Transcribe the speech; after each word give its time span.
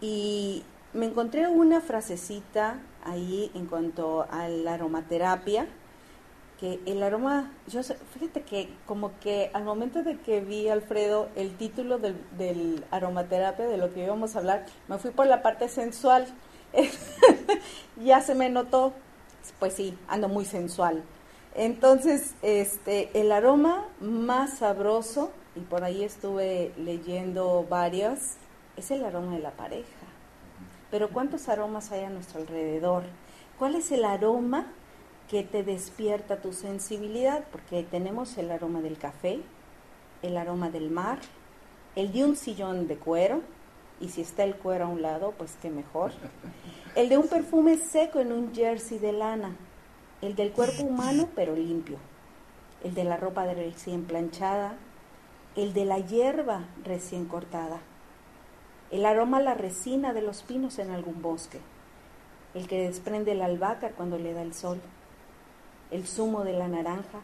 y 0.00 0.64
me 0.92 1.06
encontré 1.06 1.46
una 1.46 1.80
frasecita 1.80 2.80
ahí 3.04 3.52
en 3.54 3.66
cuanto 3.66 4.26
a 4.28 4.48
la 4.48 4.74
aromaterapia 4.74 5.68
que 6.58 6.80
el 6.86 7.02
aroma, 7.02 7.52
yo 7.66 7.82
fíjate 7.82 8.42
que 8.42 8.68
como 8.86 9.18
que 9.20 9.50
al 9.52 9.64
momento 9.64 10.02
de 10.02 10.18
que 10.18 10.40
vi 10.40 10.68
Alfredo 10.68 11.28
el 11.36 11.56
título 11.56 11.98
del, 11.98 12.16
del 12.38 12.84
aromaterapia 12.90 13.66
de 13.66 13.76
lo 13.76 13.92
que 13.92 14.04
íbamos 14.04 14.34
a 14.34 14.38
hablar, 14.38 14.66
me 14.88 14.98
fui 14.98 15.10
por 15.10 15.26
la 15.26 15.42
parte 15.42 15.68
sensual. 15.68 16.26
ya 17.96 18.20
se 18.20 18.34
me 18.34 18.48
notó, 18.48 18.92
pues 19.58 19.74
sí, 19.74 19.96
ando 20.08 20.28
muy 20.28 20.44
sensual. 20.44 21.02
Entonces, 21.54 22.34
este, 22.42 23.10
el 23.18 23.32
aroma 23.32 23.86
más 24.00 24.58
sabroso, 24.58 25.30
y 25.54 25.60
por 25.60 25.84
ahí 25.84 26.04
estuve 26.04 26.72
leyendo 26.76 27.66
varios, 27.68 28.34
es 28.76 28.90
el 28.90 29.04
aroma 29.04 29.32
de 29.32 29.40
la 29.40 29.52
pareja. 29.52 29.86
Pero 30.90 31.08
¿cuántos 31.08 31.48
aromas 31.48 31.92
hay 31.92 32.04
a 32.04 32.10
nuestro 32.10 32.40
alrededor? 32.40 33.04
¿Cuál 33.58 33.74
es 33.74 33.90
el 33.90 34.04
aroma 34.04 34.66
que 35.28 35.42
te 35.42 35.62
despierta 35.62 36.40
tu 36.40 36.52
sensibilidad? 36.52 37.44
Porque 37.50 37.82
tenemos 37.82 38.36
el 38.38 38.50
aroma 38.50 38.80
del 38.80 38.98
café, 38.98 39.40
el 40.22 40.36
aroma 40.36 40.70
del 40.70 40.90
mar, 40.90 41.18
el 41.94 42.12
de 42.12 42.24
un 42.24 42.36
sillón 42.36 42.86
de 42.86 42.96
cuero, 42.96 43.42
y 44.00 44.10
si 44.10 44.20
está 44.20 44.44
el 44.44 44.56
cuero 44.56 44.84
a 44.84 44.88
un 44.88 45.02
lado, 45.02 45.32
pues 45.36 45.56
qué 45.60 45.70
mejor. 45.70 46.12
El 46.94 47.08
de 47.08 47.18
un 47.18 47.28
perfume 47.28 47.76
seco 47.76 48.20
en 48.20 48.32
un 48.32 48.54
jersey 48.54 48.98
de 48.98 49.12
lana, 49.12 49.56
el 50.22 50.34
del 50.34 50.52
cuerpo 50.52 50.82
humano 50.82 51.28
pero 51.34 51.54
limpio, 51.54 51.98
el 52.84 52.94
de 52.94 53.04
la 53.04 53.16
ropa 53.16 53.44
recién 53.46 54.04
planchada, 54.04 54.76
el 55.56 55.72
de 55.72 55.84
la 55.84 55.98
hierba 55.98 56.64
recién 56.84 57.26
cortada, 57.26 57.80
el 58.90 59.04
aroma 59.04 59.38
a 59.38 59.42
la 59.42 59.54
resina 59.54 60.12
de 60.12 60.22
los 60.22 60.42
pinos 60.42 60.78
en 60.78 60.90
algún 60.90 61.22
bosque, 61.22 61.60
el 62.54 62.68
que 62.68 62.86
desprende 62.86 63.32
el 63.32 63.42
albahaca 63.42 63.90
cuando 63.90 64.18
le 64.18 64.32
da 64.32 64.42
el 64.42 64.54
sol, 64.54 64.80
el 65.90 66.06
zumo 66.06 66.44
de 66.44 66.52
la 66.52 66.68
naranja, 66.68 67.20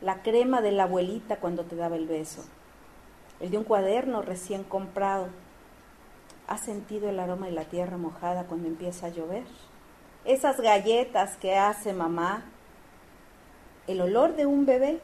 la 0.00 0.22
crema 0.22 0.60
de 0.60 0.72
la 0.72 0.84
abuelita 0.84 1.36
cuando 1.36 1.64
te 1.64 1.76
daba 1.76 1.96
el 1.96 2.06
beso, 2.06 2.44
el 3.40 3.50
de 3.50 3.58
un 3.58 3.64
cuaderno 3.64 4.22
recién 4.22 4.64
comprado. 4.64 5.28
¿Has 6.46 6.60
sentido 6.60 7.08
el 7.08 7.18
aroma 7.18 7.46
de 7.46 7.52
la 7.52 7.64
tierra 7.64 7.96
mojada 7.96 8.44
cuando 8.44 8.68
empieza 8.68 9.06
a 9.06 9.10
llover? 9.10 9.44
Esas 10.24 10.60
galletas 10.60 11.36
que 11.36 11.56
hace 11.56 11.92
mamá, 11.92 12.44
el 13.86 14.00
olor 14.00 14.36
de 14.36 14.46
un 14.46 14.66
bebé 14.66 15.00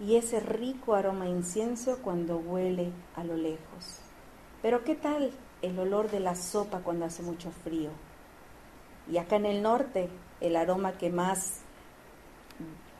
y 0.00 0.16
ese 0.16 0.40
rico 0.40 0.94
aroma 0.94 1.24
a 1.24 1.28
incienso 1.28 1.98
cuando 2.02 2.38
huele 2.38 2.92
a 3.16 3.24
lo 3.24 3.36
lejos. 3.36 4.00
Pero 4.62 4.84
¿qué 4.84 4.94
tal 4.94 5.32
el 5.62 5.78
olor 5.78 6.10
de 6.10 6.20
la 6.20 6.34
sopa 6.34 6.80
cuando 6.80 7.04
hace 7.04 7.22
mucho 7.22 7.50
frío? 7.50 7.90
Y 9.10 9.18
acá 9.18 9.36
en 9.36 9.46
el 9.46 9.62
norte, 9.62 10.08
el 10.40 10.56
aroma 10.56 10.92
que 10.92 11.10
más 11.10 11.62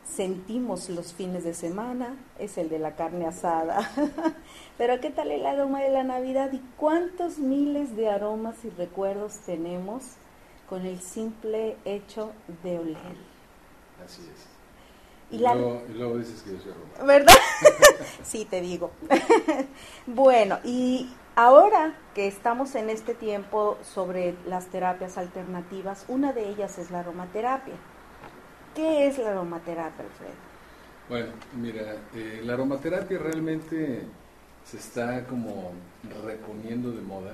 sentimos 0.09 0.89
los 0.89 1.13
fines 1.15 1.45
de 1.45 1.55
semana 1.55 2.17
es 2.39 2.59
el 2.59 2.69
de 2.69 2.79
la 2.79 2.97
carne 2.97 3.27
asada. 3.27 3.91
Pero 4.79 5.01
¿qué 5.01 5.11
tal 5.11 5.31
el 5.31 5.47
aroma 5.47 5.81
de 5.83 5.91
la 5.91 6.05
Navidad? 6.05 6.53
¿Y 6.53 6.61
cuántos 6.77 7.39
miles 7.39 7.97
de 7.97 8.09
aromas 8.11 8.65
y 8.65 8.71
recuerdos 8.71 9.39
tenemos 9.41 10.05
con 10.69 10.87
el 10.87 11.01
simple 11.01 11.77
hecho 11.85 12.33
de 12.63 12.79
oler? 12.79 13.17
Así 14.05 14.23
es. 14.35 14.49
Y 15.31 15.39
Y, 15.39 15.39
la- 15.39 15.55
luego, 15.55 15.85
y 15.89 15.93
luego 15.95 16.19
dices 16.19 16.43
que 16.43 16.53
yo 16.53 16.59
soy 16.61 16.73
romántico. 16.73 17.07
¿Verdad? 17.07 17.35
sí, 18.23 18.45
te 18.45 18.61
digo. 18.61 18.93
bueno, 20.07 20.59
y 20.65 21.17
ahora 21.37 21.99
que 22.15 22.27
estamos 22.27 22.75
en 22.75 22.91
este 22.91 23.15
tiempo 23.15 23.79
sobre 23.83 24.37
las 24.47 24.69
terapias 24.69 25.19
alternativas, 25.19 26.05
una 26.09 26.33
de 26.33 26.49
ellas 26.49 26.79
es 26.79 26.91
la 26.91 27.01
aromaterapia. 27.01 27.77
¿Qué 28.79 29.09
es 29.09 29.19
la 29.19 29.31
aromaterapia, 29.31 30.05
Alfredo? 30.05 30.31
Bueno, 31.09 31.33
mira, 31.57 31.97
eh, 32.15 32.43
la 32.45 32.53
aromaterapia 32.53 33.19
realmente 33.19 34.03
se 34.65 34.77
está 34.77 35.27
como 35.27 35.73
reponiendo 36.25 36.93
de 36.93 37.01
moda, 37.01 37.33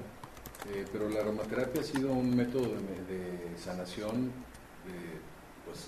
eh, 0.73 0.87
pero 0.91 1.07
la 1.11 1.21
aromaterapia 1.21 1.83
ha 1.83 1.85
sido 1.85 2.15
un 2.15 2.35
método 2.35 2.69
de, 2.71 3.59
sanación, 3.63 4.33
eh, 4.89 5.21
pues 5.67 5.87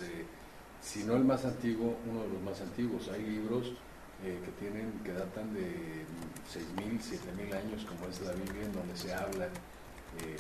si 0.83 1.05
no 1.05 1.17
el 1.17 1.25
más 1.25 1.47
antiguo, 1.47 1.97
uno 2.07 2.25
de 2.25 2.29
los 2.35 2.43
más 2.43 2.61
antiguos. 2.61 3.09
Hay 3.09 3.23
libros 3.23 3.73
que 4.23 4.53
tienen 4.61 4.93
que 5.05 5.15
datan 5.15 5.55
de 5.55 6.05
6.000, 6.53 7.01
7.000 7.01 7.55
años, 7.57 7.87
como 7.87 8.11
es 8.11 8.21
la 8.21 8.33
Biblia, 8.33 8.67
en 8.67 8.75
donde 8.75 8.95
se 8.95 9.15
habla 9.15 9.49
de 10.21 10.37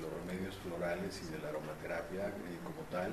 los 0.00 0.12
remedios 0.20 0.54
florales 0.58 1.20
y 1.26 1.32
de 1.32 1.42
la 1.42 1.48
aromaterapia 1.48 2.32
como 2.62 2.86
tal 2.92 3.10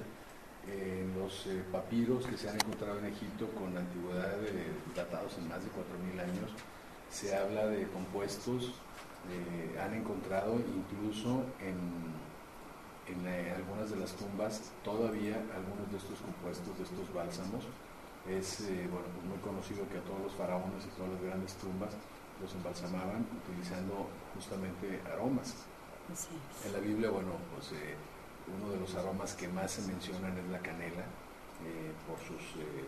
en 0.67 1.13
los 1.19 1.47
eh, 1.47 1.63
papiros 1.71 2.25
que 2.25 2.37
se 2.37 2.49
han 2.49 2.55
encontrado 2.55 2.99
en 2.99 3.05
Egipto 3.05 3.47
con 3.51 3.77
antigüedad 3.77 4.37
de, 4.37 4.65
datados 4.95 5.37
en 5.37 5.47
más 5.47 5.63
de 5.63 5.69
4.000 5.69 6.21
años, 6.21 6.51
se 7.09 7.35
habla 7.35 7.67
de 7.67 7.87
compuestos, 7.87 8.73
eh, 9.31 9.79
han 9.79 9.93
encontrado 9.93 10.55
incluso 10.55 11.45
en, 11.59 12.13
en 13.07 13.27
eh, 13.27 13.53
algunas 13.55 13.89
de 13.89 13.97
las 13.97 14.13
tumbas 14.13 14.71
todavía 14.83 15.41
algunos 15.55 15.89
de 15.91 15.97
estos 15.97 16.19
compuestos, 16.19 16.77
de 16.77 16.83
estos 16.83 17.13
bálsamos. 17.13 17.65
Es 18.27 18.61
eh, 18.61 18.87
bueno, 18.89 19.05
pues 19.13 19.25
muy 19.25 19.37
conocido 19.37 19.87
que 19.89 19.97
a 19.97 20.01
todos 20.01 20.21
los 20.21 20.33
faraones 20.33 20.85
y 20.85 20.89
todas 20.97 21.13
las 21.13 21.21
grandes 21.21 21.53
tumbas 21.55 21.93
los 22.41 22.53
embalsamaban 22.53 23.25
utilizando 23.45 24.09
justamente 24.33 24.99
aromas. 25.13 25.55
En 26.65 26.73
la 26.73 26.79
Biblia, 26.79 27.09
bueno, 27.09 27.34
pues 27.53 27.72
uno 28.47 28.69
de 28.71 28.79
los 28.79 28.95
aromas 28.95 29.33
que 29.35 29.47
más 29.47 29.71
se 29.71 29.81
mencionan 29.91 30.37
es 30.37 30.47
la 30.49 30.59
canela, 30.59 31.03
eh, 31.65 31.91
por 32.07 32.19
sus 32.19 32.41
eh, 32.61 32.85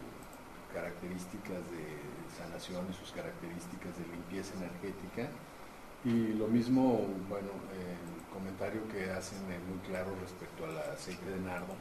características 0.74 1.64
de 1.72 1.98
sanación 2.38 2.86
y 2.90 2.94
sus 2.94 3.12
características 3.12 3.98
de 3.98 4.06
limpieza 4.08 4.54
energética. 4.56 5.30
Y 6.04 6.34
lo 6.34 6.48
mismo, 6.48 7.08
bueno, 7.28 7.50
eh, 7.74 7.98
el 8.18 8.34
comentario 8.34 8.88
que 8.88 9.10
hacen 9.12 9.40
es 9.52 9.62
muy 9.64 9.80
claro 9.88 10.12
respecto 10.22 10.66
al 10.66 10.78
aceite 10.94 11.26
de 11.26 11.40
nardo, 11.40 11.74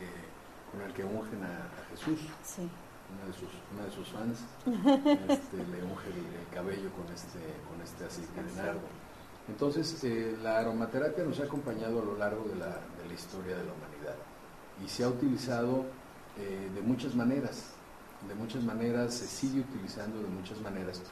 eh, 0.00 0.06
con 0.70 0.82
el 0.82 0.92
que 0.92 1.04
ungen 1.04 1.42
a, 1.44 1.66
a 1.66 1.84
Jesús 1.90 2.20
Sí. 2.44 2.68
una 3.14 3.24
de 3.26 3.32
sus, 3.32 3.48
una 3.72 3.84
de 3.84 3.90
sus 3.90 4.08
fans 4.12 4.44
este, 5.28 5.56
le 5.56 5.82
unge 5.84 6.08
el, 6.08 6.26
el 6.40 6.48
cabello 6.52 6.90
con 6.92 7.06
este, 7.14 7.38
con 7.68 7.80
este 7.82 8.04
aceite 8.04 8.42
de 8.42 8.52
nardo. 8.52 8.80
Entonces, 9.48 10.02
eh, 10.04 10.36
la 10.42 10.58
aromaterapia 10.58 11.24
nos 11.24 11.40
ha 11.40 11.44
acompañado 11.44 12.02
a 12.02 12.04
lo 12.04 12.16
largo 12.16 12.44
de 12.44 12.56
la, 12.56 12.66
de 12.66 13.08
la 13.08 13.14
historia 13.14 13.56
de 13.56 13.64
la 13.64 13.72
humanidad 13.72 14.16
y 14.84 14.88
se 14.88 15.04
ha 15.04 15.08
utilizado 15.08 15.84
eh, 16.38 16.70
de 16.74 16.82
muchas 16.82 17.14
maneras, 17.14 17.70
de 18.28 18.34
muchas 18.34 18.62
maneras, 18.62 19.14
se 19.14 19.26
sigue 19.26 19.60
utilizando 19.60 20.20
de 20.20 20.28
muchas 20.28 20.60
maneras, 20.60 21.02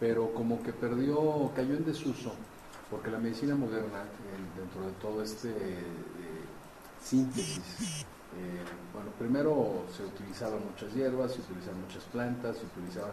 pero 0.00 0.34
como 0.34 0.62
que 0.62 0.72
perdió, 0.72 1.50
cayó 1.54 1.76
en 1.76 1.84
desuso 1.84 2.32
porque 2.90 3.10
la 3.10 3.18
medicina 3.18 3.54
moderna, 3.54 4.04
dentro 4.56 4.82
de 4.82 4.92
todo 5.00 5.22
este 5.22 5.50
eh, 5.50 5.82
síntesis, 7.02 8.04
eh, 8.36 8.62
bueno, 8.92 9.10
primero 9.18 9.84
se 9.96 10.04
utilizaban 10.04 10.60
muchas 10.64 10.92
hierbas, 10.94 11.32
se 11.32 11.40
utilizaban 11.40 11.80
muchas 11.80 12.04
plantas, 12.04 12.56
se 12.58 12.66
utilizaban 12.66 13.12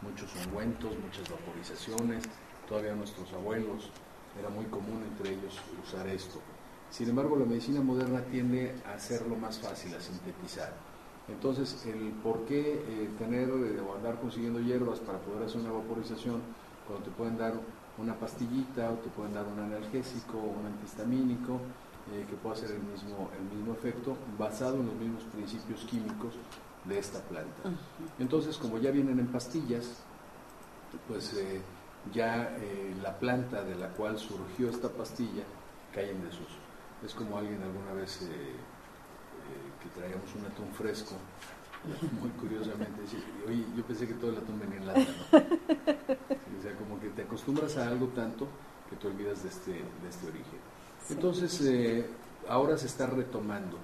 muchos 0.00 0.30
ungüentos, 0.46 0.92
muchas 0.98 1.28
vaporizaciones, 1.28 2.24
todavía 2.68 2.94
nuestros 2.94 3.30
abuelos, 3.32 3.90
era 4.38 4.48
muy 4.48 4.66
común 4.66 5.02
entre 5.10 5.32
ellos 5.32 5.58
usar 5.82 6.06
esto. 6.08 6.40
Sin 6.90 7.08
embargo, 7.08 7.36
la 7.36 7.44
medicina 7.44 7.80
moderna 7.80 8.20
tiende 8.22 8.74
a 8.86 8.94
hacerlo 8.94 9.36
más 9.36 9.58
fácil, 9.58 9.94
a 9.94 10.00
sintetizar. 10.00 10.72
Entonces, 11.28 11.86
el 11.86 12.10
por 12.22 12.44
qué 12.46 12.74
eh, 12.74 13.08
tener 13.18 13.48
eh, 13.48 13.80
o 13.80 13.94
andar 13.94 14.20
consiguiendo 14.20 14.60
hierbas 14.60 14.98
para 14.98 15.18
poder 15.18 15.44
hacer 15.44 15.60
una 15.60 15.70
vaporización, 15.70 16.40
cuando 16.88 17.04
te 17.04 17.10
pueden 17.12 17.38
dar 17.38 17.54
una 17.98 18.14
pastillita 18.14 18.90
o 18.90 18.94
te 18.94 19.08
pueden 19.10 19.34
dar 19.34 19.46
un 19.46 19.60
analgésico 19.60 20.38
o 20.38 20.58
un 20.58 20.66
antihistamínico, 20.66 21.60
eh, 22.12 22.26
que 22.28 22.34
pueda 22.36 22.56
hacer 22.56 22.72
el 22.72 22.82
mismo, 22.82 23.30
el 23.38 23.56
mismo 23.56 23.72
efecto, 23.74 24.16
basado 24.36 24.80
en 24.80 24.86
los 24.86 24.96
mismos 24.96 25.22
principios 25.24 25.84
químicos 25.84 26.34
de 26.84 26.98
esta 26.98 27.20
planta. 27.20 27.70
Entonces, 28.18 28.56
como 28.56 28.78
ya 28.78 28.90
vienen 28.90 29.20
en 29.20 29.28
pastillas, 29.28 29.98
pues 31.06 31.36
ya 32.12 32.56
la 33.02 33.18
planta 33.18 33.62
de 33.62 33.74
la 33.74 33.88
cual 33.88 34.18
surgió 34.18 34.70
esta 34.70 34.88
pastilla 34.88 35.44
cae 35.94 36.10
en 36.10 36.22
desuso. 36.24 36.58
Es 37.04 37.14
como 37.14 37.38
alguien 37.38 37.62
alguna 37.62 37.92
vez 37.92 38.20
que 39.82 40.00
traíamos 40.00 40.34
un 40.34 40.46
atún 40.46 40.72
fresco, 40.72 41.14
muy 42.20 42.30
curiosamente, 42.30 43.00
oye, 43.46 43.64
yo 43.76 43.82
pensé 43.84 44.06
que 44.06 44.14
todo 44.14 44.30
el 44.30 44.36
atún 44.38 44.60
venía 44.60 44.78
en 44.78 44.86
lata, 44.86 45.00
¿no? 45.00 45.38
o 46.58 46.62
sea, 46.62 46.74
como 46.78 47.00
que 47.00 47.08
te 47.08 47.22
acostumbras 47.22 47.76
a 47.78 47.88
algo 47.88 48.08
tanto 48.08 48.46
que 48.88 48.96
te 48.96 49.06
olvidas 49.06 49.42
de 49.42 49.48
este, 49.48 49.72
de 49.72 50.08
este 50.08 50.26
origen. 50.26 50.58
Entonces, 51.08 51.60
eh, 51.62 52.06
ahora 52.48 52.76
se 52.76 52.86
está 52.86 53.06
retomando, 53.06 53.78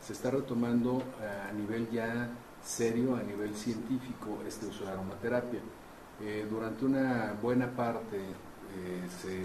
se 0.00 0.14
está 0.14 0.30
retomando 0.30 1.02
a 1.48 1.52
nivel 1.52 1.90
ya 1.90 2.30
serio, 2.64 3.16
a 3.16 3.22
nivel 3.22 3.54
científico, 3.54 4.38
este 4.46 4.66
uso 4.66 4.84
de 4.84 4.92
aromaterapia. 4.92 5.60
Eh, 6.24 6.46
durante 6.48 6.84
una 6.84 7.36
buena 7.42 7.68
parte 7.74 8.16
eh, 8.16 9.08
se 9.20 9.42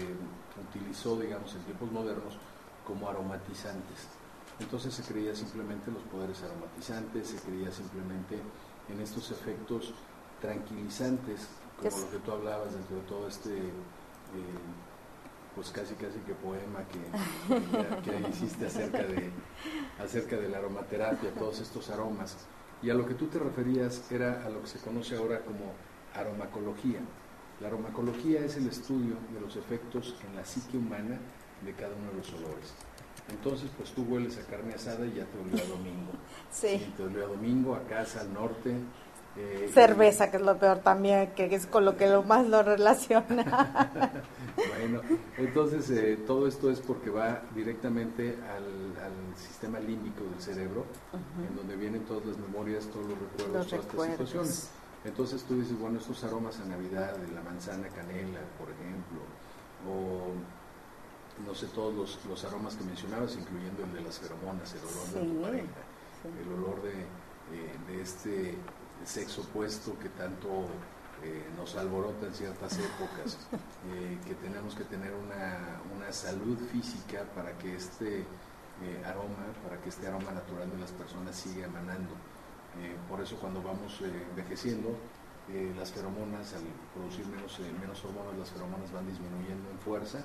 utilizó, 0.68 1.18
digamos, 1.18 1.52
en 1.56 1.62
tiempos 1.62 1.90
modernos, 1.90 2.38
como 2.86 3.08
aromatizantes. 3.08 4.06
Entonces 4.60 4.94
se 4.94 5.02
creía 5.02 5.34
simplemente 5.34 5.90
en 5.90 5.94
los 5.94 6.04
poderes 6.04 6.40
aromatizantes, 6.42 7.28
se 7.28 7.38
creía 7.38 7.72
simplemente 7.72 8.38
en 8.88 9.00
estos 9.00 9.30
efectos 9.32 9.92
tranquilizantes, 10.40 11.48
como 11.76 11.96
lo 11.98 12.10
que 12.10 12.18
tú 12.18 12.32
hablabas 12.32 12.72
dentro 12.72 12.96
de 12.96 13.02
todo 13.02 13.26
este, 13.26 13.56
eh, 13.56 14.58
pues 15.56 15.70
casi 15.70 15.94
casi 15.94 16.18
que 16.20 16.34
poema 16.34 16.84
que, 16.86 18.10
que, 18.10 18.28
hiciste 18.28 18.66
acerca 18.66 19.02
de, 19.02 19.30
acerca 19.98 20.36
de 20.36 20.48
la 20.48 20.58
aromaterapia, 20.58 21.34
todos 21.34 21.58
estos 21.60 21.90
aromas. 21.90 22.36
Y 22.82 22.90
a 22.90 22.94
lo 22.94 23.06
que 23.06 23.14
tú 23.14 23.26
te 23.26 23.40
referías 23.40 24.10
era 24.12 24.44
a 24.44 24.48
lo 24.48 24.60
que 24.60 24.68
se 24.68 24.78
conoce 24.78 25.16
ahora 25.16 25.40
como 25.40 25.72
aromacología. 26.14 27.00
La 27.60 27.68
aromacología 27.68 28.44
es 28.44 28.56
el 28.56 28.68
estudio 28.68 29.16
de 29.32 29.40
los 29.40 29.56
efectos 29.56 30.14
en 30.28 30.36
la 30.36 30.44
psique 30.44 30.76
humana 30.76 31.18
de 31.64 31.72
cada 31.72 31.94
uno 31.94 32.10
de 32.12 32.18
los 32.18 32.32
olores. 32.34 32.74
Entonces, 33.30 33.70
pues 33.76 33.90
tú 33.90 34.04
hueles 34.08 34.38
a 34.38 34.42
carne 34.50 34.74
asada 34.74 35.04
y 35.06 35.14
ya 35.14 35.24
te 35.24 35.38
olió 35.38 35.62
a 35.62 35.68
domingo. 35.68 36.12
Sí. 36.50 36.92
te 36.96 37.02
olió 37.02 37.26
a 37.26 37.28
domingo, 37.28 37.74
a 37.74 37.82
casa, 37.82 38.22
al 38.22 38.32
norte. 38.32 38.74
Eh, 39.36 39.70
Cerveza, 39.72 40.30
que 40.30 40.38
es 40.38 40.42
lo 40.42 40.58
peor 40.58 40.78
también, 40.78 41.32
que 41.36 41.54
es 41.54 41.66
con 41.66 41.84
lo 41.84 41.96
que 41.96 42.08
lo 42.08 42.22
más 42.22 42.48
lo 42.48 42.62
relaciona. 42.62 43.92
bueno, 44.56 45.02
entonces 45.36 45.90
eh, 45.90 46.18
todo 46.26 46.48
esto 46.48 46.70
es 46.70 46.80
porque 46.80 47.10
va 47.10 47.42
directamente 47.54 48.36
al, 48.56 48.88
sistema 49.36 49.78
límbico 49.78 50.24
del 50.24 50.40
cerebro, 50.40 50.84
en 51.48 51.54
donde 51.54 51.76
vienen 51.76 52.04
todas 52.06 52.24
las 52.26 52.38
memorias, 52.38 52.86
todos 52.86 53.06
los 53.06 53.18
recuerdos, 53.18 53.68
todas 53.68 53.84
estas 53.84 54.06
situaciones. 54.10 54.70
Entonces 55.04 55.44
tú 55.44 55.58
dices, 55.58 55.78
bueno, 55.78 55.98
estos 55.98 56.22
aromas 56.24 56.58
a 56.60 56.64
Navidad, 56.64 57.16
de 57.16 57.32
la 57.32 57.42
manzana 57.42 57.88
canela, 57.88 58.40
por 58.58 58.68
ejemplo, 58.70 59.20
o 59.88 60.32
no 61.46 61.54
sé, 61.54 61.66
todos 61.68 62.18
los, 62.28 62.44
aromas 62.44 62.74
que 62.74 62.84
mencionabas, 62.84 63.36
incluyendo 63.36 63.84
el 63.84 63.92
de 63.92 64.00
las 64.00 64.18
feromonas, 64.18 64.74
el 64.74 64.80
olor 64.80 65.06
de 65.14 65.34
tu 65.34 65.42
pareja, 65.42 65.82
el 66.42 66.52
olor 66.52 66.82
de, 66.82 67.00
eh, 67.00 68.00
este 68.00 68.56
sexo 69.04 69.42
opuesto 69.42 69.96
que 69.98 70.08
tanto 70.10 70.66
eh, 71.22 71.44
nos 71.56 71.76
alborota 71.76 72.26
en 72.26 72.34
ciertas 72.34 72.78
épocas, 72.78 73.38
eh, 73.92 74.18
que 74.26 74.34
tenemos 74.34 74.74
que 74.74 74.84
tener 74.84 75.12
una, 75.12 75.80
una, 75.96 76.12
salud 76.12 76.58
física 76.72 77.24
para 77.34 77.56
que 77.58 77.76
este 77.76 78.24
aroma, 79.04 79.46
para 79.64 79.80
que 79.80 79.88
este 79.88 80.06
aroma 80.06 80.30
natural 80.32 80.70
de 80.70 80.78
las 80.78 80.92
personas 80.92 81.36
siga 81.36 81.66
emanando. 81.66 82.14
Por 83.08 83.20
eso 83.20 83.36
cuando 83.36 83.62
vamos 83.62 84.00
envejeciendo, 84.00 84.96
las 85.76 85.92
feromonas, 85.92 86.52
al 86.54 86.62
producir 86.94 87.26
menos, 87.26 87.58
menos 87.80 88.04
hormonas, 88.04 88.36
las 88.38 88.50
feromonas 88.50 88.92
van 88.92 89.06
disminuyendo 89.06 89.70
en 89.70 89.78
fuerza 89.78 90.22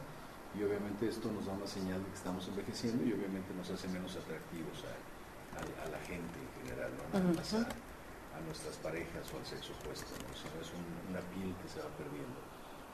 y 0.53 0.63
obviamente 0.63 1.07
esto 1.07 1.31
nos 1.31 1.45
da 1.45 1.53
una 1.53 1.65
señal 1.65 2.03
de 2.03 2.09
que 2.09 2.15
estamos 2.15 2.47
envejeciendo 2.47 3.03
y 3.03 3.13
obviamente 3.13 3.53
nos 3.55 3.69
hace 3.69 3.87
menos 3.87 4.15
atractivos 4.15 4.85
a, 4.85 5.89
la 5.89 5.99
gente 6.05 6.37
en 6.37 6.67
general, 6.67 6.91
¿no? 6.97 7.17
a, 7.17 8.41
nuestras 8.41 8.75
parejas 8.77 9.31
o 9.33 9.37
al 9.37 9.45
sexo 9.45 9.73
opuesto, 9.73 10.11
¿no? 10.21 10.33
es 10.33 10.71
una 11.09 11.21
piel 11.33 11.53
que 11.61 11.69
se 11.69 11.79
va 11.79 11.89
perdiendo. 11.97 12.37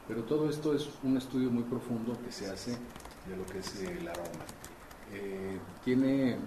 Pero 0.08 0.24
todo 0.24 0.50
esto 0.50 0.74
es 0.74 0.90
un 1.04 1.18
estudio 1.18 1.50
muy 1.50 1.64
profundo 1.64 2.18
que 2.24 2.32
se 2.32 2.50
hace 2.50 2.72
de 2.72 3.36
lo 3.36 3.46
que 3.46 3.60
es 3.60 3.76
el 3.82 4.08
aroma. 4.08 4.46
Eh, 5.12 5.60
tiene, 5.84 6.38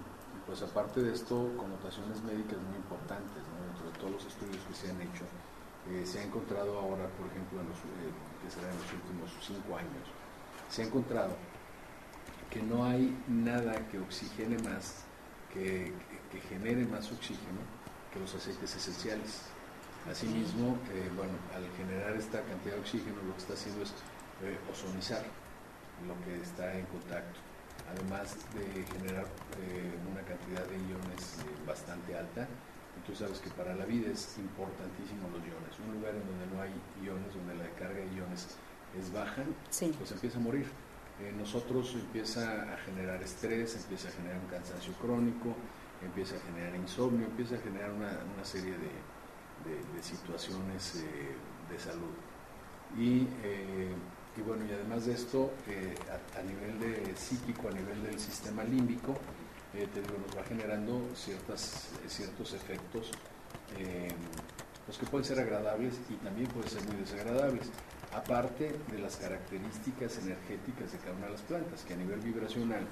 pues 0.46 0.62
aparte 0.62 1.02
de 1.02 1.12
esto, 1.12 1.50
connotaciones 1.56 2.22
médicas 2.22 2.58
muy 2.58 2.76
importantes, 2.76 3.42
dentro 3.66 3.90
de 3.90 3.98
todos 3.98 4.12
los 4.12 4.24
estudios 4.26 4.62
que 4.68 4.74
se 4.74 4.90
han 4.90 5.00
hecho. 5.00 5.24
Eh, 5.90 6.06
se 6.06 6.20
ha 6.20 6.24
encontrado 6.24 6.78
ahora, 6.78 7.08
por 7.18 7.26
ejemplo, 7.26 7.60
en 7.60 7.68
los, 7.68 7.78
eh, 7.78 8.12
que 8.42 8.50
será 8.50 8.70
en 8.70 8.78
los 8.78 8.92
últimos 8.92 9.30
cinco 9.40 9.76
años, 9.76 10.06
se 10.70 10.82
ha 10.82 10.86
encontrado 10.86 11.36
que 12.50 12.62
no 12.62 12.84
hay 12.84 13.16
nada 13.26 13.74
que 13.88 13.98
oxigene 13.98 14.58
más, 14.62 15.04
que, 15.52 15.92
genere 16.48 16.86
más 16.86 17.10
oxígeno 17.10 17.60
que 18.12 18.20
los 18.20 18.34
aceites 18.34 18.76
esenciales. 18.76 19.42
Asimismo, 20.10 20.78
eh, 20.92 21.10
bueno, 21.16 21.32
al 21.54 21.64
generar 21.76 22.16
esta 22.16 22.42
cantidad 22.42 22.74
de 22.74 22.80
oxígeno 22.80 23.16
lo 23.26 23.32
que 23.34 23.40
está 23.40 23.54
haciendo 23.54 23.82
es 23.82 23.92
ozonizar 24.70 25.24
lo 26.06 26.14
que 26.24 26.42
está 26.42 26.76
en 26.76 26.84
contacto, 26.86 27.38
además 27.94 28.36
de 28.54 28.84
generar 28.84 29.26
eh, 29.60 29.92
una 30.10 30.22
cantidad 30.22 30.64
de 30.66 30.76
iones 30.88 31.38
bastante 31.66 32.16
alta. 32.16 32.48
tú 33.06 33.14
sabes 33.14 33.38
que 33.40 33.50
para 33.50 33.74
la 33.74 33.84
vida 33.84 34.10
es 34.12 34.38
importantísimo 34.38 35.28
los 35.32 35.42
iones. 35.42 35.72
Un 35.86 35.94
lugar 35.94 36.14
en 36.14 36.26
donde 36.26 36.46
no 36.54 36.62
hay 36.62 36.72
iones, 37.04 37.34
donde 37.34 37.54
la 37.54 37.68
carga 37.74 38.00
de 38.00 38.14
iones 38.14 38.56
es 38.98 39.12
baja, 39.12 39.42
pues 39.98 40.12
empieza 40.12 40.38
a 40.38 40.40
morir. 40.40 40.66
Eh, 41.20 41.32
nosotros 41.36 41.94
empieza 41.94 42.74
a 42.74 42.76
generar 42.78 43.22
estrés, 43.22 43.76
empieza 43.76 44.08
a 44.08 44.12
generar 44.12 44.38
un 44.38 44.48
cansancio 44.48 44.92
crónico, 44.94 45.54
empieza 46.02 46.36
a 46.36 46.40
generar 46.40 46.74
insomnio, 46.76 47.26
empieza 47.26 47.56
a 47.56 47.58
generar 47.58 47.90
una, 47.92 48.44
serie 48.44 48.72
de, 48.72 50.02
situaciones 50.02 50.96
eh, 50.96 51.36
de 51.70 51.78
salud. 51.78 52.10
Eh, 52.98 53.94
y, 54.36 54.40
bueno, 54.40 54.64
y 54.68 54.72
además 54.72 55.06
de 55.06 55.12
esto, 55.14 55.50
a, 56.38 56.42
nivel 56.42 56.78
de 56.80 57.16
psíquico, 57.16 57.68
a 57.68 57.72
nivel 57.72 58.02
del 58.02 58.18
sistema 58.18 58.64
límbico, 58.64 59.14
te 59.72 60.00
digo, 60.00 60.18
nos 60.26 60.36
va 60.36 60.44
generando 60.44 61.08
ciertas, 61.14 61.88
ciertos 62.06 62.52
efectos 62.52 63.10
pues 64.86 64.98
que 64.98 65.06
pueden 65.06 65.24
ser 65.24 65.38
agradables 65.40 66.00
y 66.10 66.14
también 66.16 66.48
pueden 66.48 66.70
ser 66.70 66.84
muy 66.84 66.96
desagradables. 66.96 67.70
Aparte 68.12 68.78
de 68.90 68.98
las 68.98 69.16
características 69.16 70.18
energéticas 70.18 70.92
de 70.92 70.98
cada 70.98 71.12
una 71.12 71.26
de 71.26 71.32
las 71.32 71.42
plantas, 71.42 71.82
que 71.84 71.94
a 71.94 71.96
nivel 71.96 72.20
vibracional, 72.20 72.86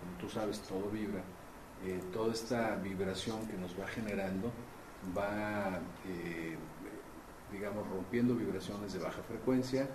como 0.00 0.18
tú 0.18 0.28
sabes, 0.28 0.60
todo 0.60 0.90
vibra, 0.90 1.22
eh, 1.84 2.00
toda 2.12 2.32
esta 2.32 2.74
vibración 2.76 3.46
que 3.46 3.56
nos 3.56 3.78
va 3.78 3.86
generando 3.86 4.50
va, 5.16 5.78
eh, 6.08 6.56
digamos, 7.52 7.88
rompiendo 7.88 8.34
vibraciones 8.34 8.92
de 8.92 8.98
baja 8.98 9.22
frecuencia 9.22 9.88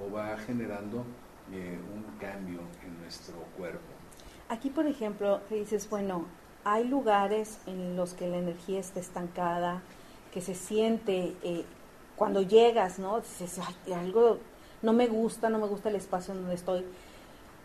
o 0.00 0.12
va 0.12 0.36
generando 0.38 1.04
eh, 1.52 1.78
un 1.92 2.18
cambio 2.18 2.60
en 2.84 3.00
nuestro 3.00 3.34
cuerpo. 3.56 3.80
Aquí, 4.48 4.70
por 4.70 4.86
ejemplo, 4.86 5.40
te 5.48 5.56
dices, 5.56 5.88
bueno, 5.88 6.26
hay 6.64 6.84
lugares 6.84 7.58
en 7.66 7.96
los 7.96 8.14
que 8.14 8.28
la 8.28 8.38
energía 8.38 8.80
está 8.80 9.00
estancada, 9.00 9.82
que 10.32 10.40
se 10.40 10.54
siente 10.54 11.34
cuando 12.16 12.42
llegas, 12.42 12.98
¿no? 12.98 13.20
Dices, 13.20 13.58
algo 13.94 14.38
no 14.82 14.92
me 14.92 15.06
gusta, 15.06 15.48
no 15.48 15.58
me 15.58 15.66
gusta 15.66 15.88
el 15.88 15.96
espacio 15.96 16.34
donde 16.34 16.54
estoy. 16.54 16.84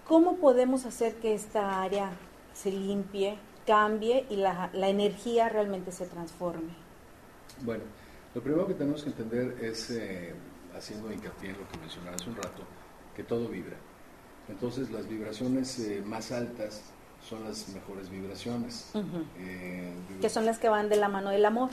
¿Cómo 0.07 0.37
podemos 0.37 0.85
hacer 0.85 1.15
que 1.15 1.33
esta 1.33 1.81
área 1.81 2.11
se 2.53 2.71
limpie, 2.71 3.37
cambie 3.65 4.25
y 4.29 4.37
la, 4.37 4.69
energía 4.73 5.49
realmente 5.49 5.91
se 5.91 6.05
transforme? 6.05 6.69
Bueno, 7.61 7.83
lo 8.33 8.41
primero 8.41 8.67
que 8.67 8.75
tenemos 8.75 9.03
que 9.03 9.09
entender 9.09 9.57
es, 9.61 9.89
eh, 9.89 10.33
haciendo 10.77 11.11
hincapié 11.11 11.51
en 11.51 11.59
lo 11.59 11.67
que 11.67 11.77
mencionaba 11.77 12.15
hace 12.15 12.29
un 12.29 12.35
rato, 12.35 12.63
que 13.15 13.23
todo 13.23 13.47
vibra. 13.47 13.77
Entonces 14.47 14.91
las 14.91 15.07
vibraciones 15.07 15.79
eh, 15.79 16.01
más 16.05 16.31
altas 16.31 16.81
son 17.27 17.43
las 17.43 17.67
mejores 17.69 18.09
vibraciones. 18.09 18.91
Eh, 19.39 19.93
que 20.21 20.29
son 20.29 20.45
las 20.45 20.59
que 20.59 20.69
van 20.69 20.89
de 20.89 20.95
la 20.95 21.09
mano 21.09 21.29
del 21.29 21.45
amor. 21.45 21.69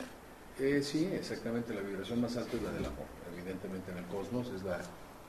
Eh, 0.58 0.82
sí, 0.82 1.08
exactamente, 1.12 1.74
la 1.74 1.82
vibración 1.82 2.20
más 2.20 2.36
alta 2.36 2.56
es 2.56 2.62
la 2.62 2.70
del 2.70 2.86
amor. 2.86 3.06
Evidentemente 3.32 3.92
en 3.92 3.98
el 3.98 4.06
cosmos 4.06 4.50
es 4.54 4.62
la, 4.62 4.80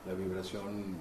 la 0.06 0.14
vibración 0.14 0.98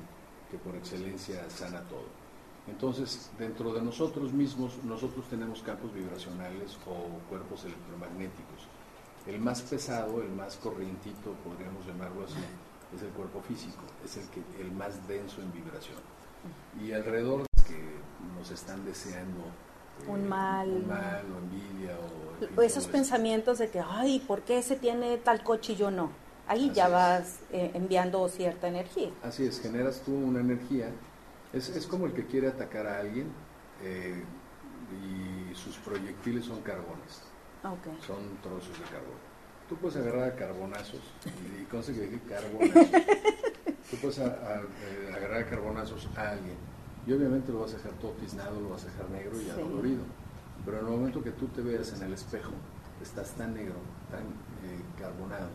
que 0.50 0.58
por 0.58 0.74
excelencia 0.76 1.48
sana 1.48 1.80
todo. 1.88 2.24
Entonces, 2.66 3.30
dentro 3.38 3.74
de 3.74 3.82
nosotros 3.82 4.32
mismos, 4.32 4.82
nosotros 4.84 5.28
tenemos 5.28 5.62
campos 5.62 5.92
vibracionales 5.92 6.78
o 6.86 7.20
cuerpos 7.28 7.64
electromagnéticos. 7.64 8.68
El 9.26 9.38
más 9.38 9.60
pesado, 9.62 10.22
el 10.22 10.30
más 10.30 10.56
corrientito, 10.56 11.32
podríamos 11.44 11.86
llamarlo 11.86 12.24
así, 12.24 12.40
es 12.94 13.02
el 13.02 13.10
cuerpo 13.10 13.40
físico, 13.42 13.82
es 14.04 14.16
el, 14.16 14.28
que, 14.28 14.42
el 14.60 14.72
más 14.72 15.06
denso 15.08 15.40
en 15.42 15.52
vibración. 15.52 15.98
Y 16.82 16.92
alrededor 16.92 17.42
que 17.66 17.78
nos 18.38 18.50
están 18.50 18.84
deseando 18.84 19.40
eh, 19.40 20.08
un 20.08 20.28
mal, 20.28 20.68
un 20.68 20.88
mal 20.88 21.24
o 21.32 21.38
envidia 21.38 21.96
o, 22.56 22.62
esos 22.62 22.86
pensamientos 22.86 23.58
de 23.58 23.70
que, 23.70 23.80
ay, 23.80 24.20
¿por 24.20 24.42
qué 24.42 24.58
ese 24.58 24.76
tiene 24.76 25.16
tal 25.18 25.42
coche 25.42 25.72
y 25.72 25.76
yo 25.76 25.90
no? 25.90 26.10
Ahí 26.46 26.70
ya 26.74 26.88
vas 26.88 27.40
eh, 27.52 27.70
enviando 27.74 28.28
cierta 28.28 28.68
energía. 28.68 29.10
Así 29.22 29.46
es, 29.46 29.60
generas 29.60 30.02
tú 30.04 30.12
una 30.12 30.40
energía. 30.40 30.90
Es, 31.52 31.70
es 31.70 31.86
como 31.86 32.06
el 32.06 32.12
que 32.12 32.26
quiere 32.26 32.48
atacar 32.48 32.86
a 32.86 32.98
alguien 32.98 33.32
eh, 33.82 34.22
y 34.92 35.54
sus 35.54 35.76
proyectiles 35.78 36.44
son 36.44 36.60
carbones. 36.60 37.22
Son 38.06 38.36
trozos 38.42 38.78
de 38.78 38.84
carbón. 38.84 39.33
Tú 39.68 39.76
puedes 39.76 39.96
agarrar 39.96 40.30
a 40.30 40.36
carbonazos, 40.36 41.00
y, 41.24 41.64
conseguir 41.64 42.20
carbonazos. 42.28 42.90
Tú 43.90 43.96
puedes 44.00 44.18
agarrar 44.18 45.42
a 45.42 45.46
carbonazos 45.46 46.08
a 46.16 46.30
alguien 46.30 46.56
y 47.06 47.12
obviamente 47.12 47.52
lo 47.52 47.60
vas 47.60 47.74
a 47.74 47.76
dejar 47.76 47.92
todo 47.92 48.12
tiznado, 48.12 48.60
lo 48.60 48.70
vas 48.70 48.84
a 48.84 48.86
dejar 48.86 49.10
negro 49.10 49.40
y 49.40 49.50
adolorido. 49.50 50.02
Pero 50.64 50.80
en 50.80 50.86
el 50.86 50.90
momento 50.90 51.22
que 51.22 51.32
tú 51.32 51.46
te 51.48 51.60
veas 51.60 51.92
en 51.92 52.02
el 52.02 52.14
espejo, 52.14 52.52
estás 53.02 53.32
tan 53.32 53.54
negro, 53.54 53.74
tan 54.10 54.22
eh, 54.22 54.80
carbonado, 54.98 55.48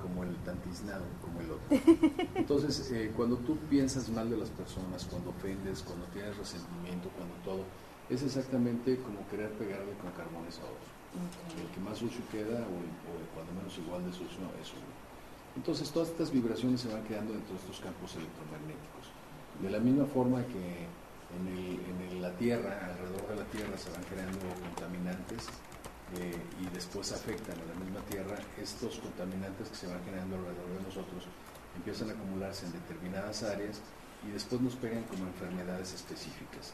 como 0.00 0.24
el 0.24 0.34
tan 0.36 0.56
tiznado, 0.58 1.04
como 1.20 1.40
el 1.40 1.50
otro. 1.50 2.24
Entonces, 2.34 2.90
eh, 2.92 3.12
cuando 3.14 3.36
tú 3.36 3.58
piensas 3.68 4.08
mal 4.08 4.30
de 4.30 4.38
las 4.38 4.48
personas, 4.50 5.04
cuando 5.04 5.30
ofendes, 5.30 5.82
cuando 5.82 6.06
tienes 6.06 6.36
resentimiento, 6.38 7.10
cuando 7.10 7.34
todo, 7.44 7.64
es 8.08 8.22
exactamente 8.22 8.96
como 8.98 9.28
querer 9.28 9.50
pegarle 9.52 9.92
con 10.00 10.10
carbones 10.12 10.58
a 10.58 10.64
otro. 10.64 10.97
El 11.56 11.68
que 11.74 11.80
más 11.80 11.98
sucio 11.98 12.20
queda, 12.30 12.60
o, 12.62 12.76
o, 12.78 13.12
cuando 13.34 13.52
menos 13.54 13.76
igual 13.78 14.04
de 14.04 14.12
sucio, 14.12 14.44
es 14.60 14.70
uno. 14.72 14.92
Entonces, 15.56 15.90
todas 15.90 16.10
estas 16.10 16.30
vibraciones 16.30 16.80
se 16.80 16.88
van 16.88 17.02
quedando 17.04 17.32
dentro 17.32 17.54
de 17.54 17.60
estos 17.60 17.80
campos 17.80 18.14
electromagnéticos. 18.14 19.10
De 19.60 19.70
la 19.70 19.80
misma 19.80 20.06
forma 20.06 20.44
que 20.46 20.86
en, 21.34 22.22
la 22.22 22.32
Tierra, 22.36 22.78
alrededor 22.84 23.28
de 23.28 23.36
la 23.36 23.44
Tierra 23.50 23.76
se 23.76 23.90
van 23.90 24.02
creando 24.04 24.38
contaminantes 24.60 25.46
eh, 26.16 26.34
y 26.60 26.66
después 26.74 27.12
afectan 27.12 27.56
a 27.60 27.64
la 27.66 27.74
misma 27.84 28.00
Tierra, 28.08 28.38
estos 28.56 28.98
contaminantes 28.98 29.68
que 29.68 29.76
se 29.76 29.86
van 29.86 30.02
generando 30.04 30.36
alrededor 30.36 30.68
de 30.78 30.82
nosotros 30.82 31.26
empiezan 31.76 32.10
a 32.10 32.12
acumularse 32.12 32.66
en 32.66 32.72
determinadas 32.72 33.42
áreas 33.42 33.80
y 34.26 34.30
después 34.30 34.60
nos 34.60 34.74
pegan 34.76 35.04
como 35.04 35.26
enfermedades 35.26 35.94
específicas. 35.94 36.72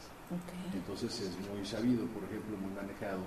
Entonces 0.73 1.19
es 1.21 1.37
muy 1.49 1.65
sabido, 1.65 2.07
por 2.07 2.23
ejemplo, 2.23 2.57
muy 2.57 2.73
manejado, 2.73 3.21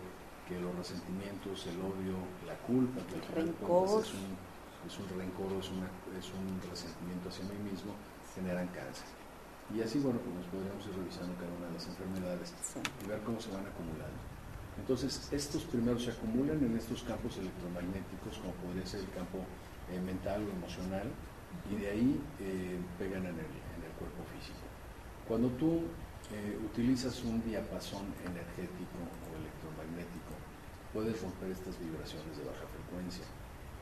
que 0.48 0.58
los 0.58 0.74
resentimientos, 0.74 1.66
el 1.66 1.76
odio, 1.84 2.16
la 2.48 2.56
culpa, 2.64 3.04
que 3.04 3.16
al 3.16 3.22
final 3.22 3.48
es 3.52 4.14
un, 4.16 4.32
es 4.88 4.94
un 4.96 5.08
rencor, 5.12 5.52
es, 5.60 5.68
es 5.68 6.28
un 6.32 6.48
resentimiento 6.64 7.28
hacia 7.28 7.44
mí 7.44 7.58
mismo, 7.68 7.92
generan 8.34 8.66
cáncer. 8.68 9.06
Y 9.68 9.82
así, 9.82 9.98
bueno, 10.00 10.18
pues 10.24 10.34
nos 10.34 10.46
podríamos 10.48 10.80
ir 10.88 10.96
revisando 10.96 11.36
cada 11.36 11.52
una 11.52 11.66
de 11.68 11.74
las 11.76 11.86
enfermedades 11.86 12.54
y 13.04 13.06
ver 13.06 13.20
cómo 13.20 13.38
se 13.38 13.52
van 13.52 13.66
acumulando. 13.68 14.16
Entonces, 14.78 15.28
estos 15.30 15.64
primeros 15.64 16.04
se 16.04 16.12
acumulan 16.12 16.64
en 16.64 16.76
estos 16.76 17.02
campos 17.02 17.36
electromagnéticos, 17.36 18.38
como 18.38 18.54
podría 18.64 18.86
ser 18.86 19.00
el 19.00 19.10
campo 19.10 19.44
eh, 19.92 20.00
mental 20.00 20.40
o 20.46 20.50
emocional, 20.56 21.12
y 21.68 21.76
de 21.76 21.90
ahí 21.90 22.20
eh, 22.40 22.78
pegan 22.98 23.26
en 23.26 23.36
el, 23.36 23.52
en 23.76 23.80
el, 23.84 23.92
cuerpo 23.98 24.24
físico. 24.32 24.64
Cuando 25.26 25.48
tú 25.58 25.82
eh, 26.32 26.56
utilizas 26.64 27.22
un 27.24 27.42
diapasón 27.42 28.06
energético 28.24 28.96
puedes 30.98 31.22
romper 31.22 31.54
estas 31.54 31.78
vibraciones 31.78 32.34
de 32.38 32.42
baja 32.42 32.66
frecuencia. 32.66 33.22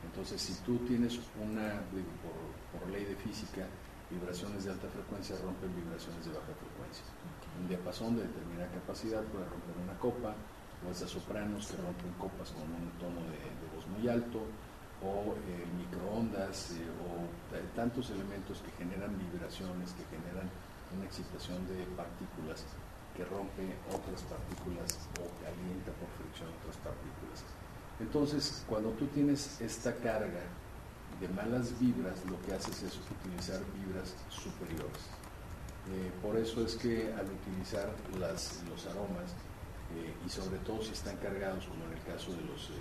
Entonces, 0.05 0.37
si 0.39 0.53
tú 0.61 0.77
tienes 0.85 1.17
una, 1.41 1.81
por, 1.89 2.37
por 2.69 2.89
ley 2.93 3.05
de 3.05 3.15
física, 3.15 3.65
vibraciones 4.11 4.65
de 4.65 4.69
alta 4.69 4.85
frecuencia 4.87 5.33
rompen 5.41 5.73
vibraciones 5.73 6.29
de 6.29 6.37
baja 6.37 6.53
frecuencia. 6.53 7.01
Un 7.57 7.67
diapasón 7.67 8.17
de 8.17 8.21
determinada 8.21 8.69
capacidad 8.69 9.23
puede 9.33 9.49
romper 9.49 9.73
una 9.81 9.97
copa, 9.97 10.37
o 10.85 10.91
esas 10.93 11.09
sopranos 11.09 11.65
que 11.65 11.81
rompen 11.81 12.13
copas 12.21 12.53
con 12.53 12.69
un 12.69 12.85
tono 13.01 13.25
de, 13.33 13.65
voz 13.73 13.89
muy 13.89 14.05
alto, 14.05 14.45
o 15.01 15.33
eh, 15.33 15.65
microondas, 15.73 16.77
eh, 16.77 16.85
o 17.01 17.25
tantos 17.73 18.13
elementos 18.13 18.61
que 18.61 18.69
generan 18.77 19.17
vibraciones, 19.17 19.89
que 19.97 20.05
generan 20.05 20.45
una 20.93 21.05
excitación 21.09 21.65
de 21.65 21.81
partículas 21.97 22.61
que 23.17 23.25
rompe 23.25 23.65
otras 23.89 24.21
partículas 24.29 25.09
o 25.17 25.25
calienta 25.41 25.89
por 25.97 26.05
fricción 26.21 26.53
otras 26.61 26.77
partículas. 26.85 27.41
Entonces, 27.99 28.63
cuando 28.67 28.89
tú 28.91 29.07
tienes 29.07 29.59
esta 29.59 29.93
carga 29.95 30.45
de 31.19 31.27
malas 31.29 31.79
vibras, 31.79 32.23
lo 32.25 32.39
que 32.43 32.53
haces 32.53 32.83
es 32.83 32.99
utilizar 33.09 33.59
vibras 33.73 34.13
superiores. 34.29 35.01
Eh, 35.89 36.11
por 36.21 36.37
eso 36.37 36.63
es 36.63 36.75
que 36.75 37.11
al 37.13 37.25
utilizar 37.25 37.89
las, 38.19 38.61
los 38.69 38.85
aromas, 38.85 39.33
eh, 39.95 40.13
y 40.25 40.29
sobre 40.29 40.59
todo 40.59 40.83
si 40.83 40.91
están 40.91 41.17
cargados, 41.17 41.65
como 41.65 41.85
en 41.85 41.93
el 41.93 42.03
caso 42.03 42.31
de 42.31 42.41
los 42.41 42.69
eh, 42.69 42.73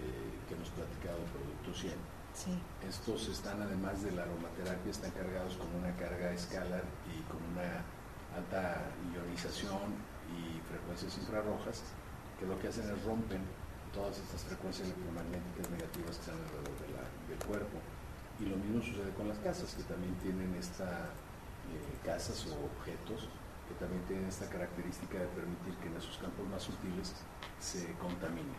que 0.49 0.55
hemos 0.55 0.69
platicado, 0.71 1.19
productos 1.33 1.81
100, 1.81 1.95
estos 2.87 3.29
están, 3.29 3.63
además 3.63 4.03
de 4.03 4.13
la 4.13 4.23
aromaterapia, 4.23 4.91
están 4.91 5.11
cargados 5.13 5.57
con 5.57 5.73
una 5.75 5.97
carga 5.97 6.33
escalar 6.33 6.85
y 7.09 7.23
con 7.33 7.41
una 7.53 7.81
alta 8.37 8.93
ionización 9.15 9.97
y 10.29 10.61
frecuencias 10.69 11.17
infrarrojas, 11.17 11.83
que 12.39 12.45
lo 12.45 12.59
que 12.59 12.69
hacen 12.69 12.91
es 12.91 13.03
rompen 13.05 13.41
todas 13.97 14.19
estas 14.19 14.45
frecuencias 14.45 14.93
electromagnéticas 14.93 15.71
negativas 15.73 16.21
que 16.21 16.23
están 16.29 16.37
alrededor 16.37 16.77
del 17.33 17.41
cuerpo 17.49 17.81
y 18.39 18.45
lo 18.45 18.57
mismo 18.57 18.83
sucede 18.83 19.11
con 19.17 19.29
las 19.29 19.39
casas, 19.39 19.75
que 19.75 19.83
también 19.85 20.15
tienen 20.17 20.55
esta, 20.55 21.09
eh, 21.73 21.97
casas 22.05 22.47
o 22.47 22.67
objetos 22.67 23.29
que 23.67 23.75
también 23.75 24.03
tienen 24.05 24.27
esta 24.27 24.47
característica 24.49 25.19
de 25.19 25.27
permitir 25.27 25.75
que 25.77 25.89
en 25.89 25.97
esos 25.97 26.17
campos 26.19 26.47
más 26.49 26.63
sutiles 26.63 27.15
se 27.59 27.93
contamine. 27.95 28.55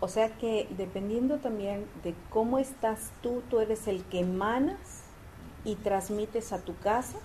O 0.00 0.08
sea 0.08 0.38
que 0.38 0.68
dependiendo 0.78 1.38
también 1.38 1.86
de 2.04 2.14
cómo 2.30 2.58
estás 2.58 3.10
tú, 3.20 3.42
tú 3.50 3.60
eres 3.60 3.88
el 3.88 4.04
que 4.04 4.20
emanas 4.20 5.02
y 5.64 5.74
transmites 5.74 6.52
a 6.52 6.60
tu 6.60 6.78
casa. 6.78 7.18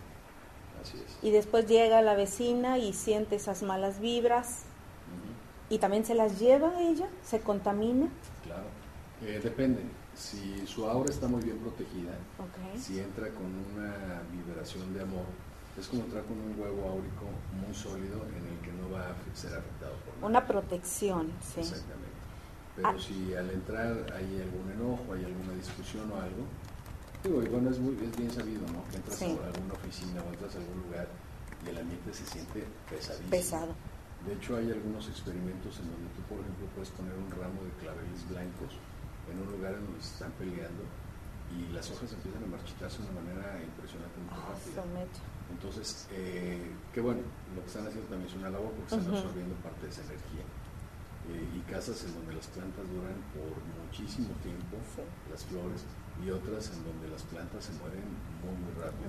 Así 0.82 0.98
es. 0.98 1.20
Y 1.22 1.32
después 1.32 1.68
llega 1.68 2.02
la 2.02 2.16
vecina 2.16 2.80
y 2.80 2.94
siente 2.94 3.36
esas 3.36 3.64
malas 3.64 4.00
vibras. 4.00 4.64
Y 5.74 5.80
también 5.80 6.06
se 6.06 6.14
las 6.14 6.40
lleva 6.40 6.80
ella, 6.80 7.08
se 7.24 7.40
contamina. 7.40 8.08
Claro, 8.44 8.68
eh, 9.24 9.40
depende 9.44 9.82
si 10.16 10.68
su 10.68 10.86
aura 10.86 11.12
está 11.12 11.28
muy 11.28 11.42
bien 11.42 11.58
protegida, 11.58 12.12
si 12.78 13.00
entra 13.00 13.30
con 13.30 13.46
una 13.46 14.22
vibración 14.32 14.94
de 14.94 15.02
amor, 15.02 15.26
es 15.80 15.88
como 15.88 16.04
entrar 16.04 16.24
con 16.26 16.38
un 16.38 16.60
huevo 16.60 16.90
áurico 16.90 17.26
muy 17.66 17.74
sólido 17.74 18.22
en 18.38 18.46
el 18.46 18.60
que 18.62 18.72
no 18.74 18.92
va 18.94 19.08
a 19.08 19.36
ser 19.36 19.58
afectado 19.58 19.94
por 20.06 20.14
nada. 20.16 20.28
Una 20.28 20.48
protección, 20.48 21.32
sí. 21.42 21.62
Exactamente. 21.62 22.14
Pero 22.76 22.90
ah. 22.90 22.96
si 23.00 23.34
al 23.34 23.50
entrar 23.50 24.14
hay 24.14 24.42
algún 24.42 24.72
enojo, 24.72 25.14
hay 25.14 25.26
alguna 25.26 25.54
discusión 25.54 26.12
o 26.12 26.16
algo, 26.16 26.46
digo, 27.24 27.42
y 27.42 27.48
bueno, 27.48 27.72
es, 27.72 27.80
muy, 27.80 27.96
es 27.96 28.16
bien 28.16 28.30
sabido, 28.30 28.62
¿no? 28.68 28.84
Que 28.92 28.98
entras 28.98 29.22
a 29.22 29.26
alguna 29.26 29.74
oficina 29.74 30.22
o 30.22 30.34
entras 30.34 30.56
a 30.56 30.58
algún 30.60 30.84
lugar 30.84 31.08
y 31.66 31.70
el 31.70 31.78
ambiente 31.80 32.14
se 32.14 32.26
siente 32.26 32.64
pesadísimo. 32.90 33.30
Pesado. 33.32 33.76
De 34.26 34.34
hecho, 34.34 34.56
hay 34.56 34.72
algunos 34.72 35.08
experimentos 35.10 35.80
en 35.80 35.92
donde 35.92 36.08
tú, 36.16 36.22
por 36.32 36.40
ejemplo, 36.40 36.66
puedes 36.76 36.90
poner 36.92 37.12
un 37.14 37.30
ramo 37.32 37.60
de 37.64 37.72
claveles 37.84 38.24
blancos 38.30 38.80
en 39.28 39.36
un 39.40 39.52
lugar 39.52 39.74
en 39.76 39.84
donde 39.84 40.02
se 40.02 40.14
están 40.16 40.32
peleando 40.40 40.84
y 41.52 41.72
las 41.74 41.92
hojas 41.92 42.12
empiezan 42.14 42.44
a 42.44 42.48
marchitarse 42.48 43.04
de 43.04 43.10
una 43.12 43.22
manera 43.22 43.62
impresionante. 43.62 44.16
Ah, 44.32 44.56
Entonces, 45.52 46.08
eh, 46.12 46.72
qué 46.94 47.02
bueno, 47.02 47.22
lo 47.54 47.62
que 47.62 47.68
están 47.68 47.86
haciendo 47.86 48.08
también 48.10 48.30
es 48.30 48.36
una 48.36 48.50
labor 48.50 48.72
porque 48.74 48.96
están 48.96 49.06
absorbiendo 49.14 49.54
parte 49.62 49.86
de 49.86 49.92
esa 49.92 50.02
energía. 50.08 50.46
Eh, 51.30 51.48
y 51.56 51.60
casas 51.72 52.04
en 52.04 52.16
donde 52.16 52.36
las 52.36 52.48
plantas 52.48 52.84
duran 52.92 53.16
por 53.32 53.56
muchísimo 53.80 54.34
tiempo, 54.44 54.76
las 55.32 55.46
flores, 55.46 55.86
y 56.20 56.30
otras 56.30 56.72
en 56.76 56.84
donde 56.84 57.08
las 57.08 57.24
plantas 57.24 57.64
se 57.64 57.74
mueren 57.80 58.04
muy, 58.44 58.56
muy 58.60 58.74
rápido. 58.76 59.08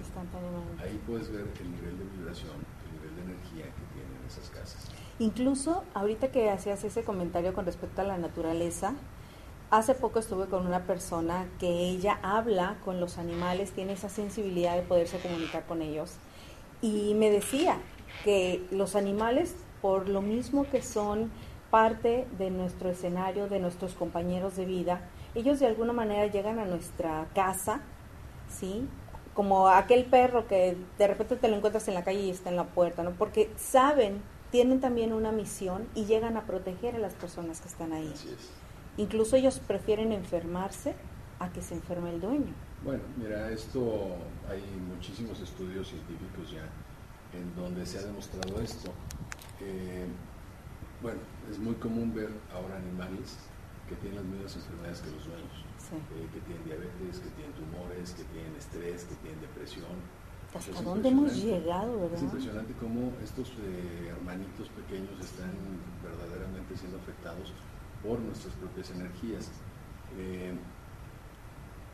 Ahí 0.79 0.95
puedes 1.07 1.31
ver 1.31 1.43
el 1.43 1.71
nivel 1.71 1.99
de 1.99 2.05
vibración, 2.19 2.55
el 2.55 2.91
nivel 2.95 3.13
de 3.19 3.23
energía 3.35 3.67
que 3.67 3.85
tienen 3.99 4.21
esas 4.27 4.47
casas. 4.51 4.91
Incluso, 5.19 5.85
ahorita 5.95 6.29
que 6.29 6.51
hacías 6.51 6.83
ese 6.85 7.05
comentario 7.05 7.55
con 7.55 7.67
respecto 7.67 8.01
a 8.01 8.05
la 8.05 8.19
naturaleza, 8.19 8.95
Hace 9.75 9.95
poco 9.97 10.21
estuve 10.21 10.47
con 10.47 10.69
una 10.69 10.87
persona 10.87 11.49
que 11.59 11.67
ella 11.67 12.21
habla 12.23 12.77
con 12.85 13.01
los 13.01 13.19
animales, 13.19 13.73
tiene 13.73 13.95
esa 13.95 14.09
sensibilidad 14.09 14.77
de 14.77 14.83
poderse 14.83 15.19
comunicar 15.19 15.65
con 15.67 15.83
ellos. 15.83 16.13
Y 16.81 17.15
me 17.15 17.29
decía 17.29 17.79
que 18.23 18.65
los 18.71 18.95
animales, 18.95 19.57
por 19.83 20.09
lo 20.09 20.23
mismo 20.23 20.65
que 20.71 20.81
son 20.81 21.33
parte 21.73 22.25
de 22.39 22.51
nuestro 22.53 22.89
escenario, 22.89 23.49
de 23.49 23.59
nuestros 23.59 23.95
compañeros 23.95 24.55
de 24.55 24.65
vida, 24.65 25.09
ellos 25.35 25.59
de 25.59 25.67
alguna 25.67 25.93
manera 25.93 26.27
llegan 26.27 26.61
a 26.61 26.67
nuestra 26.67 27.27
casa, 27.35 27.81
¿sí? 28.49 28.87
Como 29.35 29.67
aquel 29.67 30.05
perro 30.05 30.47
que 30.47 30.77
de 30.99 31.07
repente 31.09 31.35
te 31.35 31.49
lo 31.49 31.57
encuentras 31.57 31.89
en 31.89 31.95
la 31.95 32.05
calle 32.05 32.21
y 32.21 32.31
está 32.31 32.49
en 32.51 32.57
la 32.57 32.67
puerta, 32.67 33.03
¿no? 33.03 33.11
Porque 33.11 33.51
saben, 33.57 34.23
tienen 34.55 34.81
también 34.81 35.13
una 35.13 35.33
misión 35.33 35.89
y 35.97 36.05
llegan 36.05 36.37
a 36.37 36.47
proteger 36.47 36.95
a 36.95 37.01
las 37.01 37.13
personas 37.15 37.61
que 37.61 37.67
están 37.67 37.93
ahí. 37.93 38.15
Incluso 38.97 39.35
ellos 39.35 39.59
prefieren 39.59 40.13
enfermarse 40.13 40.95
a 41.41 41.51
que 41.51 41.61
se 41.61 41.75
enferme 41.75 42.11
el 42.11 42.21
dueño. 42.21 42.55
Bueno, 42.85 43.03
mira, 43.17 43.51
esto 43.51 44.15
hay 44.49 44.63
muchísimos 44.95 45.41
estudios 45.41 45.89
científicos 45.89 46.53
ya 46.53 46.71
en 47.37 47.53
donde 47.57 47.85
se 47.85 47.99
ha 47.99 48.03
demostrado 48.03 48.61
esto. 48.61 48.93
Eh, 49.61 50.07
bueno, 51.03 51.19
es 51.51 51.59
muy 51.59 51.75
común 51.75 52.15
ver 52.15 52.31
ahora 52.55 52.77
animales 52.77 53.37
que 53.89 53.97
tienen 53.97 54.19
las 54.19 54.25
mismas 54.25 54.55
enfermedades 54.55 55.01
que 55.01 55.11
los 55.11 55.27
dueños, 55.27 55.65
eh, 55.91 56.29
que 56.33 56.39
tienen 56.47 56.65
diabetes, 56.65 57.19
que 57.19 57.31
tienen 57.31 57.53
tumores, 57.55 58.13
que 58.13 58.23
tienen 58.23 58.55
estrés, 58.55 59.03
que 59.03 59.17
tienen 59.17 59.41
depresión. 59.41 59.99
¿Hasta 60.55 60.83
dónde 60.83 61.09
hemos 61.09 61.35
llegado, 61.43 62.01
verdad? 62.01 62.17
Es 62.17 62.23
impresionante 62.23 62.75
cómo 62.81 63.13
estos 63.23 63.49
eh, 63.51 64.09
hermanitos 64.09 64.69
pequeños 64.71 65.19
están 65.21 65.51
verdaderamente 66.03 66.77
siendo 66.77 66.99
afectados 66.99 67.53
por 68.03 68.21
nuestras 68.21 68.55
propias 68.55 68.91
energías. 68.91 69.51
Eh, 70.17 70.55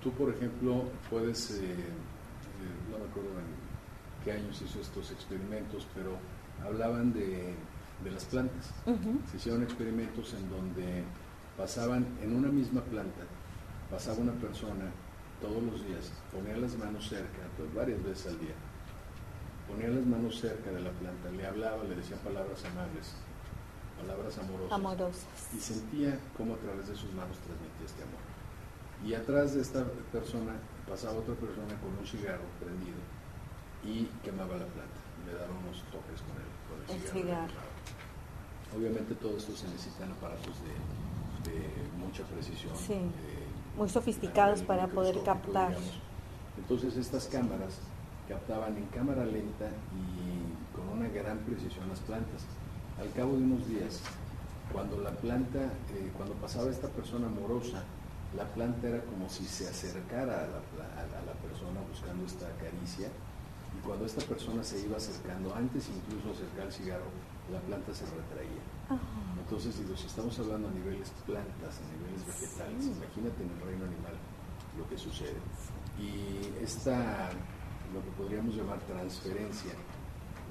tú, 0.02 0.10
por 0.12 0.28
ejemplo, 0.30 0.84
puedes, 1.08 1.60
no 2.90 2.98
me 2.98 3.04
acuerdo 3.04 3.30
en 3.30 4.24
qué 4.24 4.32
años 4.32 4.60
hizo 4.60 4.80
estos 4.80 5.10
experimentos, 5.10 5.86
pero 5.94 6.18
hablaban 6.62 7.12
de, 7.12 7.54
de 8.04 8.10
las 8.10 8.24
plantas. 8.26 8.74
Se 9.30 9.36
hicieron 9.36 9.62
experimentos 9.62 10.34
en 10.34 10.50
donde 10.50 11.04
pasaban 11.56 12.06
en 12.22 12.36
una 12.36 12.48
misma 12.48 12.82
planta, 12.82 13.22
pasaba 13.90 14.18
una 14.18 14.32
persona 14.32 14.90
todos 15.40 15.62
los 15.62 15.84
días, 15.86 16.12
ponía 16.32 16.56
las 16.56 16.76
manos 16.76 17.08
cerca, 17.08 17.42
pues 17.56 17.72
varias 17.74 18.02
veces 18.02 18.26
al 18.28 18.38
día, 18.38 18.54
ponía 19.68 19.88
las 19.88 20.04
manos 20.06 20.38
cerca 20.38 20.70
de 20.70 20.80
la 20.80 20.90
planta, 20.90 21.30
le 21.30 21.46
hablaba, 21.46 21.84
le 21.84 21.96
decía 21.96 22.16
palabras 22.18 22.64
amables, 22.64 23.14
palabras 23.98 24.38
amorosas, 24.38 24.72
amorosas. 24.72 25.54
y 25.54 25.58
sentía 25.58 26.18
cómo 26.36 26.54
a 26.54 26.58
través 26.58 26.88
de 26.88 26.96
sus 26.96 27.12
manos 27.12 27.36
transmitía 27.38 27.86
este 27.86 28.02
amor. 28.02 28.22
Y 29.04 29.14
atrás 29.14 29.54
de 29.54 29.62
esta 29.62 29.84
persona 30.12 30.60
pasaba 30.86 31.18
otra 31.18 31.34
persona 31.34 31.72
con 31.80 31.96
un 31.96 32.06
cigarro 32.06 32.44
prendido 32.60 33.00
y 33.82 34.04
quemaba 34.22 34.56
la 34.56 34.66
planta, 34.66 35.00
le 35.24 35.32
daba 35.32 35.56
unos 35.56 35.82
toques 35.88 36.20
con 36.20 36.36
el, 36.36 36.50
con 36.68 36.76
el, 36.84 37.00
cigarro. 37.08 37.60
Obviamente 38.76 39.14
todo 39.14 39.36
esto 39.36 39.56
se 39.56 39.66
necesitan 39.68 40.12
aparatos 40.12 40.54
de 40.62 40.72
de 41.44 41.96
mucha 41.98 42.22
precisión. 42.24 42.74
Muy 43.76 43.88
sofisticados 43.88 44.62
para 44.62 44.86
poder 44.88 45.22
captar. 45.22 45.74
Entonces 46.58 46.96
estas 46.96 47.26
cámaras 47.26 47.78
captaban 48.28 48.76
en 48.76 48.86
cámara 48.86 49.24
lenta 49.24 49.70
y 49.92 50.76
con 50.76 50.98
una 50.98 51.08
gran 51.08 51.38
precisión 51.38 51.88
las 51.88 52.00
plantas. 52.00 52.42
Al 53.00 53.10
cabo 53.12 53.32
de 53.36 53.44
unos 53.44 53.66
días, 53.66 54.00
cuando 54.72 54.98
la 54.98 55.10
planta, 55.10 55.58
eh, 55.94 56.12
cuando 56.16 56.34
pasaba 56.34 56.70
esta 56.70 56.88
persona 56.88 57.26
amorosa, 57.26 57.82
la 58.36 58.44
planta 58.44 58.88
era 58.88 59.02
como 59.02 59.28
si 59.28 59.44
se 59.44 59.66
acercara 59.68 60.44
a 60.44 60.46
la, 60.46 60.60
a 61.02 61.24
la, 61.26 61.32
persona 61.42 61.80
buscando 61.88 62.24
esta 62.24 62.46
caricia 62.62 63.08
y 63.76 63.84
cuando 63.84 64.06
esta 64.06 64.24
persona 64.24 64.62
se 64.62 64.80
iba 64.80 64.96
acercando, 64.96 65.52
antes 65.54 65.88
incluso 65.88 66.30
acercar 66.30 66.66
el 66.66 66.72
cigarro, 66.72 67.10
la 67.50 67.58
planta 67.60 67.92
se 67.92 68.04
retraía. 68.04 68.62
Entonces, 69.50 69.82
digo, 69.82 69.96
si 69.96 70.06
estamos 70.06 70.38
hablando 70.38 70.68
a 70.68 70.70
niveles 70.70 71.10
plantas, 71.26 71.74
a 71.74 71.84
niveles 71.90 72.22
vegetales, 72.22 72.86
imagínate 72.86 73.42
en 73.42 73.50
el 73.50 73.60
reino 73.66 73.82
animal 73.82 74.14
lo 74.78 74.86
que 74.86 74.96
sucede. 74.96 75.42
Y 75.98 76.62
esta, 76.62 77.34
lo 77.90 77.98
que 77.98 78.10
podríamos 78.14 78.54
llamar 78.54 78.78
transferencia, 78.86 79.74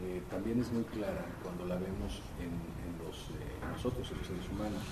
eh, 0.03 0.21
también 0.29 0.59
es 0.59 0.69
muy 0.73 0.83
clara 0.83 1.23
cuando 1.41 1.63
la 1.63 1.79
vemos 1.79 2.19
en, 2.43 2.51
los, 2.99 3.31
eh, 3.39 3.55
nosotros, 3.71 4.03
en 4.11 4.17
los 4.17 4.27
seres 4.27 4.49
humanos. 4.51 4.83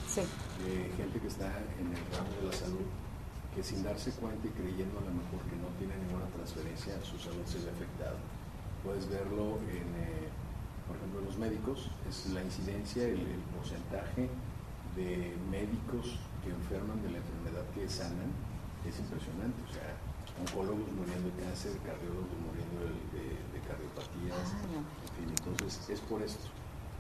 Eh, 0.64 0.88
gente 0.96 1.20
que 1.20 1.28
está 1.28 1.52
en 1.76 1.92
el 1.92 2.00
ramo 2.16 2.32
de 2.40 2.48
la 2.48 2.54
salud, 2.56 2.88
que 3.54 3.62
sin 3.62 3.84
darse 3.84 4.12
cuenta 4.24 4.48
y 4.48 4.52
creyendo 4.52 5.00
a 5.00 5.04
lo 5.04 5.12
mejor 5.12 5.44
que 5.52 5.60
no 5.60 5.68
tiene 5.76 6.00
ninguna 6.08 6.32
transferencia, 6.32 6.96
su 7.04 7.20
salud 7.20 7.44
se 7.44 7.60
ve 7.60 7.76
afectada. 7.76 8.16
Puedes 8.88 9.04
verlo 9.10 9.60
en 9.68 10.27
por 10.88 10.96
ejemplo, 10.96 11.22
los 11.22 11.38
médicos, 11.38 11.90
es 12.08 12.32
la 12.34 12.44
incidencia, 12.44 13.04
el, 13.04 13.20
porcentaje 13.56 14.30
de 14.96 15.36
médicos 15.52 16.18
que 16.44 16.50
enferman 16.50 17.02
de 17.04 17.12
la 17.12 17.18
enfermedad 17.18 17.66
que 17.76 17.88
sanan, 17.90 18.32
es 18.88 18.98
impresionante. 19.00 19.60
O 19.68 19.74
sea, 19.74 19.94
oncólogos 20.40 20.88
muriendo 20.96 21.30
de 21.30 21.44
cáncer, 21.44 21.78
cardiólogos 21.84 22.38
muriendo 22.40 22.88
de, 23.12 23.60
cardiopatías, 23.68 24.56
ah, 24.56 24.80
en 24.80 25.12
fin, 25.20 25.36
entonces 25.36 25.90
es 25.90 26.00
por 26.00 26.22
esto 26.22 26.48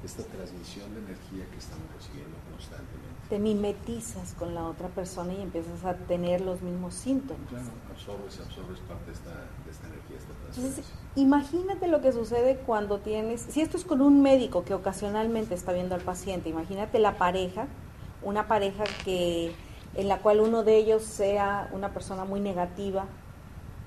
esta 0.03 0.23
transmisión 0.23 0.93
de 0.93 0.99
energía 0.99 1.49
que 1.49 1.57
estamos 1.57 1.85
recibiendo 1.95 2.37
constantemente. 2.51 3.17
Te 3.29 3.39
mimetizas 3.39 4.33
con 4.33 4.53
la 4.53 4.65
otra 4.65 4.87
persona 4.89 5.33
y 5.33 5.41
empiezas 5.41 5.83
a 5.83 5.95
tener 5.95 6.41
los 6.41 6.61
mismos 6.61 6.93
síntomas. 6.93 7.49
Claro, 7.49 7.69
absorbes, 7.91 8.39
absorbes 8.39 8.79
parte 8.81 9.05
de 9.07 9.11
esta, 9.13 9.31
de 9.31 9.71
esta 9.71 9.87
energía, 9.87 10.17
esta. 10.17 10.33
Entonces, 10.55 10.85
imagínate 11.15 11.87
lo 11.87 12.01
que 12.01 12.11
sucede 12.11 12.57
cuando 12.57 12.99
tienes, 12.99 13.41
si 13.41 13.61
esto 13.61 13.75
es 13.75 13.85
con 13.85 14.01
un 14.01 14.21
médico 14.21 14.63
que 14.63 14.73
ocasionalmente 14.73 15.55
está 15.55 15.73
viendo 15.73 15.95
al 15.95 16.01
paciente, 16.01 16.49
imagínate 16.49 16.99
la 16.99 17.17
pareja, 17.17 17.67
una 18.21 18.47
pareja 18.47 18.83
que 19.03 19.53
en 19.95 20.07
la 20.07 20.19
cual 20.19 20.39
uno 20.39 20.63
de 20.63 20.77
ellos 20.77 21.03
sea 21.03 21.69
una 21.73 21.91
persona 21.91 22.23
muy 22.23 22.39
negativa, 22.39 23.05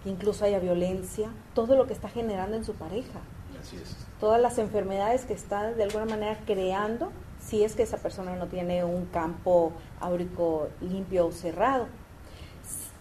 que 0.03 0.11
incluso 0.11 0.45
haya 0.45 0.59
violencia, 0.59 1.31
todo 1.55 1.77
lo 1.77 1.87
que 1.87 1.93
está 1.93 2.09
generando 2.09 2.57
en 2.57 2.65
su 2.65 2.75
pareja. 2.75 3.21
Así 3.61 3.77
es 3.77 3.97
todas 4.21 4.41
las 4.41 4.59
enfermedades 4.59 5.25
que 5.25 5.33
está 5.33 5.73
de 5.73 5.83
alguna 5.83 6.05
manera 6.05 6.39
creando 6.47 7.11
si 7.41 7.65
es 7.65 7.75
que 7.75 7.83
esa 7.83 7.97
persona 7.97 8.37
no 8.37 8.47
tiene 8.47 8.85
un 8.85 9.07
campo 9.07 9.73
áurico 9.99 10.69
limpio 10.83 11.27
o 11.27 11.33
cerrado. 11.33 11.89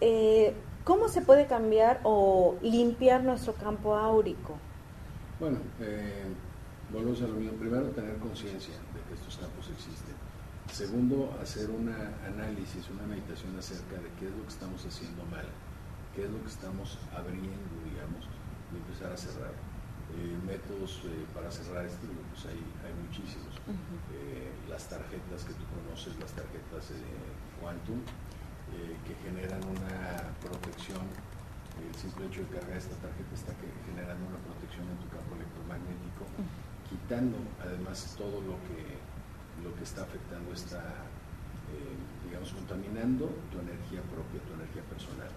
Eh, 0.00 0.54
¿Cómo 0.84 1.08
se 1.10 1.20
puede 1.20 1.46
cambiar 1.46 2.00
o 2.04 2.56
limpiar 2.62 3.22
nuestro 3.22 3.52
campo 3.52 3.94
áurico? 3.94 4.56
Bueno, 5.38 5.58
eh, 5.78 6.24
volvemos 6.90 7.20
a 7.20 7.28
lo 7.28 7.34
mismo. 7.34 7.52
Primero, 7.58 7.90
tener 7.90 8.16
conciencia 8.16 8.74
de 8.94 9.00
que 9.06 9.14
estos 9.14 9.36
campos 9.36 9.68
existen. 9.68 10.16
Segundo, 10.72 11.36
hacer 11.42 11.68
un 11.68 11.90
análisis, 12.26 12.88
una 12.88 13.06
meditación 13.06 13.54
acerca 13.58 13.96
de 13.96 14.08
qué 14.18 14.26
es 14.26 14.32
lo 14.32 14.42
que 14.42 14.48
estamos 14.48 14.86
haciendo 14.86 15.22
mal, 15.26 15.44
qué 16.16 16.24
es 16.24 16.30
lo 16.30 16.40
que 16.40 16.48
estamos 16.48 16.98
abriendo, 17.14 17.76
digamos, 17.84 18.24
y 18.72 18.76
empezar 18.78 19.12
a 19.12 19.16
cerrar. 19.18 19.69
Eh, 20.18 20.34
métodos 20.42 21.06
eh, 21.06 21.22
para 21.32 21.50
cerrar 21.50 21.86
esto, 21.86 22.02
pues 22.34 22.42
hay, 22.50 22.58
hay 22.82 22.94
muchísimos. 22.98 23.54
Eh, 24.10 24.50
las 24.68 24.88
tarjetas 24.90 25.46
que 25.46 25.54
tú 25.54 25.62
conoces, 25.70 26.18
las 26.18 26.32
tarjetas 26.34 26.90
Quantum, 27.62 28.02
que 29.06 29.14
generan 29.22 29.62
una 29.66 30.34
protección. 30.42 31.06
El 31.78 31.94
simple 31.94 32.26
hecho 32.26 32.42
de 32.42 32.58
cargar 32.58 32.76
esta 32.76 32.96
tarjeta 32.98 33.32
está 33.34 33.54
generando 33.86 34.26
una 34.26 34.38
protección 34.50 34.84
en 34.90 34.98
tu 34.98 35.08
campo 35.08 35.34
electromagnético, 35.38 36.26
quitando 36.90 37.38
además 37.62 38.14
todo 38.18 38.42
lo 38.42 38.58
que, 38.66 38.98
lo 39.62 39.74
que 39.74 39.84
está 39.84 40.02
afectando, 40.02 40.52
está, 40.52 41.06
digamos, 42.26 42.52
contaminando 42.52 43.30
tu 43.50 43.58
energía 43.62 44.02
propia, 44.10 44.42
tu 44.44 44.52
energía 44.54 44.82
personal. 44.90 45.30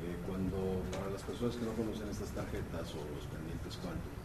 Eh, 0.00 0.16
cuando 0.24 0.80
para 0.96 1.12
las 1.12 1.20
personas 1.20 1.56
que 1.56 1.64
no 1.68 1.76
conocen 1.76 2.08
estas 2.08 2.32
tarjetas 2.32 2.88
o 2.96 3.04
los 3.12 3.28
pendientes 3.28 3.76
Quantum, 3.84 4.16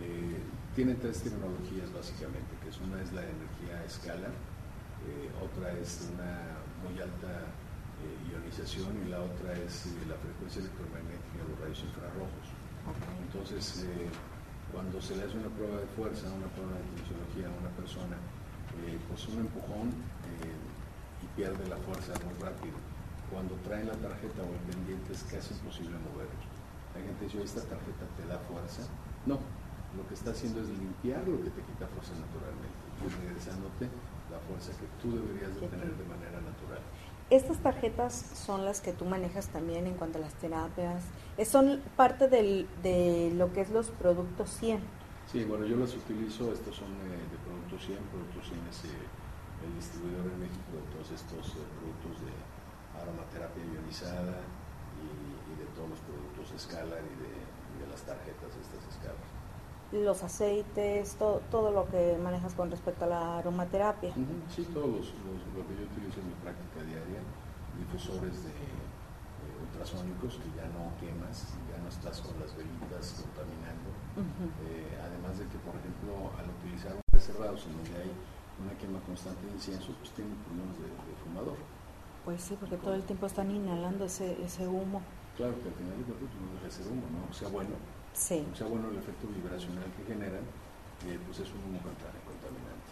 eh, 0.00 0.40
tienen 0.72 0.96
tres 0.96 1.20
tecnologías 1.20 1.92
básicamente, 1.92 2.48
que 2.64 2.72
es 2.72 2.80
una 2.80 2.96
es 3.04 3.12
la 3.12 3.20
energía 3.20 3.84
escala, 3.84 4.32
eh, 4.32 5.28
otra 5.44 5.76
es 5.76 6.08
una 6.16 6.56
muy 6.80 6.96
alta 6.96 7.52
ionización 8.32 8.96
y 9.04 9.12
la 9.12 9.20
otra 9.20 9.52
es 9.60 9.92
la 10.08 10.16
frecuencia 10.16 10.64
electromagnética, 10.64 11.44
los 11.44 11.60
rayos 11.60 11.84
infrarrojos. 11.84 12.46
Entonces, 13.28 13.84
cuando 14.72 14.96
se 15.04 15.20
le 15.20 15.28
hace 15.28 15.36
una 15.36 15.52
prueba 15.52 15.84
de 15.84 15.88
fuerza, 15.92 16.32
una 16.32 16.48
prueba 16.56 16.80
de 16.80 16.84
tensiología 16.96 17.52
a 17.52 17.60
una 17.60 17.68
persona, 17.76 18.16
pues 19.04 19.28
un 19.28 19.44
empujón 19.44 19.92
y 21.20 21.26
pierde 21.36 21.60
la 21.68 21.76
fuerza 21.76 22.16
muy 22.24 22.40
rápido 22.40 22.89
cuando 23.30 23.54
traen 23.62 23.86
la 23.86 23.94
tarjeta 23.94 24.42
o 24.42 24.50
el 24.50 24.64
pendiente 24.66 25.12
es 25.12 25.22
casi 25.24 25.54
imposible 25.54 25.96
moverlo. 26.10 26.38
La 26.94 27.00
gente 27.00 27.24
dice, 27.24 27.42
esta 27.42 27.62
tarjeta 27.62 28.04
te 28.18 28.26
da 28.26 28.38
fuerza. 28.50 28.82
No, 29.26 29.38
lo 29.96 30.06
que 30.08 30.14
está 30.14 30.30
haciendo 30.30 30.60
es 30.60 30.68
limpiar 30.68 31.26
lo 31.26 31.38
que 31.42 31.50
te 31.50 31.62
quita 31.62 31.86
fuerza 31.86 32.12
naturalmente 32.18 32.78
y 33.00 33.08
regresándote 33.08 33.86
la 34.30 34.38
fuerza 34.46 34.72
que 34.78 34.86
tú 35.00 35.14
deberías 35.14 35.54
de 35.54 35.66
tener 35.66 35.90
de 35.94 36.04
manera 36.04 36.38
natural. 36.42 36.82
Estas 37.30 37.58
tarjetas 37.58 38.14
son 38.34 38.64
las 38.64 38.80
que 38.80 38.92
tú 38.92 39.04
manejas 39.04 39.48
también 39.48 39.86
en 39.86 39.94
cuanto 39.94 40.18
a 40.18 40.20
las 40.20 40.34
terapias. 40.34 41.04
Son 41.46 41.80
parte 41.96 42.28
del, 42.28 42.66
de 42.82 43.32
lo 43.36 43.52
que 43.52 43.60
es 43.60 43.70
los 43.70 43.90
productos 43.90 44.50
100. 44.58 44.80
Sí, 45.30 45.44
bueno, 45.44 45.64
yo 45.64 45.76
las 45.76 45.94
utilizo. 45.94 46.52
Estos 46.52 46.74
son 46.74 46.90
eh, 46.90 47.22
de 47.30 47.38
productos 47.46 47.86
100. 47.86 47.98
Productos 48.10 48.50
100 48.50 48.60
es 48.66 48.84
eh, 48.84 48.98
el 49.62 49.74
distribuidor 49.78 50.26
en 50.26 50.40
México 50.40 50.74
de 50.74 50.82
todos 50.90 51.10
estos 51.14 51.54
eh, 51.54 51.66
productos 51.78 52.26
de 52.26 52.34
aromaterapia 52.98 53.64
ionizada 53.64 54.40
y, 55.00 55.54
de 55.58 55.66
todos 55.74 55.90
los 55.90 56.00
productos 56.00 56.54
Scalar 56.58 57.02
y 57.04 57.16
de, 57.20 57.84
de 57.84 57.86
las 57.90 58.02
tarjetas 58.02 58.54
de 58.54 58.60
estas 58.62 58.84
escalas 58.88 59.30
los 59.92 60.22
aceites, 60.22 61.16
todo, 61.18 61.42
todo 61.50 61.72
lo 61.72 61.88
que 61.90 62.16
manejas 62.22 62.54
con 62.54 62.70
respecto 62.70 63.04
a 63.06 63.08
la 63.08 63.38
aromaterapia. 63.38 64.14
Sí, 64.48 64.62
todos 64.72 64.86
los, 64.86 65.06
lo 65.50 65.66
que 65.66 65.74
yo 65.74 65.82
utilizo 65.90 66.20
en 66.20 66.28
mi 66.28 66.36
práctica 66.38 66.82
diaria, 66.86 67.18
difusores 67.76 68.44
de 68.44 68.54
ultrasónicos 69.66 70.38
que 70.38 70.50
ya 70.54 70.66
no 70.70 70.94
quemas, 71.02 71.58
ya 71.66 71.78
no 71.82 71.88
estás 71.88 72.20
con 72.22 72.38
las 72.38 72.54
velitas 72.54 73.18
contaminando. 73.18 73.90
Eh, 74.68 74.94
además 75.02 75.38
de 75.38 75.46
que, 75.50 75.58
por 75.58 75.74
ejemplo, 75.74 76.30
al 76.38 76.46
utilizar 76.60 76.94
un 76.94 77.02
reservado 77.10 77.56
en 77.58 77.72
donde 77.82 77.94
hay 77.98 78.12
una 78.62 78.76
quema 78.78 79.00
constante 79.00 79.42
de 79.46 79.52
incienso, 79.52 79.90
pues 79.98 80.10
tienen 80.12 80.36
problemas 80.46 80.76
de, 80.78 80.86
fumador. 81.24 81.58
Pues 82.24 82.42
sí, 82.42 82.56
porque 82.58 82.76
todo 82.76 82.94
el 82.94 83.02
tiempo 83.02 83.26
están 83.26 83.50
inhalando 83.50 84.04
ese, 84.04 84.36
ese 84.44 84.66
humo. 84.68 85.02
Claro, 85.36 85.54
que 85.62 85.68
al 85.68 85.74
final 85.74 85.96
de 85.98 86.04
cuentas 86.04 86.40
no 86.40 86.60
deja 86.60 86.70
ser 86.70 86.86
humo, 86.86 87.02
¿no? 87.10 87.30
O 87.30 87.32
sea, 87.32 87.48
bueno, 87.48 87.70
Sí. 88.12 88.44
O 88.52 88.56
sea, 88.56 88.66
bueno, 88.66 88.88
el 88.88 88.98
efecto 88.98 89.26
vibracional 89.28 89.84
que 89.96 90.12
generan, 90.12 90.42
eh, 91.06 91.18
pues 91.26 91.40
es 91.40 91.48
un 91.48 91.78
contaminante. 91.78 92.90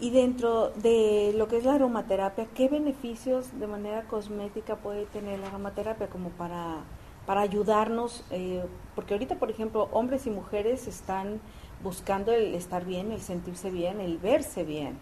Y 0.00 0.10
dentro 0.10 0.70
de 0.70 1.34
lo 1.36 1.46
que 1.46 1.58
es 1.58 1.64
la 1.64 1.74
aromaterapia, 1.74 2.46
¿qué 2.54 2.68
beneficios 2.68 3.58
de 3.58 3.66
manera 3.66 4.04
cosmética 4.04 4.76
puede 4.76 5.04
tener 5.06 5.38
la 5.40 5.48
aromaterapia 5.48 6.08
como 6.08 6.30
para, 6.30 6.78
para 7.26 7.42
ayudarnos? 7.42 8.24
Eh, 8.30 8.64
porque 8.94 9.12
ahorita, 9.12 9.38
por 9.38 9.50
ejemplo, 9.50 9.88
hombres 9.92 10.26
y 10.26 10.30
mujeres 10.30 10.86
están 10.86 11.40
buscando 11.82 12.32
el 12.32 12.54
estar 12.54 12.86
bien, 12.86 13.12
el 13.12 13.20
sentirse 13.20 13.70
bien, 13.70 14.00
el 14.00 14.16
verse 14.16 14.64
bien. 14.64 14.98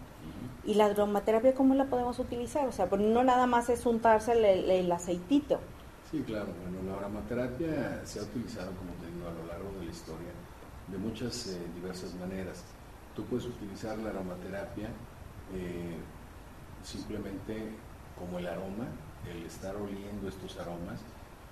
¿Y 0.65 0.73
la 0.73 0.85
aromaterapia 0.85 1.53
cómo 1.53 1.73
la 1.73 1.85
podemos 1.85 2.19
utilizar? 2.19 2.67
O 2.67 2.71
sea, 2.71 2.87
pues 2.87 3.01
no 3.01 3.23
nada 3.23 3.47
más 3.47 3.69
es 3.69 3.85
untarse 3.85 4.33
el 4.33 4.91
aceitito. 4.91 5.59
Sí, 6.11 6.23
claro. 6.25 6.47
Bueno, 6.63 6.91
la 6.91 6.97
aromaterapia 6.97 8.01
se 8.03 8.19
ha 8.19 8.23
utilizado, 8.23 8.71
como 8.73 8.91
te 8.99 9.05
digo, 9.13 9.27
a 9.27 9.31
lo 9.31 9.45
largo 9.45 9.79
de 9.79 9.85
la 9.85 9.91
historia 9.91 10.33
de 10.91 10.97
muchas 10.97 11.47
eh, 11.47 11.59
diversas 11.75 12.15
maneras. 12.15 12.63
Tú 13.15 13.23
puedes 13.25 13.45
utilizar 13.45 13.97
la 13.99 14.09
aromaterapia 14.09 14.89
eh, 15.53 15.97
simplemente 16.83 17.75
como 18.17 18.39
el 18.39 18.47
aroma, 18.47 18.87
el 19.29 19.45
estar 19.45 19.75
oliendo 19.75 20.27
estos 20.27 20.57
aromas. 20.57 20.99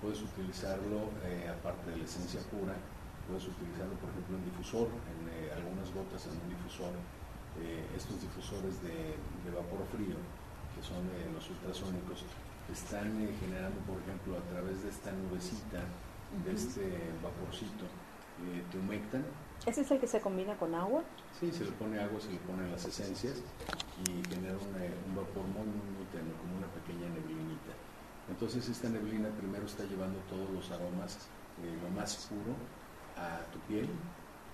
Puedes 0.02 0.22
utilizarlo 0.22 1.10
eh, 1.26 1.50
aparte 1.50 1.92
de 1.92 1.98
la 1.98 2.06
esencia 2.06 2.42
pura, 2.50 2.74
puedes 3.28 3.46
utilizarlo 3.48 3.94
por 4.02 4.10
ejemplo 4.10 4.38
en 4.38 4.46
difusor, 4.46 4.88
en 4.90 5.58
algunas 5.58 5.94
gotas 5.94 6.26
en 6.26 6.34
un 6.34 6.50
difusor. 6.50 6.94
Estos 7.96 8.22
difusores 8.22 8.82
de, 8.84 9.18
de, 9.46 9.50
vapor 9.56 9.86
frío, 9.92 10.16
que 10.76 10.82
son 10.84 11.02
los 11.34 11.50
ultrasónicos, 11.50 12.24
están 12.72 13.08
eh, 13.22 13.34
generando, 13.40 13.80
por 13.82 14.00
ejemplo, 14.02 14.38
a 14.38 14.44
través 14.52 14.84
de 14.84 14.90
esta 14.90 15.12
nubecita, 15.12 15.84
de 16.44 16.52
este 16.52 16.84
vaporcito, 17.24 17.86
eh, 18.44 18.64
te 18.72 18.78
humectan. 18.78 19.26
¿Ese 19.66 19.82
es 19.82 19.92
el 19.92 20.00
que 20.00 20.08
se 20.08 20.20
combina 20.20 20.56
con 20.58 20.76
agua? 20.76 21.04
Sí, 21.40 21.52
se 21.52 21.66
le 21.66 21.72
pone 21.72 22.00
agua, 22.00 22.20
se 22.20 22.32
le 22.32 22.40
ponen 22.40 22.72
las 22.72 22.86
esencias 22.86 23.42
y 24.06 24.28
genera 24.30 24.56
eh, 24.56 24.94
un 25.08 25.16
vapor 25.16 25.44
muy, 25.48 25.66
muy, 25.66 25.90
muy 25.96 26.06
tenue, 26.12 26.34
como 26.42 26.58
una 26.58 26.68
pequeña 26.68 27.10
neblinita. 27.10 27.74
Entonces 28.30 28.68
esta 28.68 28.90
neblina 28.90 29.30
primero 29.30 29.66
está 29.66 29.84
llevando 29.86 30.20
todos 30.30 30.50
los 30.52 30.70
aromas, 30.72 31.30
lo 31.58 31.90
más 31.96 32.28
puro, 32.28 32.54
a 33.16 33.40
tu 33.52 33.60
piel 33.62 33.88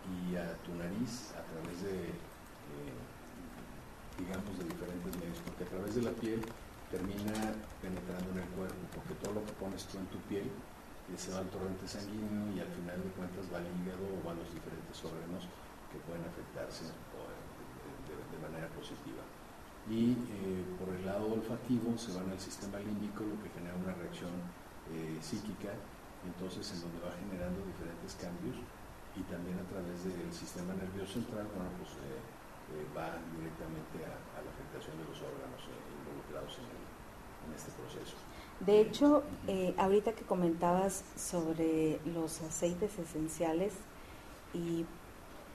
y 0.06 0.36
a 0.36 0.54
tu 0.63 0.74
nariz 0.76 1.34
a 1.34 1.42
través 1.52 1.82
de, 1.82 2.13
digamos, 4.18 4.54
de 4.58 4.66
diferentes 4.66 5.12
medios, 5.18 5.40
porque 5.46 5.64
a 5.64 5.70
través 5.70 5.96
de 5.96 6.02
la 6.04 6.12
piel 6.12 6.42
termina 6.94 7.58
penetrando 7.82 8.30
en 8.38 8.40
el 8.46 8.50
cuerpo, 8.54 8.82
porque 8.94 9.18
todo 9.18 9.42
lo 9.42 9.44
que 9.46 9.54
pones 9.58 9.82
tú 9.90 9.98
en 9.98 10.06
tu 10.14 10.20
piel 10.30 10.46
eh, 10.46 11.18
se 11.18 11.34
va 11.34 11.42
al 11.42 11.50
torrente 11.50 11.90
sanguíneo 11.90 12.54
y 12.54 12.62
al 12.62 12.70
final 12.70 13.02
de 13.02 13.10
cuentas 13.18 13.50
va 13.50 13.58
al 13.58 13.66
hígado 13.66 14.06
o 14.06 14.22
va 14.22 14.32
a 14.32 14.40
los 14.40 14.48
diferentes 14.54 14.96
órganos 15.02 15.50
que 15.90 15.98
pueden 16.06 16.24
afectarse 16.26 16.86
de, 16.86 18.38
manera 18.42 18.68
positiva. 18.76 19.24
Y 19.88 20.12
eh, 20.12 20.64
por 20.78 20.92
el 20.94 21.06
lado 21.06 21.32
olfativo 21.32 21.96
se 21.98 22.12
van 22.12 22.30
al 22.30 22.40
sistema 22.40 22.78
límbico, 22.80 23.24
lo 23.24 23.40
que 23.40 23.50
genera 23.56 23.74
una 23.78 23.96
reacción 23.96 24.36
eh, 24.92 25.18
psíquica, 25.22 25.72
entonces 26.28 26.66
en 26.76 26.82
donde 26.82 27.00
va 27.00 27.12
generando 27.24 27.64
diferentes 27.64 28.20
cambios 28.20 28.60
y 29.16 29.22
también 29.32 29.56
a 29.60 29.66
través 29.70 30.04
del 30.04 30.28
sistema 30.34 30.76
nervioso 30.76 31.24
central, 31.24 31.48
bueno, 31.56 31.72
pues 31.80 31.96
va 32.96 33.18
directamente 33.38 34.06
a, 34.06 34.16
a, 34.38 34.42
la 34.42 34.50
afectación 34.52 34.98
de 34.98 35.06
los 35.06 35.18
órganos 35.22 35.62
involucrados 36.00 36.58
en 36.60 36.66
el 36.66 36.84
en 37.48 37.54
este 37.54 37.72
proceso. 37.72 38.16
De 38.60 38.80
hecho, 38.80 39.24
eh, 39.48 39.74
ahorita 39.78 40.14
que 40.14 40.24
comentabas 40.24 41.04
sobre 41.16 42.00
los 42.06 42.42
aceites 42.42 42.98
esenciales, 42.98 43.74
y 44.54 44.86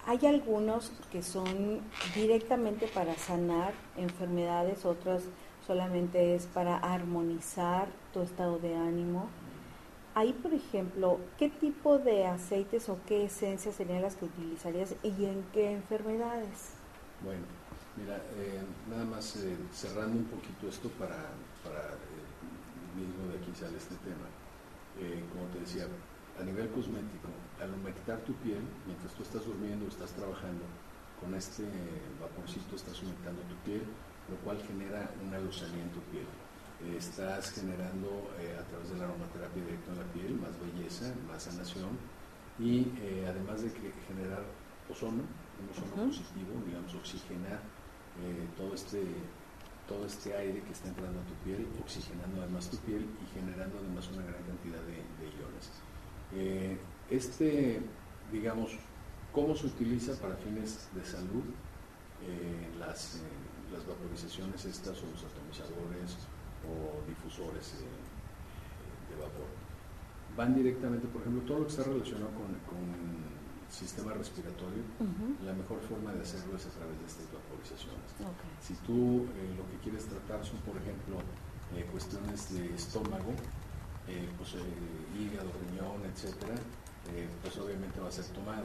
hay 0.07 0.27
algunos 0.27 0.93
que 1.11 1.23
son 1.23 1.81
directamente 2.15 2.89
para 2.89 3.15
sanar 3.17 3.73
enfermedades, 3.97 4.85
otros 4.85 5.25
solamente 5.67 6.35
es 6.35 6.47
para 6.47 6.77
armonizar 6.77 7.89
tu 8.13 8.21
estado 8.23 8.59
de 8.59 8.75
ánimo. 8.75 9.29
Ahí, 10.15 10.33
por 10.33 10.53
ejemplo, 10.53 11.21
¿qué 11.39 11.49
tipo 11.49 11.99
de 11.99 12.27
aceites 12.27 12.89
o 12.89 12.99
qué 13.07 13.27
esencias 13.27 13.77
serían 13.77 14.03
las 14.03 14.17
que 14.17 14.25
utilizarías 14.25 14.95
y 15.05 15.27
en 15.27 15.45
qué 15.53 15.73
enfermedades? 15.73 16.78
Bueno, 17.23 17.43
mira, 17.97 18.17
eh, 18.37 18.63
nada 18.89 19.05
más 19.05 19.37
eh, 19.37 19.57
cerrando 19.73 20.19
un 20.19 20.25
poquito 20.27 20.69
esto 20.69 20.89
para 20.91 21.35
para 21.65 21.99
mismo 22.99 23.31
de 23.31 23.39
aquí 23.39 23.53
sale 23.55 23.79
este 23.79 23.95
tema. 24.03 24.27
Eh, 24.99 25.23
como 25.33 25.47
te 25.55 25.61
decía, 25.61 25.87
a 26.39 26.43
nivel 26.43 26.69
cosmético, 26.71 27.31
al 27.63 27.73
humectar 27.75 28.19
tu 28.27 28.35
piel, 28.43 28.63
mientras 28.87 29.13
tú 29.15 29.23
estás 29.23 29.45
durmiendo 29.45 29.87
o 29.87 29.89
estás 29.89 30.11
trabajando, 30.13 30.65
con 31.21 31.35
este 31.35 31.65
vaporcito 32.21 32.77
estás 32.77 33.03
humectando 33.03 33.43
tu 33.43 33.57
piel, 33.67 33.83
lo 34.31 34.37
cual 34.43 34.59
genera 34.67 35.11
un 35.23 35.35
alusamiento 35.35 35.99
piel. 36.11 36.27
Eh, 36.83 36.97
estás 36.97 37.51
generando 37.51 38.31
eh, 38.39 38.55
a 38.59 38.63
través 38.71 38.91
de 38.91 38.99
la 38.99 39.05
aromaterapia 39.05 39.63
directa 39.65 39.91
en 39.93 39.99
la 39.99 40.09
piel 40.15 40.35
más 40.39 40.55
belleza, 40.59 41.11
más 41.27 41.43
sanación 41.43 41.99
y 42.59 42.91
además 43.27 43.63
de 43.63 43.71
que 43.71 43.93
generar 44.09 44.43
ozono, 44.91 45.23
un 45.61 45.71
ozono 45.71 46.09
positivo, 46.09 46.63
digamos, 46.67 46.95
oxigenar 46.95 47.61
todo 48.57 48.75
este 48.75 49.03
todo 49.89 50.05
este 50.05 50.37
aire 50.37 50.61
que 50.63 50.73
está 50.73 50.89
entrando 50.89 51.19
a 51.19 51.25
tu 51.25 51.35
piel, 51.43 51.67
oxigenando 51.83 52.43
además 52.43 52.69
tu 52.69 52.77
piel 52.79 53.09
y 53.09 53.35
generando 53.35 53.79
además 53.79 54.09
una 54.13 54.23
gran 54.23 54.43
cantidad 54.45 54.83
de, 54.85 55.01
iones. 55.41 55.73
Eh, 56.35 56.77
este, 57.11 57.81
digamos, 58.31 58.77
¿cómo 59.33 59.57
se 59.57 59.67
utiliza 59.67 60.13
para 60.21 60.37
fines 60.37 60.91
de 60.95 61.05
salud? 61.05 61.43
Eh, 62.23 62.69
las, 62.79 63.17
eh, 63.17 63.73
las, 63.73 63.87
vaporizaciones 63.87 64.65
estas 64.67 64.99
o 65.03 65.07
los 65.07 65.25
atomizadores 65.25 66.19
o 66.69 67.09
difusores 67.09 67.81
de 69.09 69.15
vapor. 69.17 69.49
Van 70.37 70.55
directamente, 70.55 71.07
por 71.09 71.23
ejemplo, 71.23 71.43
todo 71.47 71.61
lo 71.61 71.67
que 71.67 71.71
está 71.71 71.85
relacionado 71.85 72.31
con, 72.37 72.53
con 72.69 72.85
sistema 73.71 74.13
respiratorio, 74.13 74.83
la 75.45 75.53
mejor 75.53 75.81
forma 75.81 76.13
de 76.13 76.23
hacerlo 76.23 76.57
es 76.57 76.67
a 76.67 76.71
través 76.71 76.99
de 76.99 77.07
estas 77.07 77.29
vaporizaciones. 77.33 78.09
Si 78.61 78.75
tú 78.89 79.29
eh, 79.37 79.55
lo 79.57 79.65
que 79.69 79.77
quieres 79.85 80.07
tratar 80.09 80.45
son, 80.45 80.59
por 80.65 80.77
ejemplo, 80.77 81.21
eh, 81.77 81.85
cuestiones 81.93 82.53
de 82.53 82.75
estómago, 82.75 83.33
eh, 84.09 84.29
pues, 84.37 84.57
hígado, 85.13 85.53
riñón, 85.69 86.01
etcétera, 86.09 86.57
pues 87.43 87.57
obviamente 87.59 88.01
va 88.01 88.09
a 88.09 88.13
ser 88.13 88.25
tomado. 88.33 88.65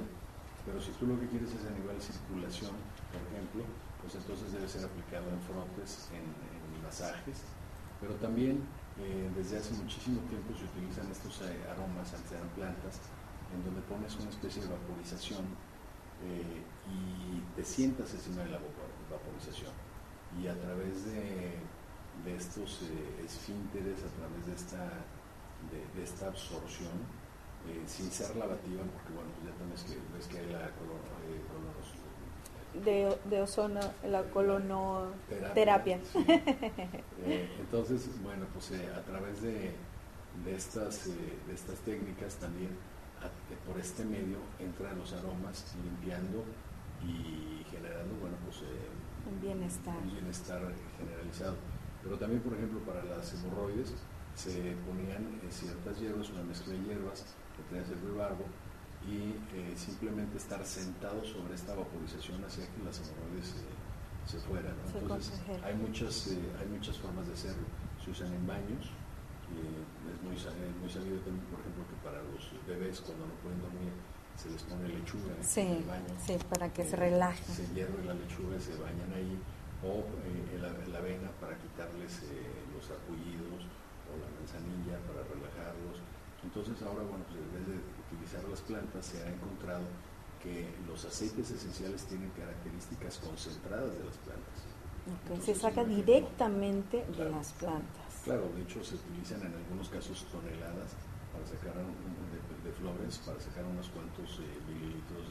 Pero 0.66 0.80
si 0.80 0.92
tú 0.96 1.08
lo 1.08 1.20
que 1.20 1.28
quieres 1.28 1.52
es 1.52 1.68
a 1.68 1.76
nivel 1.76 2.00
de 2.00 2.04
circulación, 2.04 2.72
por 3.12 3.20
ejemplo, 3.28 3.64
pues 4.02 4.16
entonces 4.16 4.52
debe 4.52 4.68
ser 4.68 4.86
aplicado 4.86 5.28
en 5.28 5.40
frotes, 5.44 6.08
en, 6.16 6.24
en 6.24 6.84
masajes, 6.84 7.44
pero 8.00 8.16
también 8.16 8.64
desde 9.36 9.58
hace 9.58 9.74
muchísimo 9.74 10.22
tiempo 10.30 10.54
se 10.56 10.66
utilizan 10.66 11.10
estos 11.12 11.42
aromas, 11.72 12.14
antes 12.14 12.32
eran 12.32 12.48
plantas, 12.50 13.00
en 13.54 13.64
donde 13.64 13.82
pones 13.82 14.16
una 14.18 14.30
especie 14.30 14.62
de 14.64 14.70
vaporización 14.70 15.46
eh, 16.24 16.64
y 16.90 17.40
te 17.56 17.64
sientas 17.64 18.14
encima 18.14 18.44
de 18.44 18.52
la 18.52 18.60
vaporización. 19.10 19.72
Y 20.42 20.48
a 20.48 20.60
través 20.60 21.06
de, 21.06 21.62
estos 22.36 22.84
eh, 22.84 23.26
esfínteres, 23.26 24.00
a 24.04 24.12
través 24.18 24.46
de 24.46 24.54
esta, 24.54 24.90
de, 25.70 26.04
esta 26.04 26.28
absorción, 26.28 26.98
eh, 27.70 27.84
sin 27.86 28.10
ser 28.12 28.36
lavativa, 28.36 28.84
porque 28.84 29.14
bueno, 29.14 29.30
pues 29.38 29.48
ya 29.48 29.54
también 29.58 29.72
ves 29.72 29.84
que, 29.84 29.96
ves 30.18 30.28
que 30.28 30.40
hay 30.40 30.52
la 30.52 30.72
color, 30.76 31.00
de, 32.74 33.16
de 33.30 33.42
ozono, 33.42 33.80
la 34.04 34.24
colonoterapia. 34.24 36.00
Eh, 37.26 37.48
entonces, 37.58 38.10
bueno, 38.22 38.46
pues 38.52 38.72
eh, 38.72 38.90
a 38.94 39.02
través 39.04 39.42
de, 39.42 39.72
de 40.44 40.56
estas, 40.58 41.08
eh, 41.08 41.12
de 41.48 41.54
estas 41.54 41.80
técnicas 41.80 42.36
también, 42.36 42.72
por 43.66 43.80
este 43.80 44.06
medio, 44.06 44.38
entran 44.60 44.98
los 44.98 45.14
aromas 45.14 45.76
limpiando 45.84 46.44
y 47.04 47.64
generando, 47.70 48.16
bueno, 48.20 48.38
pues 48.46 48.64
un 49.26 49.40
bienestar. 49.42 49.98
un 49.98 50.12
bienestar 50.12 50.62
generalizado. 50.98 51.56
Pero 52.04 52.18
también, 52.18 52.42
por 52.42 52.54
ejemplo, 52.54 52.80
para 52.82 53.04
las 53.04 53.34
hemorroides 53.34 53.94
se 54.36 54.76
ponían 54.86 55.40
ciertas 55.50 56.00
hierbas, 56.00 56.30
una 56.30 56.44
mezcla 56.44 56.74
de 56.74 56.80
hierbas, 56.84 57.26
que 57.56 57.64
tenían 57.70 57.86
el 57.90 58.16
barbo, 58.16 58.46
y 59.08 59.36
eh, 59.56 59.74
simplemente 59.76 60.38
estar 60.38 60.64
sentado 60.66 61.24
sobre 61.24 61.56
esta 61.56 61.76
vaporización 61.76 62.44
hacía 62.44 62.66
que 62.66 62.84
las 62.84 63.00
hemorroides 63.00 63.56
se 64.26 64.40
fueran. 64.40 64.74
Entonces 64.96 65.40
hay 65.64 65.76
muchas, 65.76 66.28
eh, 66.28 66.40
hay 66.60 66.68
muchas 66.68 66.98
formas 66.98 67.28
de 67.28 67.34
hacerlo. 67.34 67.68
Se 68.04 68.12
usan 68.12 68.34
en 68.34 68.48
baños, 68.48 68.90
es 70.12 70.20
muy, 70.24 70.36
muy 70.36 70.90
sabido 70.90 71.20
también, 71.24 71.46
por 71.48 71.60
ejemplo, 71.60 71.84
que 71.88 71.98
para 72.04 72.20
los 72.24 72.44
bebés 72.68 73.00
cuando 73.02 73.28
no 73.28 73.36
pueden 73.40 73.62
dormir 73.62 73.94
se 74.36 74.50
les 74.50 74.64
pone 74.64 74.90
lechuga 74.90 75.30
en 75.30 75.68
el 75.78 75.84
baño. 75.84 76.14
Sí, 76.26 76.38
para 76.50 76.74
que 76.74 76.84
se 76.84 76.96
relajen. 76.96 77.56
Se 77.56 77.68
hierve 77.74 78.04
la 78.04 78.14
lechuga 78.14 78.58
y 78.58 78.62
se 78.62 78.76
bañan 78.82 79.14
ahí, 79.14 79.38
o 79.86 80.02
eh, 80.02 80.58
la, 80.60 80.98
avena 80.98 81.30
para 81.40 81.56
quitarles 81.58 82.24
los 82.74 82.86
apullidos, 82.90 83.62
o 84.10 84.12
la 84.18 84.28
manzanilla 84.34 84.98
para 85.06 85.22
relajarlos. 85.30 86.02
Entonces 86.44 86.76
ahora, 86.82 87.04
bueno, 87.06 87.24
pues 87.30 87.40
en 87.40 87.52
vez 87.54 87.66
de 87.68 87.78
utilizar 88.10 88.44
las 88.50 88.62
plantas, 88.62 89.06
se 89.06 89.24
ha 89.24 89.30
encontrado 89.30 89.86
que 90.42 90.68
los 90.88 91.06
aceites 91.06 91.50
esenciales 91.52 92.04
tienen 92.04 92.30
características 92.32 93.18
concentradas 93.20 93.98
de 93.98 94.04
las 94.04 94.18
plantas. 94.18 95.46
se 95.46 95.56
saca 95.56 95.86
directamente 95.86 97.06
de 97.06 97.30
las 97.30 97.54
plantas. 97.54 98.03
Claro, 98.24 98.50
de 98.56 98.62
hecho 98.62 98.84
se 98.84 98.96
utilizan 98.96 99.42
en 99.42 99.54
algunos 99.54 99.90
casos 99.90 100.26
toneladas 100.32 100.96
para 101.34 101.46
sacar 101.46 101.74
de, 101.76 102.72
flores, 102.72 103.18
para 103.26 103.40
sacar 103.40 103.66
unos 103.66 103.90
cuantos 103.90 104.40
eh, 104.40 104.60
mililitros 104.68 105.28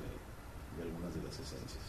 de, 0.76 0.82
algunas 0.82 1.14
de 1.14 1.22
las 1.22 1.34
esencias. 1.38 1.82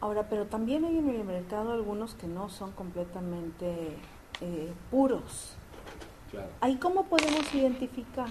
Ahora, 0.00 0.26
pero 0.28 0.46
también 0.46 0.84
hay 0.84 0.96
en 0.96 1.10
el 1.10 1.24
mercado 1.24 1.72
algunos 1.72 2.14
que 2.14 2.26
no 2.26 2.48
son 2.48 2.72
completamente 2.72 3.96
eh, 4.40 4.72
puros. 4.90 5.56
Claro. 6.30 6.48
¿Ahí 6.62 6.76
cómo 6.76 7.04
podemos 7.04 7.52
identificar? 7.54 8.28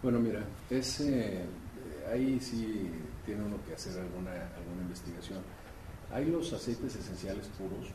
Bueno, 0.00 0.20
mira, 0.20 0.44
ese, 0.70 1.44
ahí 2.12 2.38
sí 2.38 2.88
tiene 3.26 3.42
uno 3.42 3.56
que 3.66 3.74
hacer 3.74 4.00
alguna, 4.00 4.30
alguna 4.30 4.82
investigación. 4.82 5.40
Hay 6.12 6.26
los 6.26 6.52
aceites 6.52 6.94
esenciales 6.94 7.48
puros 7.58 7.88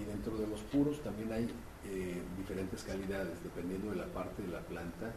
y 0.00 0.04
dentro 0.04 0.36
de 0.36 0.46
los 0.46 0.60
puros 0.60 1.02
también 1.02 1.32
hay 1.32 1.48
eh, 1.84 2.20
diferentes 2.36 2.82
calidades, 2.82 3.42
dependiendo 3.42 3.90
de 3.90 3.96
la 3.96 4.06
parte 4.06 4.42
de 4.42 4.48
la 4.48 4.60
planta 4.60 5.12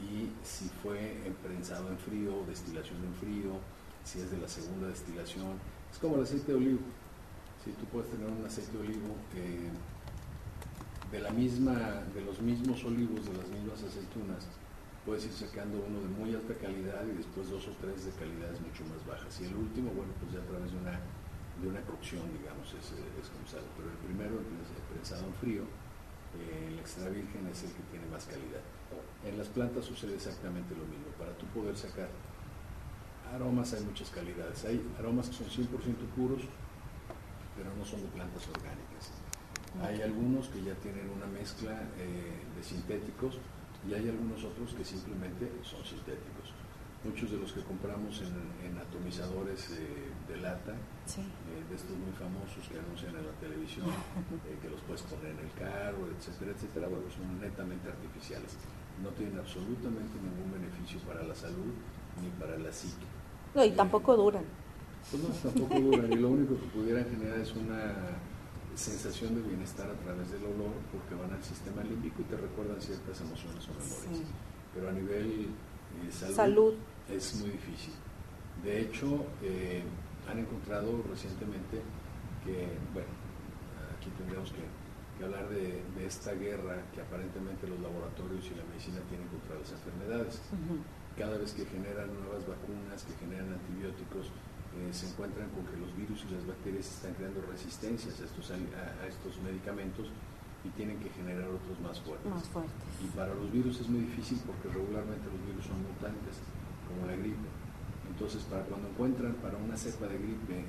y 0.00 0.30
si 0.44 0.68
fue 0.82 1.26
emprensado 1.26 1.88
en 1.88 1.98
frío 1.98 2.36
o 2.36 2.46
destilación 2.46 2.98
en 3.04 3.14
frío, 3.14 3.58
si 4.04 4.20
es 4.20 4.30
de 4.30 4.38
la 4.38 4.48
segunda 4.48 4.88
destilación. 4.88 5.58
Es 5.90 5.98
como 5.98 6.16
el 6.16 6.22
aceite 6.22 6.52
de 6.52 6.58
olivo. 6.58 6.80
Si 7.64 7.70
tú 7.72 7.84
puedes 7.86 8.10
tener 8.10 8.26
un 8.26 8.44
aceite 8.44 8.72
de 8.72 8.78
olivo 8.82 9.14
eh, 9.36 9.70
de, 11.12 11.20
la 11.20 11.30
misma, 11.30 12.02
de 12.14 12.22
los 12.24 12.40
mismos 12.40 12.82
olivos, 12.84 13.24
de 13.26 13.34
las 13.38 13.48
mismas 13.48 13.82
aceitunas, 13.82 14.48
puedes 15.06 15.24
ir 15.26 15.32
sacando 15.32 15.78
uno 15.86 16.00
de 16.00 16.08
muy 16.08 16.34
alta 16.34 16.54
calidad 16.54 17.06
y 17.06 17.16
después 17.16 17.50
dos 17.50 17.66
o 17.68 17.72
tres 17.80 18.04
de 18.04 18.12
calidades 18.12 18.60
mucho 18.60 18.82
más 18.90 19.06
bajas. 19.06 19.40
Y 19.40 19.44
el 19.46 19.54
último, 19.54 19.90
bueno, 19.94 20.12
pues 20.18 20.32
ya 20.34 20.40
a 20.42 20.46
través 20.50 20.72
de 20.72 20.78
una, 20.78 20.98
de 21.62 21.68
una 21.68 21.82
cocción, 21.86 22.26
digamos, 22.34 22.66
es, 22.74 22.90
es 22.90 23.30
como 23.30 23.46
sale. 23.46 23.70
Pero 23.78 23.90
el 23.90 23.98
primero, 24.02 24.34
el 24.42 24.82
prensado 24.90 25.22
en 25.26 25.34
frío, 25.34 25.62
el 26.40 26.78
extra 26.78 27.08
virgen 27.08 27.46
es 27.50 27.64
el 27.64 27.72
que 27.72 27.82
tiene 27.90 28.06
más 28.06 28.24
calidad. 28.24 28.62
En 29.24 29.38
las 29.38 29.48
plantas 29.48 29.84
sucede 29.84 30.14
exactamente 30.14 30.74
lo 30.74 30.84
mismo. 30.84 31.06
Para 31.18 31.32
tú 31.36 31.46
poder 31.46 31.76
sacar 31.76 32.08
aromas 33.34 33.72
hay 33.74 33.82
muchas 33.84 34.10
calidades. 34.10 34.64
Hay 34.64 34.82
aromas 34.98 35.28
que 35.28 35.36
son 35.36 35.46
100% 35.46 35.68
puros, 36.16 36.42
pero 37.56 37.74
no 37.76 37.84
son 37.84 38.02
de 38.02 38.08
plantas 38.08 38.48
orgánicas. 38.48 39.12
Hay 39.82 40.02
algunos 40.02 40.48
que 40.48 40.62
ya 40.62 40.74
tienen 40.76 41.08
una 41.10 41.26
mezcla 41.26 41.72
eh, 41.96 42.42
de 42.56 42.62
sintéticos 42.62 43.38
y 43.88 43.94
hay 43.94 44.08
algunos 44.08 44.44
otros 44.44 44.74
que 44.74 44.84
simplemente 44.84 45.50
son 45.62 45.82
sintéticos. 45.84 46.52
Muchos 47.04 47.32
de 47.32 47.38
los 47.38 47.52
que 47.52 47.62
compramos 47.62 48.22
en, 48.22 48.78
atomizadores 48.78 49.70
eh, 49.70 50.06
de 50.28 50.36
lata, 50.36 50.70
eh, 50.72 51.62
de 51.68 51.74
estos 51.74 51.96
muy 51.98 52.12
famosos 52.14 52.62
que 52.70 52.78
anuncian 52.78 53.16
en 53.16 53.26
la 53.26 53.34
televisión, 53.42 53.86
eh, 54.46 54.58
que 54.62 54.70
los 54.70 54.80
puedes 54.82 55.02
poner 55.02 55.34
en 55.34 55.40
el 55.40 55.52
carro, 55.58 56.06
etcétera, 56.14 56.52
etcétera, 56.52 56.86
bueno, 56.86 57.10
son 57.10 57.40
netamente 57.40 57.88
artificiales. 57.88 58.54
No 59.02 59.10
tienen 59.10 59.38
absolutamente 59.38 60.14
ningún 60.22 60.52
beneficio 60.52 61.00
para 61.00 61.22
la 61.24 61.34
salud 61.34 61.74
ni 62.22 62.30
para 62.38 62.56
la 62.58 62.70
psique. 62.70 63.06
No, 63.54 63.64
y 63.64 63.70
tampoco 63.72 64.16
duran. 64.16 64.44
Pues 65.10 65.22
no, 65.22 65.28
tampoco 65.50 65.80
duran. 65.80 66.12
Y 66.12 66.16
lo 66.16 66.30
único 66.30 66.54
que 66.54 66.66
pudieran 66.70 67.04
generar 67.10 67.40
es 67.40 67.52
una 67.56 68.14
sensación 68.74 69.34
de 69.34 69.42
bienestar 69.42 69.90
a 69.90 69.94
través 69.94 70.30
del 70.30 70.44
olor 70.44 70.72
porque 70.90 71.14
van 71.14 71.32
al 71.32 71.42
sistema 71.42 71.82
límbico 71.82 72.22
y 72.22 72.24
te 72.24 72.36
recuerdan 72.36 72.80
ciertas 72.80 73.20
emociones 73.20 73.66
o 73.68 73.72
memorias. 73.74 74.28
Pero 74.74 74.88
a 74.88 74.92
nivel 74.92 75.48
eh, 76.00 76.32
salud, 76.32 76.74
es 77.10 77.34
muy 77.36 77.50
difícil. 77.50 77.94
De 78.62 78.80
hecho, 78.80 79.26
eh, 79.42 79.82
han 80.30 80.38
encontrado 80.38 81.02
recientemente 81.08 81.82
que, 82.44 82.68
bueno, 82.94 83.10
aquí 83.98 84.10
tendríamos 84.18 84.52
que, 84.52 84.62
hablar 85.22 85.48
de, 85.50 85.78
esta 86.04 86.32
guerra 86.32 86.82
que 86.92 87.00
aparentemente 87.00 87.68
los 87.68 87.78
laboratorios 87.78 88.42
y 88.50 88.58
la 88.58 88.64
medicina 88.66 88.98
tienen 89.06 89.28
contra 89.28 89.54
las 89.54 89.70
enfermedades. 89.70 90.42
Cada 91.16 91.38
vez 91.38 91.52
que 91.52 91.64
generan 91.66 92.10
nuevas 92.10 92.42
vacunas, 92.42 93.06
que 93.06 93.14
generan 93.22 93.54
antibióticos, 93.54 94.34
eh, 94.74 94.88
se 94.90 95.06
encuentran 95.06 95.46
con 95.50 95.62
que 95.68 95.76
los 95.76 95.94
virus 95.94 96.24
y 96.26 96.34
las 96.34 96.46
bacterias 96.46 96.90
están 96.90 97.14
creando 97.14 97.38
resistencias 97.46 98.18
a 98.18 98.24
estos, 98.24 98.50
a, 98.50 99.06
estos 99.06 99.38
medicamentos 99.44 100.08
y 100.64 100.70
tienen 100.74 100.98
que 100.98 101.10
generar 101.10 101.46
otros 101.46 101.78
más 101.84 102.00
fuertes. 102.00 102.32
Y 102.98 103.06
para 103.14 103.34
los 103.34 103.52
virus 103.52 103.78
es 103.78 103.88
muy 103.88 104.00
difícil 104.08 104.40
porque 104.42 104.74
regularmente 104.74 105.28
los 105.28 105.38
virus 105.46 105.66
son 105.70 105.78
mutantes, 105.86 106.40
como 106.92 107.06
la 107.06 107.16
gripe. 107.16 107.48
Entonces, 108.08 108.42
para 108.44 108.62
cuando 108.64 108.88
encuentran 108.88 109.34
para 109.40 109.56
una 109.56 109.76
cepa 109.76 110.06
de 110.06 110.18
gripe 110.18 110.66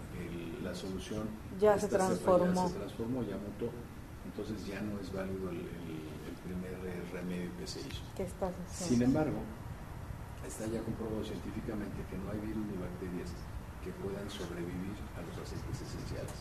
la 0.63 0.73
solución, 0.73 1.27
ya 1.59 1.77
se 1.77 1.87
transformó. 1.87 2.55
ya 2.55 2.67
se 2.67 2.75
transformó, 2.75 3.23
ya 3.23 3.37
mutó. 3.37 3.69
Entonces 4.25 4.65
ya 4.65 4.81
no 4.81 4.99
es 4.99 5.11
válido 5.11 5.49
el, 5.49 5.67
primer 6.43 6.75
remedio 7.13 7.49
que 7.57 7.65
se 7.65 7.79
hizo. 7.79 8.03
Sin 8.67 9.01
embargo, 9.01 9.39
está 10.45 10.67
ya 10.67 10.81
comprobado 10.81 11.23
científicamente 11.23 12.03
que 12.09 12.17
no 12.17 12.31
hay 12.31 12.39
virus 12.39 12.67
ni 12.67 12.75
bacterias 12.83 13.31
que 13.79 13.91
puedan 14.03 14.27
sobrevivir 14.29 14.95
a 15.15 15.21
los 15.23 15.35
aceites 15.39 15.79
esenciales. 15.79 16.35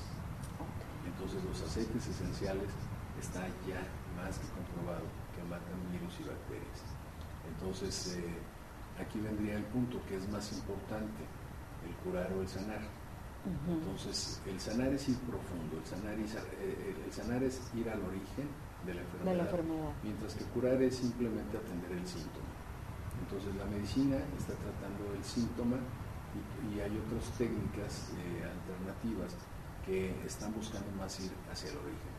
Entonces 1.07 1.43
los 1.45 1.63
aceites 1.63 2.07
esenciales 2.07 2.71
está 3.19 3.47
ya 3.67 3.83
más 4.19 4.39
que 4.39 4.47
comprobado 4.59 5.07
que 5.35 5.43
matan 5.47 5.79
virus 5.91 6.19
y 6.19 6.25
bacterias. 6.27 6.79
Entonces 7.47 8.19
eh, 8.19 8.43
aquí 9.01 9.21
vendría 9.21 9.57
el 9.57 9.65
punto 9.65 10.01
que 10.09 10.17
es 10.17 10.29
más 10.29 10.53
importante, 10.53 11.23
el 11.87 11.95
curar 12.05 12.33
o 12.33 12.43
el 12.43 12.49
sanar. 12.49 12.83
Entonces 13.69 14.41
el 14.47 14.61
sanar 14.61 14.93
es 14.93 15.09
ir 15.09 15.19
profundo, 15.19 15.79
el 15.79 15.85
sanar, 15.85 16.19
es, 16.19 16.35
eh, 16.35 16.95
el 17.05 17.13
sanar 17.13 17.43
es 17.43 17.61
ir 17.75 17.89
al 17.91 18.01
origen 18.03 18.47
de 18.87 18.95
la, 18.95 19.01
enfermedad, 19.01 19.33
de 19.33 19.37
la 19.37 19.45
enfermedad, 19.45 19.93
mientras 20.03 20.35
que 20.35 20.45
curar 20.45 20.81
es 20.81 20.97
simplemente 20.97 21.57
atender 21.57 21.91
el 21.93 22.07
síntoma. 22.07 22.47
Entonces 23.21 23.55
la 23.57 23.65
medicina 23.65 24.17
está 24.39 24.55
tratando 24.55 25.13
el 25.15 25.25
síntoma 25.25 25.77
y, 26.71 26.81
hay 26.81 26.97
otras 27.07 27.31
técnicas 27.37 28.11
eh, 28.17 28.43
alternativas 28.47 29.35
que 29.85 30.15
están 30.25 30.55
buscando 30.55 30.91
más 30.93 31.19
ir 31.21 31.33
hacia 31.51 31.71
el 31.71 31.79
origen. 31.79 32.13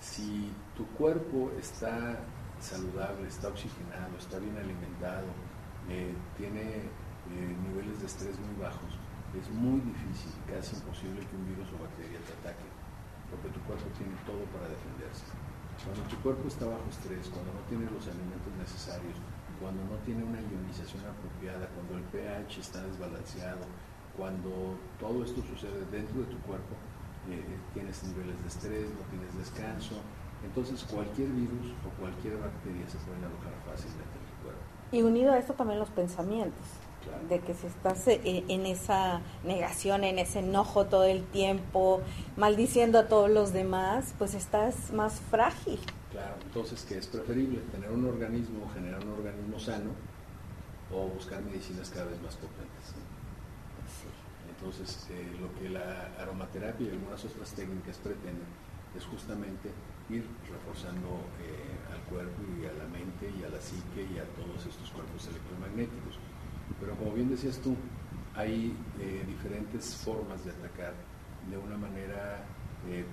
Si 0.00 0.50
tu 0.76 0.86
cuerpo 0.96 1.50
está 1.58 2.18
saludable, 2.60 3.28
está 3.28 3.48
oxigenado, 3.48 4.16
está 4.16 4.38
bien 4.38 4.56
alimentado, 4.56 5.26
eh, 5.88 6.14
tiene 6.36 6.84
eh, 7.32 7.56
niveles 7.68 8.00
de 8.00 8.06
estrés 8.06 8.38
muy 8.40 8.56
bajos, 8.60 8.96
es 9.36 9.48
muy 9.50 9.80
difícil, 9.80 10.32
casi 10.48 10.76
imposible 10.76 11.20
que 11.20 11.36
un 11.36 11.44
virus 11.48 11.68
o 11.72 11.82
bacteria 11.84 12.20
te 12.24 12.32
ataque, 12.40 12.68
porque 13.28 13.48
tu 13.52 13.60
cuerpo 13.68 13.88
tiene 13.96 14.16
todo 14.24 14.40
para 14.52 14.68
defenderse. 14.68 15.28
Cuando 15.84 16.02
tu 16.08 16.16
cuerpo 16.24 16.48
está 16.48 16.66
bajo 16.66 16.82
estrés, 16.90 17.28
cuando 17.28 17.52
no 17.54 17.62
tiene 17.68 17.86
los 17.92 18.02
alimentos 18.08 18.50
necesarios, 18.58 19.14
cuando 19.60 19.84
no 19.84 19.96
tiene 20.02 20.24
una 20.24 20.40
ionización 20.40 21.04
apropiada, 21.06 21.68
cuando 21.76 22.00
el 22.00 22.04
pH 22.10 22.60
está 22.60 22.82
desbalanceado, 22.82 23.62
cuando 24.16 24.76
todo 24.98 25.22
esto 25.22 25.40
sucede 25.46 25.86
dentro 25.92 26.20
de 26.20 26.28
tu 26.32 26.38
cuerpo, 26.42 26.74
eh, 27.30 27.44
tienes 27.74 28.02
niveles 28.04 28.40
de 28.42 28.48
estrés, 28.48 28.86
no 28.90 29.04
tienes 29.12 29.30
descanso, 29.36 30.00
entonces 30.42 30.82
cualquier 30.84 31.28
virus 31.30 31.74
o 31.86 31.88
cualquier 32.00 32.38
bacteria 32.38 32.86
se 32.88 32.98
puede 33.04 33.22
alojar 33.22 33.54
fácilmente. 33.66 34.17
Y 34.90 35.02
unido 35.02 35.32
a 35.32 35.38
esto 35.38 35.52
también 35.54 35.78
los 35.78 35.90
pensamientos. 35.90 36.64
de 37.28 37.40
que 37.40 37.54
si 37.54 37.66
estás 37.66 38.06
e, 38.06 38.44
en 38.48 38.66
esa 38.66 39.20
negación, 39.42 40.04
en 40.04 40.18
ese 40.18 40.40
enojo 40.40 40.86
todo 40.86 41.04
el 41.04 41.24
tiempo, 41.24 42.02
maldiciendo 42.36 42.98
a 42.98 43.08
todos 43.08 43.30
los 43.30 43.52
demás, 43.52 44.14
pues 44.18 44.34
estás 44.34 44.92
más 44.92 45.20
frágil. 45.30 45.80
Claro, 46.10 46.34
entonces, 46.44 46.84
¿qué 46.86 46.98
es 46.98 47.06
preferible? 47.06 47.60
¿Tener 47.72 47.90
un 47.90 48.04
organismo, 48.06 48.70
generar 48.74 49.02
un 49.04 49.12
organismo 49.12 49.58
sano 49.58 49.90
o 50.92 51.08
buscar 51.08 51.42
medicinas 51.42 51.90
cada 51.90 52.06
vez 52.06 52.20
más 52.20 52.34
potentes? 52.36 52.94
Entonces, 54.58 55.06
eh, 55.10 55.36
lo 55.40 55.54
que 55.58 55.70
la 55.70 56.10
aromaterapia 56.20 56.88
y 56.88 56.90
algunas 56.90 57.24
otras 57.24 57.52
técnicas 57.52 57.96
pretenden 57.98 58.48
es 58.96 59.04
justamente 59.04 59.70
ir 60.10 60.24
reforzando 60.48 61.20
eh, 61.40 61.92
al 61.92 62.00
cuerpo 62.08 62.42
y 62.60 62.66
a 62.66 62.72
la 62.72 62.88
mente 62.88 63.30
y 63.30 63.44
a 63.44 63.50
la 63.50 63.60
psique 63.60 64.06
y 64.08 64.18
a 64.18 64.24
todos 64.36 64.64
estos 64.66 64.90
cuerpos 64.90 65.26
electromagnéticos. 65.28 66.18
Pero 66.80 66.94
como 66.96 67.12
bien 67.12 67.28
decías 67.28 67.58
tú, 67.58 67.76
hay 68.34 68.74
eh, 69.00 69.24
diferentes 69.26 69.96
formas 69.96 70.44
de 70.44 70.52
atacar 70.52 70.94
de 71.50 71.56
una 71.56 71.76
manera, 71.76 72.44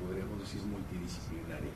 podríamos 0.02 0.40
decir, 0.40 0.62
multidisciplinaria. 0.64 1.72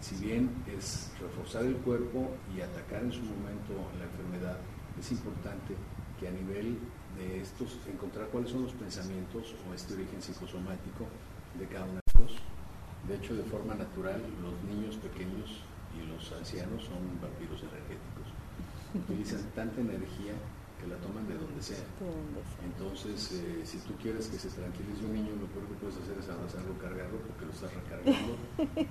Si 0.00 0.16
bien 0.16 0.50
es 0.66 1.12
reforzar 1.20 1.64
el 1.64 1.76
cuerpo 1.76 2.30
y 2.56 2.60
atacar 2.60 3.02
en 3.02 3.12
su 3.12 3.22
momento 3.22 3.74
la 3.98 4.04
enfermedad, 4.04 4.58
es 4.98 5.12
importante 5.12 5.74
que 6.18 6.28
a 6.28 6.30
nivel 6.30 6.78
de 7.16 7.40
estos, 7.40 7.78
encontrar 7.86 8.28
cuáles 8.28 8.50
son 8.50 8.62
los 8.64 8.72
pensamientos 8.72 9.54
o 9.68 9.74
este 9.74 9.94
origen 9.94 10.20
psicosomático 10.20 11.06
de 11.58 11.66
cada 11.66 11.84
uno 11.84 11.99
de 13.10 13.16
hecho, 13.16 13.34
de 13.34 13.42
forma 13.42 13.74
natural, 13.74 14.22
los 14.40 14.54
niños 14.70 14.94
pequeños 15.02 15.58
y 15.98 16.06
los 16.06 16.30
ancianos 16.30 16.84
son 16.84 17.02
vampiros 17.18 17.58
energéticos. 17.58 18.30
Utilizan 18.94 19.42
tanta 19.50 19.80
energía 19.80 20.38
que 20.78 20.86
la 20.86 20.94
toman 21.02 21.26
de 21.26 21.34
donde 21.34 21.60
sea. 21.60 21.82
Entonces, 22.62 23.32
eh, 23.32 23.62
si 23.66 23.78
tú 23.78 23.94
quieres 24.00 24.28
que 24.28 24.38
se 24.38 24.48
tranquilice 24.48 25.04
un 25.04 25.12
niño, 25.12 25.34
lo 25.42 25.50
peor 25.50 25.66
que 25.66 25.74
puedes 25.82 25.98
hacer 25.98 26.16
es 26.22 26.28
abrazarlo, 26.30 26.78
cargarlo, 26.78 27.18
porque 27.26 27.46
lo 27.46 27.52
estás 27.52 27.74
recargando 27.74 28.38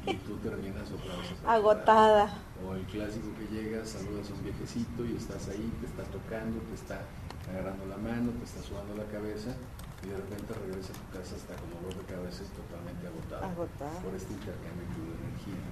y 0.06 0.16
tú 0.28 0.36
terminas 0.44 0.92
otra 0.92 1.16
vez 1.16 1.32
agotada. 1.48 2.28
O 2.60 2.76
el 2.76 2.84
clásico 2.92 3.32
que 3.40 3.48
llegas, 3.56 3.88
saludas 3.88 4.30
a 4.30 4.34
un 4.36 4.44
viejecito 4.44 5.06
y 5.08 5.16
estás 5.16 5.48
ahí, 5.48 5.72
te 5.80 5.88
está 5.88 6.04
tocando, 6.12 6.60
te 6.68 6.76
está 6.76 7.02
agarrando 7.50 7.88
la 7.88 7.98
mano, 7.98 8.32
te 8.36 8.44
está 8.44 8.62
sudando 8.62 8.94
la 9.00 9.08
cabeza 9.08 9.56
y 10.04 10.08
de 10.08 10.18
repente 10.18 10.54
regresa 10.54 10.94
a 10.94 10.98
tu 10.98 11.08
casa 11.12 11.36
hasta 11.36 11.54
con 11.60 11.68
dolor 11.76 11.94
de 11.96 12.06
cabeza 12.08 12.44
y 12.44 12.52
totalmente 12.56 13.04
agotado, 13.08 13.68
por 14.04 14.14
este 14.16 14.32
intercambio 14.34 14.88
de 14.88 15.16
energía. 15.20 15.64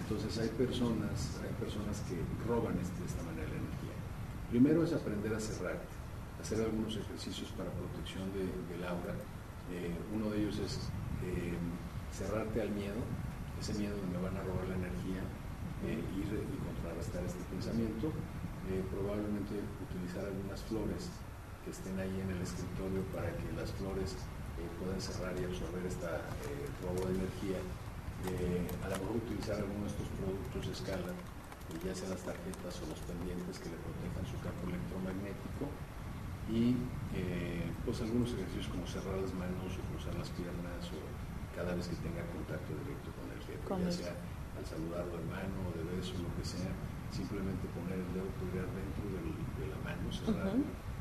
Entonces 0.00 0.32
hay 0.38 0.48
personas, 0.56 1.40
hay 1.44 1.52
personas 1.60 2.00
que 2.08 2.16
roban 2.48 2.78
este, 2.80 2.96
de 3.00 3.08
esta 3.08 3.22
manera 3.24 3.48
la 3.48 3.60
energía. 3.60 3.96
Primero 4.48 4.84
es 4.84 4.92
aprender 4.92 5.34
a 5.34 5.40
cerrarte, 5.40 5.92
hacer 6.40 6.64
algunos 6.64 6.96
ejercicios 6.96 7.52
para 7.52 7.68
protección 7.72 8.32
de, 8.32 8.48
del 8.72 8.82
aura. 8.86 9.12
Eh, 9.72 9.92
uno 10.14 10.30
de 10.30 10.40
ellos 10.40 10.56
es 10.62 10.88
eh, 11.26 11.58
cerrarte 12.12 12.62
al 12.62 12.70
miedo, 12.70 13.02
ese 13.60 13.74
miedo 13.74 13.96
de 13.96 14.06
me 14.08 14.22
van 14.22 14.36
a 14.36 14.42
robar 14.46 14.68
la 14.68 14.76
energía, 14.76 15.20
eh, 15.84 16.00
ir 16.16 16.28
y 16.32 16.58
contrarrestar 16.64 17.24
este 17.24 17.42
pensamiento 17.50 18.12
eh, 18.66 18.82
probablemente 18.90 19.62
utilizar 19.78 20.26
algunas 20.26 20.58
flores 20.66 21.06
que 21.66 21.74
estén 21.74 21.98
ahí 21.98 22.14
en 22.22 22.30
el 22.30 22.38
escritorio 22.46 23.02
para 23.10 23.26
que 23.26 23.50
las 23.58 23.74
flores 23.74 24.14
eh, 24.14 24.70
puedan 24.78 25.02
cerrar 25.02 25.34
y 25.34 25.42
absorber 25.50 25.82
esta 25.82 26.22
eh, 26.46 26.70
robo 26.78 27.10
de 27.10 27.18
energía. 27.18 27.58
a 27.58 28.86
lo 28.86 28.96
mejor 29.02 29.18
utilizar 29.18 29.58
algunos 29.58 29.90
de 29.90 29.98
estos 29.98 30.08
productos 30.14 30.62
de 30.62 30.72
escala, 30.78 31.10
ya 31.82 31.90
sean 31.90 32.14
las 32.14 32.22
tarjetas 32.22 32.72
o 32.80 32.84
los 32.86 33.02
pendientes 33.02 33.58
que 33.58 33.66
le 33.74 33.78
protejan 33.82 34.22
su 34.30 34.38
campo 34.38 34.70
electromagnético 34.70 35.66
y 36.46 36.78
pues 37.82 37.98
algunos 38.06 38.30
ejercicios 38.30 38.70
como 38.70 38.86
cerrar 38.86 39.18
las 39.18 39.34
manos 39.34 39.74
o 39.74 39.82
cruzar 39.90 40.14
las 40.14 40.30
piernas 40.38 40.86
o 40.94 40.98
cada 41.58 41.74
vez 41.74 41.90
que 41.90 41.98
tenga 41.98 42.22
contacto 42.30 42.70
directo 42.86 43.10
con 43.18 43.26
el 43.34 43.42
jefe, 43.42 43.66
ya 43.66 43.90
sea 43.90 44.14
al 44.54 44.64
saludarlo 44.64 45.18
de 45.18 45.26
mano 45.26 45.58
o 45.66 45.70
de 45.74 45.82
beso, 45.98 46.14
lo 46.22 46.30
que 46.38 46.46
sea, 46.46 46.70
simplemente 47.10 47.66
poner 47.74 47.98
el 47.98 48.10
dedo 48.14 48.30
pulgar 48.38 48.70
dentro 48.70 49.02
de 49.10 49.66
la 49.66 49.78
mano, 49.82 50.06
cerrar. 50.14 50.54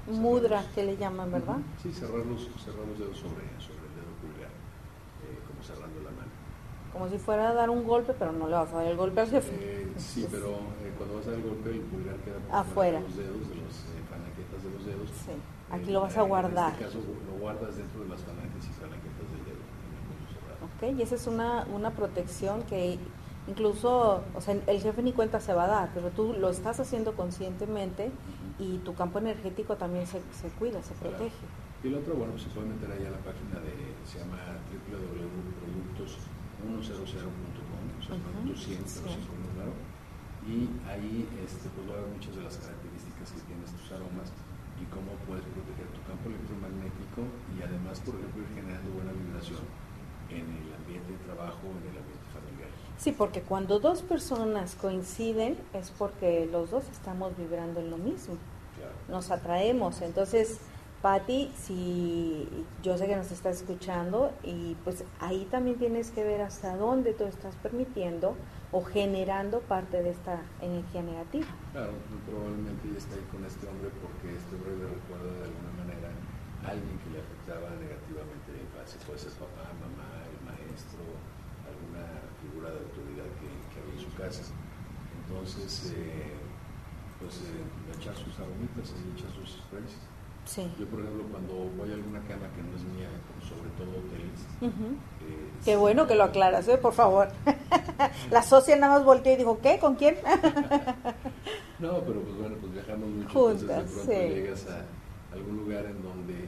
Mudra, 0.08 0.64
que 0.76 0.84
le 0.84 0.98
llaman, 0.98 1.32
¿verdad? 1.32 1.58
Sí, 1.82 1.92
cerrar 1.92 2.26
los, 2.26 2.44
cerrar 2.64 2.86
los 2.88 3.00
dedos 3.00 3.18
sobre, 3.18 3.42
sobre 3.58 3.82
el 3.90 3.94
dedo 3.98 4.14
pulgar, 4.22 4.52
eh, 5.26 5.40
como 5.48 5.64
cerrando 5.64 6.00
la 6.02 6.12
mano. 6.12 6.32
Como 6.94 7.10
si 7.10 7.18
fuera 7.18 7.50
a 7.50 7.54
dar 7.54 7.70
un 7.70 7.84
golpe, 7.84 8.14
pero 8.18 8.32
no 8.32 8.48
le 8.48 8.54
vas 8.54 8.72
a 8.72 8.78
dar 8.78 8.88
el 8.88 8.98
golpe 8.98 9.22
al 9.22 9.30
jefe. 9.30 9.52
Eh, 9.60 9.94
sí, 9.98 10.28
pero 10.30 10.52
eh, 10.84 10.94
cuando 10.98 11.16
vas 11.16 11.28
a 11.28 11.32
dar 11.32 11.40
el 11.40 11.46
golpe, 11.46 11.72
el 11.72 11.82
pulgar 11.82 12.16
queda 12.18 12.38
por 12.38 12.56
afuera. 12.56 13.00
De 13.00 13.08
los 13.08 13.18
dedos, 13.18 13.50
de 13.50 13.56
los 13.56 13.76
falanquetas 14.10 14.64
de 14.64 14.70
los 14.72 14.86
dedos. 14.86 15.10
Sí. 15.10 15.32
Aquí 15.72 15.92
lo 15.92 16.02
vas 16.02 16.18
a 16.18 16.22
guardar. 16.22 16.76
En 16.76 16.84
este 16.84 16.86
caso, 16.86 17.00
lo 17.28 17.40
guardas 17.40 17.76
dentro 17.76 18.04
de 18.04 18.10
las 18.10 18.22
falanges 18.22 18.66
y 18.66 18.74
falanquetas 18.74 19.28
del 19.32 19.46
dedo. 19.46 19.66
Ok, 20.66 21.00
y 21.00 21.02
esa 21.02 21.16
es 21.16 21.26
una, 21.26 21.66
una 21.74 21.92
protección 21.92 22.62
que 22.64 23.00
Incluso, 23.48 24.24
o 24.34 24.42
sea, 24.42 24.56
el 24.66 24.82
jefe 24.82 25.04
ni 25.04 25.14
cuenta 25.14 25.40
se 25.40 25.54
va 25.54 25.66
a 25.66 25.68
dar, 25.68 25.90
pero 25.94 26.10
tú 26.10 26.34
lo 26.34 26.50
estás 26.50 26.80
haciendo 26.80 27.14
conscientemente 27.14 28.12
y 28.60 28.78
tu 28.80 28.94
campo 28.96 29.20
energético 29.20 29.76
también 29.76 30.08
se, 30.08 30.22
se 30.32 30.48
cuida, 30.50 30.82
se 30.82 30.94
protege. 30.96 31.46
Y 31.84 31.88
el 31.88 31.96
otro, 31.96 32.16
bueno, 32.16 32.32
pues 32.34 32.44
se 32.44 32.50
puede 32.50 32.68
meter 32.68 32.90
ahí 32.92 33.06
a 33.06 33.12
la 33.12 33.20
página 33.20 33.60
de, 33.60 33.74
se 34.08 34.20
llama 34.20 34.38
www.productos100.com, 34.72 36.80
o 36.80 36.82
sea, 38.02 38.16
productos 38.16 38.64
100, 38.64 38.78
pero 38.80 39.10
sí. 39.12 39.20
claro. 39.54 39.74
Y 40.46 40.70
ahí 40.88 41.26
este, 41.42 41.70
pues, 41.74 41.90
ver 41.90 42.06
muchas 42.06 42.38
de 42.38 42.44
las 42.46 42.54
características 42.58 43.32
que 43.34 43.42
tienen 43.50 43.66
estos 43.66 43.90
aromas 43.92 44.30
y 44.78 44.86
cómo 44.94 45.18
puedes 45.26 45.44
proteger 45.52 45.90
tu 45.90 46.02
campo 46.06 46.30
electromagnético 46.30 47.26
y 47.56 47.64
además, 47.64 48.00
por 48.04 48.16
ejemplo, 48.16 48.44
ir 48.44 48.50
generando 48.54 48.92
buena 48.94 49.12
vibración 49.12 49.64
en 50.30 50.46
el 50.46 50.70
ambiente 50.74 51.12
de 51.12 51.20
trabajo, 51.28 51.66
en 51.66 51.86
el 51.92 51.98
ambiente 51.98 52.15
Sí, 52.98 53.12
porque 53.12 53.42
cuando 53.42 53.80
dos 53.80 54.02
personas 54.02 54.76
coinciden 54.76 55.58
es 55.74 55.92
porque 55.92 56.48
los 56.52 56.72
dos 56.72 56.88
estamos 56.90 57.36
vibrando 57.38 57.80
en 57.80 57.92
lo 57.92 57.98
mismo. 57.98 58.36
Nos 59.10 59.32
atraemos. 59.32 60.02
Entonces, 60.02 60.60
Patti, 61.02 61.52
si 61.56 62.48
yo 62.82 62.98
sé 62.98 63.06
que 63.06 63.16
nos 63.16 63.32
estás 63.32 63.58
escuchando 63.58 64.32
y 64.44 64.76
pues 64.84 65.04
ahí 65.20 65.48
también 65.52 65.78
tienes 65.78 66.10
que 66.10 66.24
ver 66.24 66.42
hasta 66.42 66.76
dónde 66.78 67.14
tú 67.14 67.26
estás 67.26 67.56
permitiendo 67.58 68.36
o 68.72 68.82
generando 68.82 69.60
parte 69.60 70.02
de 70.02 70.10
esta 70.10 70.42
energía 70.62 71.04
negativa. 71.04 71.46
Claro, 71.74 71.94
probablemente 72.26 72.88
ella 72.88 72.98
está 72.98 73.16
ahí 73.16 73.28
con 73.30 73.46
este 73.46 73.68
hombre 73.68 73.90
porque 74.02 74.36
este 74.36 74.56
hombre 74.56 74.74
le 74.82 74.88
recuerda 74.98 75.30
de 75.30 75.44
alguna 75.46 75.72
manera 75.78 76.10
a 76.66 76.72
alguien 76.72 76.98
que 76.98 77.10
le 77.14 77.20
afectaba 77.22 77.70
negativamente 77.78 78.50
en 78.50 78.58
la 78.58 78.64
infancia. 78.66 78.98
Puede 79.06 79.20
ser 79.20 79.32
papá, 79.38 79.70
mamá, 79.78 80.26
el 80.26 80.42
maestro, 80.42 81.06
figura 82.46 82.70
de 82.70 82.80
autoridad 82.82 83.30
que, 83.42 83.50
en. 84.28 84.52
Entonces, 85.28 85.94
eh, 85.96 86.34
pues 87.20 87.36
eh, 87.38 87.98
echar 88.00 88.16
sus 88.16 88.38
aromitas 88.40 88.94
y 88.94 89.18
echar 89.20 89.32
sus 89.32 89.58
sprays. 89.58 89.96
Sí. 90.46 90.72
Yo, 90.78 90.86
por 90.86 91.00
ejemplo, 91.02 91.26
cuando 91.32 91.54
voy 91.76 91.90
a 91.90 91.94
alguna 91.96 92.20
cama 92.22 92.46
que 92.54 92.62
no 92.62 92.76
es 92.78 92.84
mía, 92.94 93.10
sobre 93.42 93.70
todo 93.78 93.90
hoteles. 93.98 94.46
eh, 94.62 95.50
Qué 95.66 95.76
bueno 95.76 96.06
que 96.06 96.14
lo 96.14 96.24
aclaras, 96.24 96.68
¿eh? 96.68 96.78
por 96.78 96.94
favor. 96.94 97.30
la 98.32 98.44
socia 98.44 98.76
nada 98.76 98.96
más 98.98 99.06
volteó 99.06 99.34
y 99.34 99.38
dijo, 99.38 99.60
¿qué? 99.62 99.80
¿Con 99.80 99.96
quién? 99.96 100.16
no, 101.80 102.00
pero 102.02 102.22
pues 102.22 102.36
bueno, 102.38 102.56
pues 102.62 102.74
viajamos 102.74 103.10
mucho. 103.10 103.30
Juntas, 103.30 103.62
entonces 103.62 104.08
de 104.08 104.14
pronto 104.16 104.36
llegas 104.36 104.68
a 104.70 104.86
algún 105.36 105.58
lugar 105.58 105.86
en 105.86 106.04
donde 106.04 106.46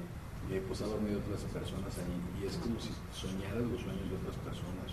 eh, 0.51 0.63
pues 0.67 0.81
ha 0.81 0.85
dormido 0.85 1.19
otras 1.19 1.41
personas 1.51 1.91
ahí 1.97 2.43
y 2.43 2.45
es 2.45 2.55
como 2.57 2.79
si 2.79 2.93
soñaras 3.11 3.65
los 3.65 3.81
sueños 3.81 4.07
de 4.09 4.15
otras 4.15 4.37
personas 4.45 4.87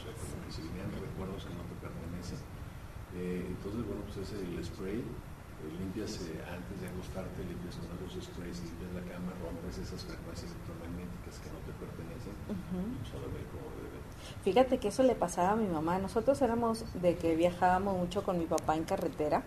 si 0.50 0.62
vinieran 0.62 0.90
recuerdos 0.90 1.44
que 1.44 1.54
no 1.54 1.62
te 1.68 1.73
pertenecen. 1.73 1.73
Eh, 3.16 3.46
entonces, 3.46 3.86
bueno, 3.86 4.02
pues 4.06 4.26
ese 4.26 4.42
el 4.42 4.64
spray, 4.64 4.98
eh, 4.98 5.70
limpias 5.78 6.18
antes 6.50 6.76
de 6.80 6.88
acostarte, 6.88 7.44
limpias 7.44 7.76
con 7.76 7.94
esos 8.06 8.24
sprays, 8.24 8.58
limpias 8.62 8.92
la 8.94 9.04
cama, 9.12 9.32
rompes 9.42 9.78
esas 9.78 10.02
frecuencias 10.02 10.50
electromagnéticas 10.50 11.38
que 11.38 11.48
no 11.50 11.58
te 11.62 11.72
pertenecen, 11.78 12.34
solo 13.06 13.26
ve 13.30 13.42
cómo 13.50 13.70
debe. 13.78 14.02
Fíjate 14.42 14.78
que 14.78 14.88
eso 14.88 15.02
le 15.02 15.14
pasaba 15.14 15.52
a 15.52 15.56
mi 15.56 15.68
mamá. 15.68 15.98
Nosotros 15.98 16.40
éramos 16.42 16.84
de 17.00 17.16
que 17.16 17.36
viajábamos 17.36 17.96
mucho 17.96 18.22
con 18.24 18.38
mi 18.38 18.46
papá 18.46 18.76
en 18.76 18.84
carretera 18.84 19.42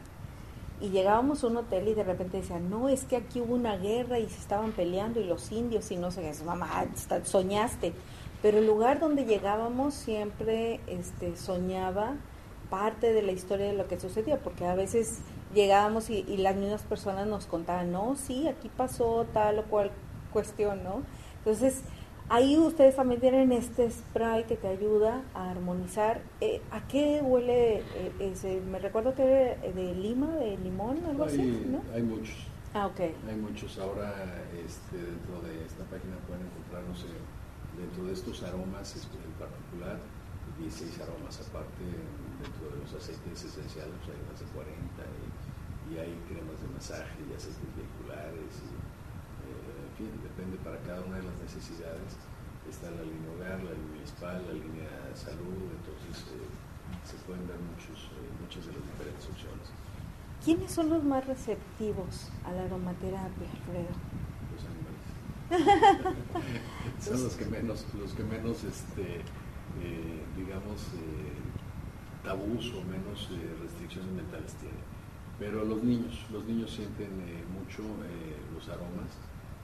y 0.79 0.89
llegábamos 0.89 1.43
a 1.43 1.47
un 1.47 1.57
hotel 1.57 1.87
y 1.89 1.93
de 1.93 2.03
repente 2.03 2.37
decían, 2.37 2.69
no, 2.69 2.87
es 2.87 3.03
que 3.03 3.17
aquí 3.17 3.41
hubo 3.41 3.55
una 3.55 3.77
guerra 3.77 4.19
y 4.19 4.29
se 4.29 4.39
estaban 4.39 4.71
peleando 4.71 5.19
y 5.19 5.25
los 5.25 5.51
indios 5.51 5.91
y 5.91 5.97
no 5.97 6.11
sé 6.11 6.21
qué, 6.21 6.43
mamá, 6.45 6.85
soñaste 7.23 7.93
pero 8.41 8.59
el 8.59 8.67
lugar 8.67 8.99
donde 8.99 9.25
llegábamos 9.25 9.93
siempre 9.93 10.79
este, 10.87 11.35
soñaba 11.35 12.15
parte 12.69 13.13
de 13.13 13.21
la 13.21 13.31
historia 13.31 13.67
de 13.67 13.73
lo 13.73 13.87
que 13.87 13.99
sucedía, 13.99 14.39
porque 14.39 14.65
a 14.65 14.75
veces 14.75 15.19
llegábamos 15.53 16.09
y, 16.09 16.23
las 16.37 16.55
mismas 16.55 16.83
personas 16.83 17.27
nos 17.27 17.45
contaban, 17.45 17.91
no, 17.91 18.15
sí, 18.15 18.47
aquí 18.47 18.69
pasó 18.69 19.25
tal 19.33 19.59
o 19.59 19.63
cual 19.63 19.91
cuestión, 20.31 20.83
¿no? 20.83 21.03
Entonces, 21.39 21.81
ahí 22.29 22.57
ustedes 22.57 22.95
también 22.95 23.21
tienen 23.21 23.51
este 23.51 23.89
spray 23.89 24.43
que 24.43 24.55
te 24.55 24.67
ayuda 24.67 25.23
a 25.33 25.49
armonizar. 25.49 26.21
Eh, 26.41 26.61
¿A 26.71 26.87
qué 26.87 27.21
huele 27.23 27.77
eh, 27.77 28.11
ese? 28.19 28.61
Me 28.61 28.79
recuerdo 28.79 29.15
que 29.15 29.23
era 29.23 29.73
de 29.73 29.95
lima, 29.95 30.35
de 30.35 30.57
limón, 30.57 30.99
algo 31.07 31.23
así, 31.23 31.65
¿no? 31.69 31.81
Hay 31.93 32.03
muchos. 32.03 32.35
Ah, 32.73 32.87
ok. 32.87 32.99
Hay 32.99 33.35
muchos 33.35 33.79
ahora 33.79 34.13
este, 34.53 34.97
dentro 34.97 35.41
de 35.41 35.65
esta 35.65 35.83
página 35.85 36.17
pueden 36.27 36.45
encontrarnos 36.45 37.05
dentro 37.77 38.05
de 38.05 38.13
estos 38.13 38.43
aromas 38.43 38.95
en 38.95 39.31
particular 39.39 39.99
16 40.59 41.01
aromas 41.01 41.39
aparte 41.47 41.85
dentro 42.41 42.69
de 42.69 42.77
los 42.81 42.91
aceites 42.93 43.43
esenciales 43.43 43.93
pues, 44.03 44.17
hay 44.17 44.23
más 44.29 44.39
de 44.39 44.47
40 44.53 44.73
y, 45.87 45.97
hay 45.97 46.11
cremas 46.27 46.59
de 46.59 46.67
masaje 46.75 47.15
y 47.23 47.31
aceites 47.31 47.71
vehiculares 47.73 48.51
y, 48.59 48.71
eh, 48.75 49.87
en 49.87 49.93
fin, 49.95 50.11
depende 50.21 50.57
para 50.59 50.77
cada 50.83 50.99
una 51.01 51.17
de 51.17 51.23
las 51.23 51.37
necesidades 51.39 52.19
está 52.69 52.91
la 52.91 53.01
línea 53.01 53.31
hogar, 53.31 53.63
la 53.63 53.71
línea 53.71 54.03
espal, 54.03 54.43
la 54.45 54.53
línea 54.53 54.91
salud, 55.15 55.71
entonces 55.71 56.27
eh, 56.35 56.47
se 57.03 57.15
pueden 57.23 57.47
ver 57.47 57.57
muchos, 57.59 58.11
eh, 58.11 58.27
muchas 58.41 58.65
de 58.67 58.73
las 58.73 58.83
diferentes 58.83 59.25
opciones. 59.27 59.67
¿Quiénes 60.43 60.71
son 60.71 60.89
los 60.89 61.03
más 61.03 61.25
receptivos 61.25 62.29
a 62.45 62.51
la 62.51 62.63
aromaterapia, 62.63 63.47
Alfredo? 63.51 63.93
Los 64.51 64.63
animales. 64.67 65.07
son 66.99 67.23
los 67.23 67.35
que 67.35 67.45
menos, 67.45 67.85
los 67.93 68.13
que 68.13 68.23
menos 68.23 68.63
este, 68.63 69.23
eh, 69.81 70.23
digamos, 70.35 70.81
eh, 70.95 71.36
tabús 72.23 72.73
o 72.73 72.81
menos 72.83 73.29
eh, 73.31 73.55
restricciones 73.61 74.11
mentales 74.11 74.53
tienen. 74.55 74.85
Pero 75.39 75.63
los 75.65 75.83
niños, 75.83 76.25
los 76.31 76.45
niños 76.45 76.71
sienten 76.71 77.13
mucho 77.53 77.85
los 78.53 78.67
aromas, 78.69 79.13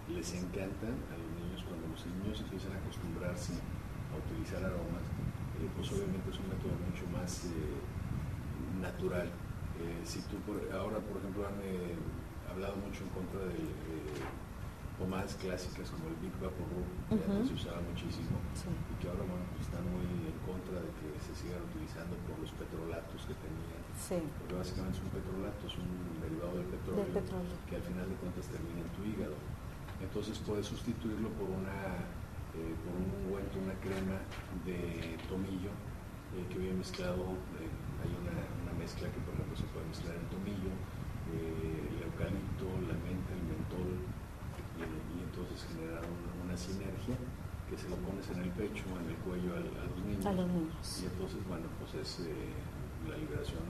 les 0.05 0.29
encantan 0.37 0.93
a 1.09 1.17
los 1.17 1.29
niños 1.33 1.65
cuando 1.65 1.89
los 1.89 2.05
niños 2.05 2.37
empiezan 2.45 2.73
a 2.73 2.77
acostumbrarse 2.77 3.57
a 3.57 4.21
utilizar 4.21 4.61
aromas, 4.61 5.01
pues 5.73 5.89
obviamente 5.97 6.29
es 6.29 6.37
un 6.37 6.45
método 6.53 6.77
mucho 6.77 7.09
más 7.09 7.49
natural. 8.77 9.33
si 10.05 10.21
tú 10.29 10.37
ahora, 10.77 11.01
por 11.01 11.17
ejemplo, 11.17 11.41
han 11.41 11.57
hablado 12.53 12.77
mucho 12.77 13.01
en 13.01 13.09
contra 13.09 13.41
de 13.41 13.65
pomadas 14.97 15.35
clásicas 15.41 15.89
como 15.89 16.07
el 16.09 16.17
Big 16.21 16.33
Vapor 16.37 16.69
que 17.09 17.19
antes 17.25 17.47
se 17.49 17.53
usaba 17.53 17.81
muchísimo 17.81 18.37
y 18.39 18.93
que 19.01 19.09
ahora 19.09 19.25
bueno, 19.25 19.45
están 19.73 19.89
muy 19.89 20.05
en 20.05 20.37
contra 20.45 20.77
de 20.77 20.89
que 21.01 21.17
se 21.17 21.33
sigan 21.33 21.65
utilizando 21.65 22.13
por 22.29 22.37
los 22.37 22.53
petrolatos 22.53 23.25
que 23.25 23.33
tenían. 23.41 23.81
Porque 24.37 24.53
básicamente 24.53 25.01
es 25.01 25.03
un 25.03 25.09
petrolato, 25.09 25.65
es 25.65 25.77
un 25.81 25.89
derivado 26.21 26.53
del 26.61 26.69
petróleo, 26.69 27.09
que 27.65 27.75
al 27.81 27.81
final 27.81 28.05
de 28.05 28.15
cuentas 28.21 28.45
termina 28.53 28.85
en 28.85 28.91
tu 28.93 29.01
hígado. 29.01 29.33
Entonces 29.97 30.37
puedes 30.45 30.69
sustituirlo 30.69 31.33
por 31.33 31.49
una 31.49 32.05
eh, 32.53 32.77
por 32.85 32.93
un 32.93 33.09
ungüento, 33.09 33.57
una 33.57 33.73
crema 33.81 34.21
de 34.61 35.17
tomillo 35.25 35.73
eh, 36.37 36.45
que 36.53 36.61
viene 36.61 36.77
mezclado, 36.77 37.33
eh, 37.57 37.65
hay 38.05 38.13
una, 38.13 38.37
una, 38.61 38.77
mezcla 38.77 39.09
que 39.09 39.17
por 39.25 39.33
ejemplo 39.33 39.57
se 39.57 39.65
puede 39.73 39.89
mezclar 39.89 40.13
en 40.13 40.29
tomillo, 40.29 40.69
el 41.33 41.97
eucalipto, 41.97 42.69
la 42.85 42.93
menta, 43.01 43.33
el 43.33 43.41
mentol, 43.49 44.05
y, 44.77 45.17
entonces 45.25 45.65
generar 45.65 46.05
una, 46.05 46.53
sinergia 46.53 47.17
que 47.73 47.81
se 47.81 47.89
lo 47.89 47.95
pones 47.97 48.29
en 48.29 48.41
el 48.41 48.49
pecho 48.51 48.85
en 49.01 49.09
el 49.09 49.17
cuello 49.25 49.55
a, 49.55 49.59
los 49.59 50.45
niños. 50.45 51.01
Y 51.01 51.05
entonces, 51.05 51.41
bueno, 51.49 51.65
pues 51.79 51.95
es 51.95 52.19
eh, 52.19 52.53
la 53.09 53.17
liberación 53.17 53.65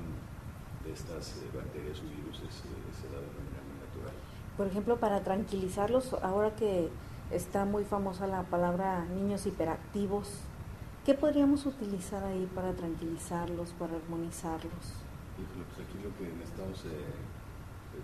de 0.83 0.91
estas 0.91 1.37
eh, 1.37 1.47
bacterias 1.55 1.99
o 1.99 2.03
virus 2.03 2.43
eh, 2.43 2.51
se 2.51 3.07
da 3.07 3.19
de 3.23 3.31
manera 3.31 3.63
muy 3.63 3.79
natural. 3.79 4.15
Por 4.57 4.67
ejemplo, 4.67 4.99
para 4.99 5.23
tranquilizarlos, 5.23 6.13
ahora 6.21 6.53
que 6.55 6.89
está 7.31 7.63
muy 7.63 7.85
famosa 7.85 8.27
la 8.27 8.43
palabra 8.43 9.05
niños 9.05 9.45
hiperactivos, 9.45 10.27
¿qué 11.05 11.13
podríamos 11.13 11.65
utilizar 11.65 12.25
ahí 12.25 12.45
para 12.53 12.73
tranquilizarlos, 12.73 13.71
para 13.79 13.95
armonizarlos? 13.95 14.99
pues 15.33 15.87
aquí 15.87 15.97
lo 16.03 16.11
que 16.17 16.31
necesitamos 16.35 16.85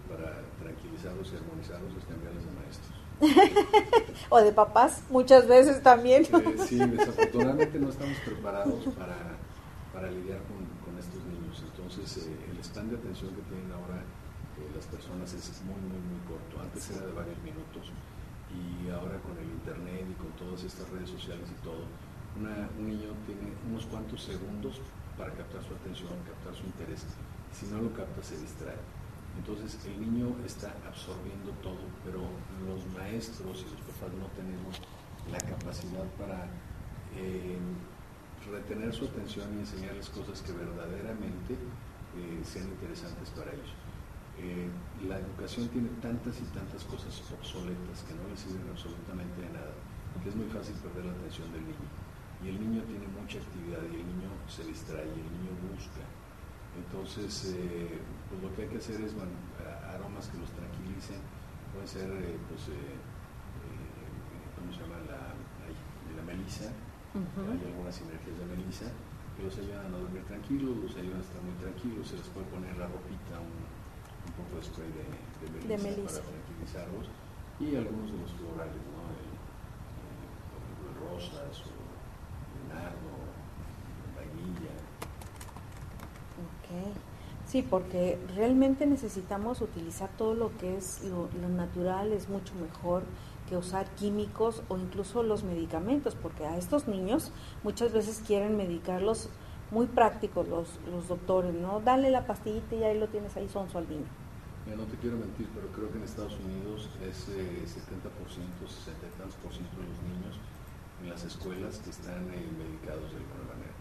para 0.08 0.42
tranquilizarlos 0.60 1.32
y 1.34 1.36
armonizarlos 1.36 1.94
es 1.94 2.06
cambiarles 2.06 2.46
de 2.46 2.52
maestros. 2.52 3.09
o 4.30 4.38
de 4.40 4.52
papás, 4.52 5.04
muchas 5.10 5.48
veces 5.48 5.82
también. 5.84 6.24
Eh, 6.24 6.56
sí, 6.68 6.80
desafortunadamente 6.80 7.80
no 7.80 7.90
estamos 7.90 8.18
preparados 8.26 8.86
para, 8.96 9.18
para 9.94 10.12
lidiar 10.12 10.40
con, 10.48 10.98
estos 10.98 11.24
niños. 11.26 11.64
Entonces, 11.64 12.28
eh, 12.28 12.52
el 12.52 12.60
span 12.60 12.90
de 12.90 12.98
atención 12.98 13.32
que 13.36 13.42
tienen 13.44 13.72
ahora 13.72 14.04
eh, 14.60 14.68
las 14.76 14.86
personas 14.88 15.34
es 15.34 15.62
muy, 15.64 15.80
muy, 15.80 16.00
muy 16.00 16.20
corto. 16.28 16.60
Antes 16.62 16.92
era 16.92 17.06
de 17.08 17.14
varios 17.14 17.38
minutos 17.40 17.92
y 18.52 18.90
ahora 18.90 19.20
con 19.22 19.38
el 19.38 19.46
internet 19.46 20.06
y 20.10 20.16
con 20.20 20.32
todas 20.36 20.64
estas 20.64 20.90
redes 20.90 21.10
sociales 21.10 21.48
y 21.48 21.64
todo, 21.64 21.86
un 22.36 22.88
niño 22.88 23.14
tiene 23.26 23.54
unos 23.70 23.86
cuantos 23.86 24.24
segundos 24.24 24.82
para 25.18 25.32
captar 25.34 25.62
su 25.64 25.74
atención, 25.76 26.10
captar 26.26 26.56
su 26.56 26.66
interés. 26.66 27.06
Si 27.52 27.68
no 27.68 27.82
lo 27.82 27.94
capta, 27.94 28.24
se 28.24 28.40
distrae. 28.40 28.78
Entonces 29.40 29.80
el 29.88 30.02
niño 30.02 30.36
está 30.46 30.76
absorbiendo 30.86 31.52
todo, 31.64 31.80
pero 32.04 32.28
los 32.68 32.84
maestros 32.92 33.64
y 33.64 33.72
los 33.72 33.82
papás 33.88 34.12
no 34.20 34.28
tenemos 34.36 34.76
la 35.32 35.40
capacidad 35.40 36.04
para 36.20 36.44
eh, 37.16 37.56
retener 38.52 38.94
su 38.94 39.06
atención 39.06 39.48
y 39.56 39.60
enseñarles 39.64 40.10
cosas 40.10 40.42
que 40.42 40.52
verdaderamente 40.52 41.56
eh, 41.56 42.44
sean 42.44 42.68
interesantes 42.68 43.30
para 43.32 43.56
ellos. 43.56 43.72
Eh, 44.44 44.68
la 45.08 45.20
educación 45.20 45.70
tiene 45.70 45.88
tantas 46.04 46.36
y 46.44 46.46
tantas 46.52 46.84
cosas 46.84 47.16
obsoletas 47.32 48.04
que 48.04 48.16
no 48.20 48.28
le 48.28 48.36
sirven 48.36 48.68
absolutamente 48.68 49.40
de 49.40 49.56
nada, 49.56 49.72
que 50.20 50.30
es 50.30 50.36
muy 50.36 50.52
fácil 50.52 50.76
perder 50.84 51.08
la 51.08 51.16
atención 51.16 51.48
del 51.56 51.64
niño. 51.64 51.88
Y 52.44 52.52
el 52.52 52.60
niño 52.60 52.84
tiene 52.84 53.08
mucha 53.08 53.40
actividad 53.40 53.84
y 53.88 54.04
el 54.04 54.08
niño 54.08 54.32
se 54.52 54.68
distrae 54.68 55.08
el 55.08 55.32
niño 55.32 55.56
busca. 55.72 56.04
Entonces, 56.80 57.56
pues 58.30 58.42
lo 58.42 58.56
que 58.56 58.64
hay 58.64 58.70
que 58.70 58.78
hacer 58.78 59.02
es 59.02 59.14
bueno, 59.14 59.32
aromas 59.92 60.28
que 60.30 60.38
los 60.40 60.50
tranquilicen, 60.52 61.20
puede 61.74 61.88
ser, 61.88 62.10
eh, 62.10 62.38
pues, 62.50 62.70
eh, 62.70 62.96
eh, 62.96 64.56
¿cómo 64.56 64.72
se 64.72 64.82
llama? 64.82 64.98
La, 65.06 65.36
la 66.16 66.24
melisa, 66.24 66.72
hay 67.14 67.62
algunas 67.68 67.96
sinergias 67.96 68.38
de 68.38 68.46
melisa 68.46 68.86
que 69.36 69.44
los 69.44 69.56
ayudan 69.58 69.94
a 69.94 69.98
dormir 69.98 70.24
tranquilos, 70.26 70.78
los 70.78 70.96
ayudan 70.96 71.20
a 71.20 71.26
estar 71.26 71.42
muy 71.42 71.56
tranquilos, 71.60 72.08
se 72.08 72.18
les 72.18 72.28
puede 72.32 72.48
poner 72.48 72.76
la 72.78 72.88
ropita, 72.88 73.40
un, 73.40 73.56
un 73.60 74.34
poco 74.36 74.60
de 74.60 74.64
spray 74.64 74.92
de, 74.92 75.06
de, 75.68 75.78
melisa, 75.80 76.20
para 76.22 76.32
tranquilizarlos, 76.32 77.08
y 77.60 77.76
algunos 77.76 78.12
de 78.12 78.18
los 78.20 78.32
florales, 78.36 78.84
¿no? 78.92 79.04
El, 79.16 79.32
el 80.86 80.94
rosas 81.00 81.56
o 81.64 81.72
el 81.76 82.64
nardo, 82.68 83.19
Sí, 87.50 87.64
porque 87.64 88.20
realmente 88.36 88.86
necesitamos 88.86 89.62
utilizar 89.62 90.08
todo 90.20 90.36
lo 90.36 90.56
que 90.60 90.78
es 90.78 91.02
lo, 91.04 91.30
natural, 91.50 92.14
es 92.14 92.30
mucho 92.30 92.54
mejor 92.54 93.02
que 93.50 93.58
usar 93.58 93.90
químicos 93.96 94.62
o 94.70 94.78
incluso 94.78 95.24
los 95.24 95.44
medicamentos, 95.44 96.14
porque 96.14 96.46
a 96.46 96.58
estos 96.58 96.88
niños 96.88 97.32
muchas 97.64 97.92
veces 97.92 98.22
quieren 98.26 98.56
medicarlos 98.56 99.30
muy 99.72 99.88
prácticos 99.88 100.48
los, 100.48 100.80
los 100.92 101.08
doctores, 101.08 101.56
¿no? 101.56 101.82
Dale 101.82 102.12
la 102.12 102.28
pastillita 102.28 102.76
y 102.76 102.84
ahí 102.84 103.00
lo 103.00 103.08
tienes 103.08 103.36
ahí 103.36 103.50
sonso 103.50 103.80
al 103.80 103.90
niño. 103.90 104.06
no 104.68 104.84
te 104.84 104.98
quiero 104.98 105.18
mentir, 105.18 105.50
pero 105.56 105.68
creo 105.70 105.92
que 105.92 105.98
en 105.98 106.04
Estados 106.04 106.38
Unidos 106.46 106.88
es 107.02 107.30
eh, 107.30 107.66
70%, 107.66 107.66
60 107.66 109.08
de 109.10 109.26
los 109.26 110.02
niños 110.06 110.38
en 111.02 111.10
las 111.10 111.24
escuelas 111.24 111.80
que 111.80 111.90
están 111.90 112.30
eh, 112.30 112.46
medicados 112.58 113.10
de 113.10 113.18
alguna 113.18 113.58
manera 113.58 113.74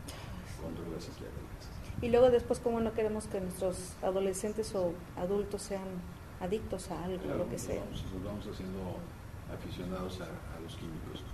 con 0.63 0.75
drogas 0.75 1.05
psiquiátricas. 1.05 1.78
Y 2.01 2.09
luego 2.11 2.31
después, 2.31 2.61
como 2.61 2.81
no 2.81 2.93
queremos 2.93 3.27
que 3.27 3.41
nuestros 3.41 3.95
adolescentes 4.03 4.75
o 4.75 4.93
adultos 5.17 5.63
sean 5.63 5.89
adictos 6.41 6.91
a 6.91 7.05
algo, 7.05 7.35
lo 7.35 7.49
que 7.49 7.59
sea. 7.59 7.83
Nos 7.91 8.25
vamos, 8.25 8.47
haciendo 8.47 8.97
aficionados 9.53 10.21
a, 10.21 10.61
los 10.63 10.77
químicos. 10.77 11.25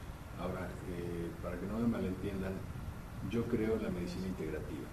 Ahora, 0.40 0.68
eh, 0.88 1.30
para 1.42 1.58
que 1.60 1.66
no 1.66 1.78
me 1.78 1.86
malentiendan, 1.86 2.52
yo 3.30 3.44
creo 3.44 3.76
en 3.76 3.82
la 3.82 3.90
medicina 3.90 4.26
integrativa, 4.26 4.88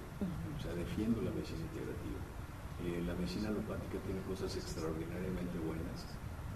o 0.57 0.61
sea, 0.61 0.74
defiendo 0.74 1.22
la 1.22 1.32
medicina 1.32 1.61
integrativa. 1.61 2.19
Eh, 2.84 3.03
la 3.05 3.13
medicina 3.13 3.49
alopática 3.49 3.99
tiene 4.05 4.22
cosas 4.28 4.55
extraordinariamente 4.57 5.57
buenas, 5.59 6.07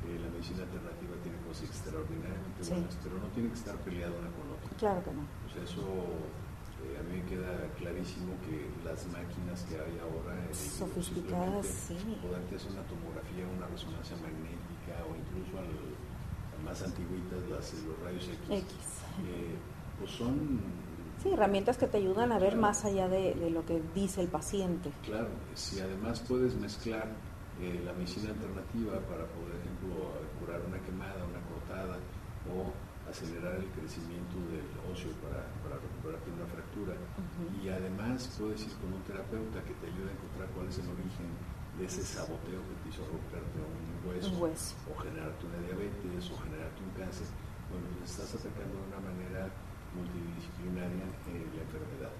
eh, 0.05 0.19
la 0.21 0.29
medicina 0.29 0.63
alternativa 0.63 1.15
tiene 1.23 1.37
cosas 1.45 1.69
extraordinariamente 1.69 2.61
buenas, 2.67 2.97
pero 3.01 3.15
no 3.17 3.27
tiene 3.33 3.49
que 3.49 3.55
estar 3.55 3.75
peleada 3.81 4.13
una 4.13 4.29
con 4.33 4.45
otra. 4.53 4.69
Claro 4.77 5.03
que 5.03 5.11
no. 5.11 5.23
O 5.23 5.49
sea, 5.49 5.63
eso 5.63 5.81
a 6.99 7.03
mí 7.03 7.21
me 7.21 7.25
queda 7.25 7.69
clarísimo 7.77 8.33
que 8.45 8.69
las 8.83 9.05
máquinas 9.07 9.63
que 9.63 9.75
hay 9.75 9.99
ahora 9.99 10.35
sofisticadas, 10.53 11.65
sí. 11.65 11.95
hacer 11.95 12.71
una 12.71 12.83
tomografía, 12.83 13.45
una 13.57 13.67
resonancia 13.67 14.15
magnética 14.17 15.03
o 15.09 15.15
incluso 15.15 15.59
al, 15.59 16.63
más 16.63 16.81
antiguitas 16.81 17.39
las, 17.49 17.73
los 17.83 17.99
rayos 17.99 18.29
X, 18.49 18.65
eh, 19.27 19.55
pues 19.99 20.11
son 20.11 20.59
sí, 21.21 21.29
herramientas 21.29 21.77
que 21.77 21.87
te 21.87 21.97
ayudan 21.97 22.31
a 22.31 22.39
ver 22.39 22.55
más 22.55 22.85
allá 22.85 23.07
de, 23.07 23.35
de, 23.35 23.49
lo 23.49 23.65
que 23.65 23.81
dice 23.93 24.21
el 24.21 24.27
paciente. 24.27 24.91
Claro, 25.03 25.29
si 25.53 25.79
además 25.79 26.21
puedes 26.27 26.55
mezclar 26.55 27.07
eh, 27.61 27.81
la 27.85 27.93
medicina 27.93 28.31
alternativa 28.31 28.99
para, 29.07 29.25
por 29.31 29.47
ejemplo, 29.47 30.11
curar 30.39 30.61
una 30.67 30.79
quemada, 30.79 31.23
una 31.23 31.39
cortada 31.47 31.97
o 32.51 32.73
acelerar 33.09 33.55
el 33.61 33.69
crecimiento 33.77 34.35
del 34.49 34.65
óseo 34.91 35.11
para, 35.21 35.45
para 35.61 35.77
recuperarte 35.79 36.29
una 36.33 36.47
fractura. 36.49 36.93
Y 37.61 37.69
además 37.69 38.25
puedes 38.39 38.61
ir 38.65 38.73
con 38.81 38.93
un 38.93 39.01
terapeuta 39.05 39.61
que 39.63 39.73
te 39.77 39.85
ayude 39.87 40.09
a 40.09 40.15
encontrar 40.17 40.47
cuál 40.57 40.67
es 40.67 40.77
el 40.79 40.89
origen 40.89 41.29
de 41.77 41.85
ese 41.85 42.03
saboteo 42.03 42.63
que 42.65 42.75
te 42.81 42.89
hizo 42.89 43.03
romperte 43.05 43.57
un 43.59 44.09
hueso, 44.09 44.31
Un 44.31 44.41
hueso. 44.41 44.75
o 44.87 44.95
generarte 44.99 45.41
una 45.45 45.59
diabetes 45.67 46.31
o 46.31 46.35
generarte 46.39 46.79
un 46.81 46.91
cáncer, 46.95 47.27
bueno, 47.69 47.85
pues 47.99 48.09
estás 48.15 48.31
atacando 48.39 48.79
de 48.79 48.85
una 48.95 49.01
manera 49.03 49.51
multidisciplinaria 49.95 51.03
eh, 51.29 51.45
la 51.55 51.61
enfermedad. 51.63 52.11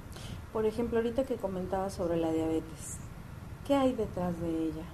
Por 0.51 0.65
ejemplo, 0.65 0.97
ahorita 0.99 1.25
que 1.25 1.35
comentabas 1.35 1.93
sobre 1.93 2.17
la 2.17 2.31
diabetes, 2.31 2.97
¿qué 3.67 3.75
hay 3.75 3.93
detrás 3.93 4.39
de 4.39 4.49
ella? 4.49 4.85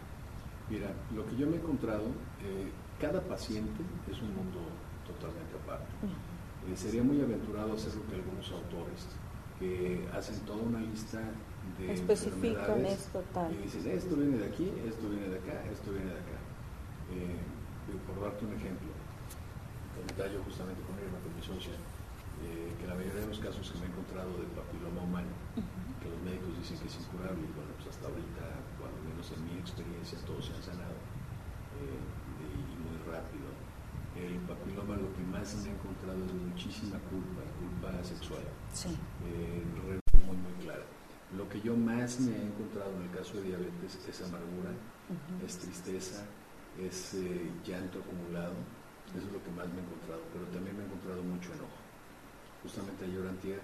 Mira, 0.70 0.92
lo 1.16 1.26
que 1.26 1.36
yo 1.36 1.48
me 1.48 1.58
he 1.58 1.60
encontrado, 1.60 2.06
eh, 2.42 2.72
cada 3.00 3.22
paciente 3.22 3.82
es 4.12 4.22
un 4.22 4.36
mundo 4.36 4.60
Eh, 5.76 6.76
sería 6.76 7.04
muy 7.04 7.22
aventurado 7.22 7.74
hacer 7.74 7.96
lo 7.96 8.06
que 8.08 8.16
algunos 8.16 8.52
autores, 8.52 9.08
que 9.60 10.08
hacen 10.14 10.40
toda 10.42 10.62
una 10.62 10.80
lista 10.80 11.22
de 11.78 11.94
Especifican 11.94 12.86
esto 12.86 13.24
tal. 13.34 13.54
y 13.54 13.58
dicen, 13.64 13.86
esto 13.92 14.16
viene 14.16 14.38
de 14.38 14.46
aquí, 14.46 14.72
esto 14.86 15.10
viene 15.10 15.30
de 15.30 15.38
acá, 15.38 15.64
esto 15.72 15.92
viene 15.92 16.10
de 16.10 16.20
acá. 16.20 16.38
Eh, 17.14 17.38
por 18.08 18.24
darte 18.24 18.46
un 18.46 18.54
ejemplo, 18.54 18.90
comentaba 19.94 20.30
yo 20.32 20.42
justamente 20.44 20.82
con 20.88 20.96
Irma, 20.98 21.20
con 21.22 21.34
mi 21.36 21.44
socia, 21.44 21.76
eh, 22.42 22.74
que 22.74 22.86
la 22.88 22.96
mayoría 22.96 23.22
de 23.22 23.30
los 23.30 23.40
casos 23.40 23.62
que 23.70 23.78
me 23.78 23.86
he 23.86 23.90
encontrado 23.94 24.34
del 24.42 24.50
papiloma 24.58 25.06
humano, 25.06 25.34
que 26.02 26.08
los 26.10 26.22
médicos 26.26 26.58
dicen 26.58 26.82
que 26.82 26.90
es 26.90 26.98
incurable, 26.98 27.46
y 27.46 27.54
bueno, 27.54 27.70
pues 27.78 27.94
hasta 27.94 28.10
ahorita, 28.10 28.46
cuando 28.82 28.98
menos 29.06 29.28
en 29.30 29.42
mi 29.46 29.62
experiencia, 29.62 30.18
todos 30.26 30.50
se 30.50 30.58
han 30.58 30.64
sanado 30.66 30.98
eh, 31.78 32.02
y 32.42 32.74
muy 32.82 32.98
rápido. 33.06 33.50
El 34.18 34.41
papiloma 34.56 34.95
lo 34.97 35.14
que 35.16 35.24
más 35.32 35.56
me 35.64 35.70
he 35.70 35.74
encontrado 35.74 36.20
es 36.26 36.34
muchísima 36.34 36.97
culpa, 37.08 37.41
culpa 37.60 38.04
sexual, 38.04 38.43
Sí. 38.74 38.89
eh, 39.26 39.64
muy, 40.28 40.36
muy 40.38 40.54
clara. 40.64 40.84
Lo 41.38 41.47
que 41.47 41.62
yo 41.62 41.76
más 41.78 42.20
me 42.20 42.36
he 42.36 42.43
encontrado 42.43 42.91
en 42.97 43.04
el 43.04 43.12
caso 43.12 43.36
de 43.38 43.43
diabetes 43.43 43.95
es 44.08 44.22
amargura, 44.22 44.72
es 45.45 45.58
tristeza, 45.58 46.26
es 46.80 47.14
eh, 47.16 47.49
llanto 47.66 47.99
acumulado, 47.99 48.56
eso 49.16 49.28
es 49.28 49.32
lo 49.34 49.43
que 49.43 49.52
más 49.52 49.68
me 49.72 49.80
he 49.80 49.84
encontrado, 49.84 50.22
pero 50.34 50.45
también 50.52 50.76
me 50.76 50.84
he 50.84 50.86
encontrado 50.88 51.24
mucho 51.24 51.52
enojo. 51.54 51.80
Justamente 52.64 53.06
ayer 53.06 53.26
antier, 53.28 53.60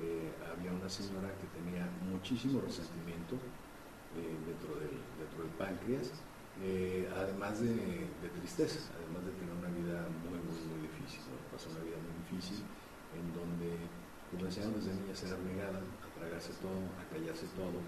eh, 0.00 0.32
había 0.48 0.72
una 0.72 0.88
señora 0.88 1.28
que 1.40 1.46
tenía 1.60 1.84
muchísimo 2.10 2.60
resentimiento 2.60 3.36
eh, 4.16 4.36
dentro, 4.48 4.80
del, 4.80 4.96
dentro 5.20 5.38
del 5.44 5.52
páncreas, 5.60 6.10
eh, 6.62 7.08
además 7.14 7.60
de, 7.60 7.74
de 7.74 8.28
tristeza, 8.40 8.90
además 8.98 9.24
de 9.24 9.32
tener 9.38 9.54
una 9.54 9.70
vida 9.70 10.06
muy, 10.26 10.38
muy, 10.38 10.58
muy 10.66 10.80
difícil, 10.88 11.20
¿no? 11.30 11.38
pasó 11.50 11.70
una 11.70 11.80
vida 11.80 11.96
muy 12.02 12.14
difícil 12.26 12.64
en 13.16 13.32
donde 13.32 13.76
enseñaron 14.46 14.74
desde 14.74 14.94
niña 14.94 15.12
a 15.12 15.16
ser 15.16 15.32
a 15.34 16.18
tragarse 16.18 16.52
todo, 16.60 16.78
a 16.98 17.04
callarse 17.12 17.46
todo, 17.56 17.78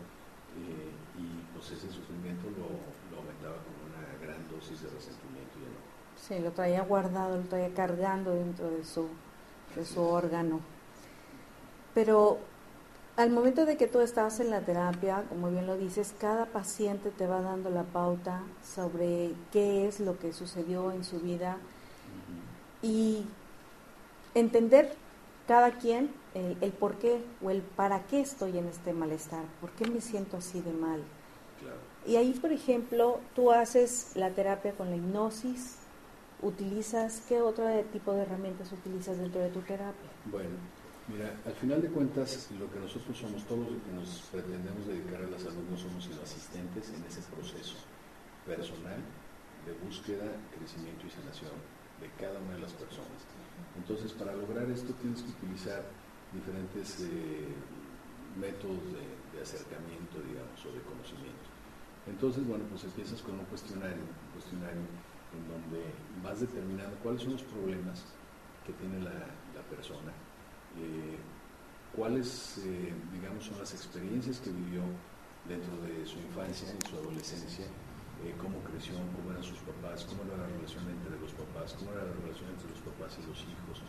eh, 0.58 0.90
y 1.18 1.54
pues 1.54 1.70
ese 1.70 1.90
sufrimiento 1.90 2.50
lo, 2.50 2.66
lo 3.10 3.22
aumentaba 3.22 3.56
con 3.62 3.74
una 3.88 4.02
gran 4.20 4.48
dosis 4.48 4.82
de 4.82 4.90
resentimiento 4.90 5.58
y 5.58 5.64
enojo. 5.66 5.92
Sí, 6.16 6.38
lo 6.38 6.52
traía 6.52 6.82
guardado, 6.82 7.36
lo 7.36 7.42
traía 7.44 7.72
cargando 7.74 8.34
dentro 8.34 8.70
de 8.70 8.84
su, 8.84 9.08
de 9.74 9.84
su 9.84 10.00
órgano. 10.00 10.60
Pero 11.94 12.38
al 13.16 13.30
momento 13.30 13.66
de 13.66 13.76
que 13.76 13.86
tú 13.86 14.00
estabas 14.00 14.40
en 14.40 14.50
la 14.50 14.60
terapia, 14.60 15.24
como 15.28 15.50
bien 15.50 15.66
lo 15.66 15.76
dices, 15.76 16.14
cada 16.18 16.46
paciente 16.46 17.10
te 17.10 17.26
va 17.26 17.42
dando 17.42 17.68
la 17.70 17.82
pauta 17.84 18.42
sobre 18.64 19.34
qué 19.52 19.86
es 19.86 20.00
lo 20.00 20.18
que 20.18 20.32
sucedió 20.32 20.92
en 20.92 21.04
su 21.04 21.20
vida 21.20 21.58
y 22.80 23.26
entender 24.34 24.94
cada 25.46 25.72
quien 25.72 26.10
el, 26.34 26.56
el 26.62 26.72
por 26.72 26.96
qué 26.96 27.22
o 27.42 27.50
el 27.50 27.60
para 27.60 28.06
qué 28.06 28.20
estoy 28.20 28.56
en 28.56 28.66
este 28.66 28.94
malestar, 28.94 29.44
por 29.60 29.70
qué 29.72 29.88
me 29.90 30.00
siento 30.00 30.38
así 30.38 30.62
de 30.62 30.72
mal. 30.72 31.02
Claro. 31.60 31.76
Y 32.06 32.16
ahí, 32.16 32.32
por 32.32 32.50
ejemplo, 32.50 33.20
tú 33.34 33.52
haces 33.52 34.12
la 34.14 34.30
terapia 34.30 34.72
con 34.72 34.90
la 34.90 34.96
hipnosis, 34.96 35.76
utilizas, 36.40 37.22
¿qué 37.28 37.40
otro 37.40 37.66
tipo 37.92 38.12
de 38.12 38.22
herramientas 38.22 38.72
utilizas 38.72 39.18
dentro 39.18 39.40
de 39.40 39.50
tu 39.50 39.60
terapia? 39.60 40.10
Bueno, 40.24 40.50
mira, 41.09 41.34
al 41.46 41.55
final 41.55 41.82
de 41.82 41.88
cuentas, 41.88 42.48
lo 42.59 42.70
que 42.70 42.78
nosotros 42.78 43.16
somos, 43.16 43.42
todos 43.44 43.70
los 43.70 43.82
que 43.82 43.92
nos 43.92 44.09
pretendemos 44.30 44.86
dedicar 44.86 45.22
a 45.22 45.30
la 45.30 45.38
salud, 45.38 45.64
no 45.70 45.76
somos 45.76 46.05
sino 46.05 46.22
asistentes 46.22 46.90
en 46.90 47.03
ese 47.05 47.22
proceso 47.32 47.76
personal 48.46 49.00
de 49.66 49.72
búsqueda, 49.84 50.26
crecimiento 50.57 51.07
y 51.07 51.11
sanación 51.11 51.55
de 52.00 52.11
cada 52.18 52.38
una 52.40 52.55
de 52.55 52.62
las 52.66 52.72
personas. 52.72 53.22
Entonces, 53.76 54.12
para 54.12 54.34
lograr 54.34 54.68
esto 54.70 54.92
tienes 54.94 55.22
que 55.22 55.30
utilizar 55.30 55.82
diferentes 56.32 57.00
eh, 57.00 57.48
métodos 58.38 58.82
de, 58.92 59.22
acercamiento, 59.42 60.22
digamos, 60.22 60.55
o 60.66 60.70
de 60.70 60.82
conocimiento. 60.86 61.50
Entonces, 62.07 62.46
bueno, 62.46 62.62
pues 62.70 62.84
empiezas 62.84 63.20
con 63.22 63.40
un 63.40 63.44
cuestionario, 63.46 63.98
un 63.98 64.30
cuestionario 64.38 64.86
en 65.34 65.42
donde 65.50 65.82
vas 66.22 66.38
determinando 66.38 66.94
cuáles 67.03 67.22
son 67.22 67.32
los 67.32 67.42
problemas 67.42 68.05
que 68.64 68.72
tiene 68.74 69.00
la 69.03 69.62
persona, 69.68 70.12
eh, 70.79 71.18
cuáles, 71.95 72.59
eh, 72.64 72.93
digamos, 73.12 73.45
son 73.45 73.59
las 73.59 73.73
experiencias 73.75 74.41
que 74.41 74.51
vivió 74.51 74.81
dentro 75.45 75.77
de 75.85 76.07
su 76.07 76.16
infancia 76.18 76.68
y 76.73 76.81
su 76.89 76.97
adolescencia, 76.97 77.66
eh, 78.25 78.33
cómo 78.41 78.57
creció, 78.64 78.95
cómo 79.12 79.31
eran 79.33 79.43
sus 79.43 79.59
papás, 79.61 80.07
cómo 80.09 80.25
era 80.25 80.39
la 80.39 80.49
relación 80.49 80.89
entre 80.89 81.18
los 81.20 81.33
papás, 81.37 81.77
cómo 81.77 81.93
era 81.93 82.09
la 82.09 82.14
relación 82.25 82.49
entre 82.49 82.70
los 82.70 82.81
papás 82.81 83.18
y 83.20 83.27
los 83.27 83.39
hijos, 83.45 83.85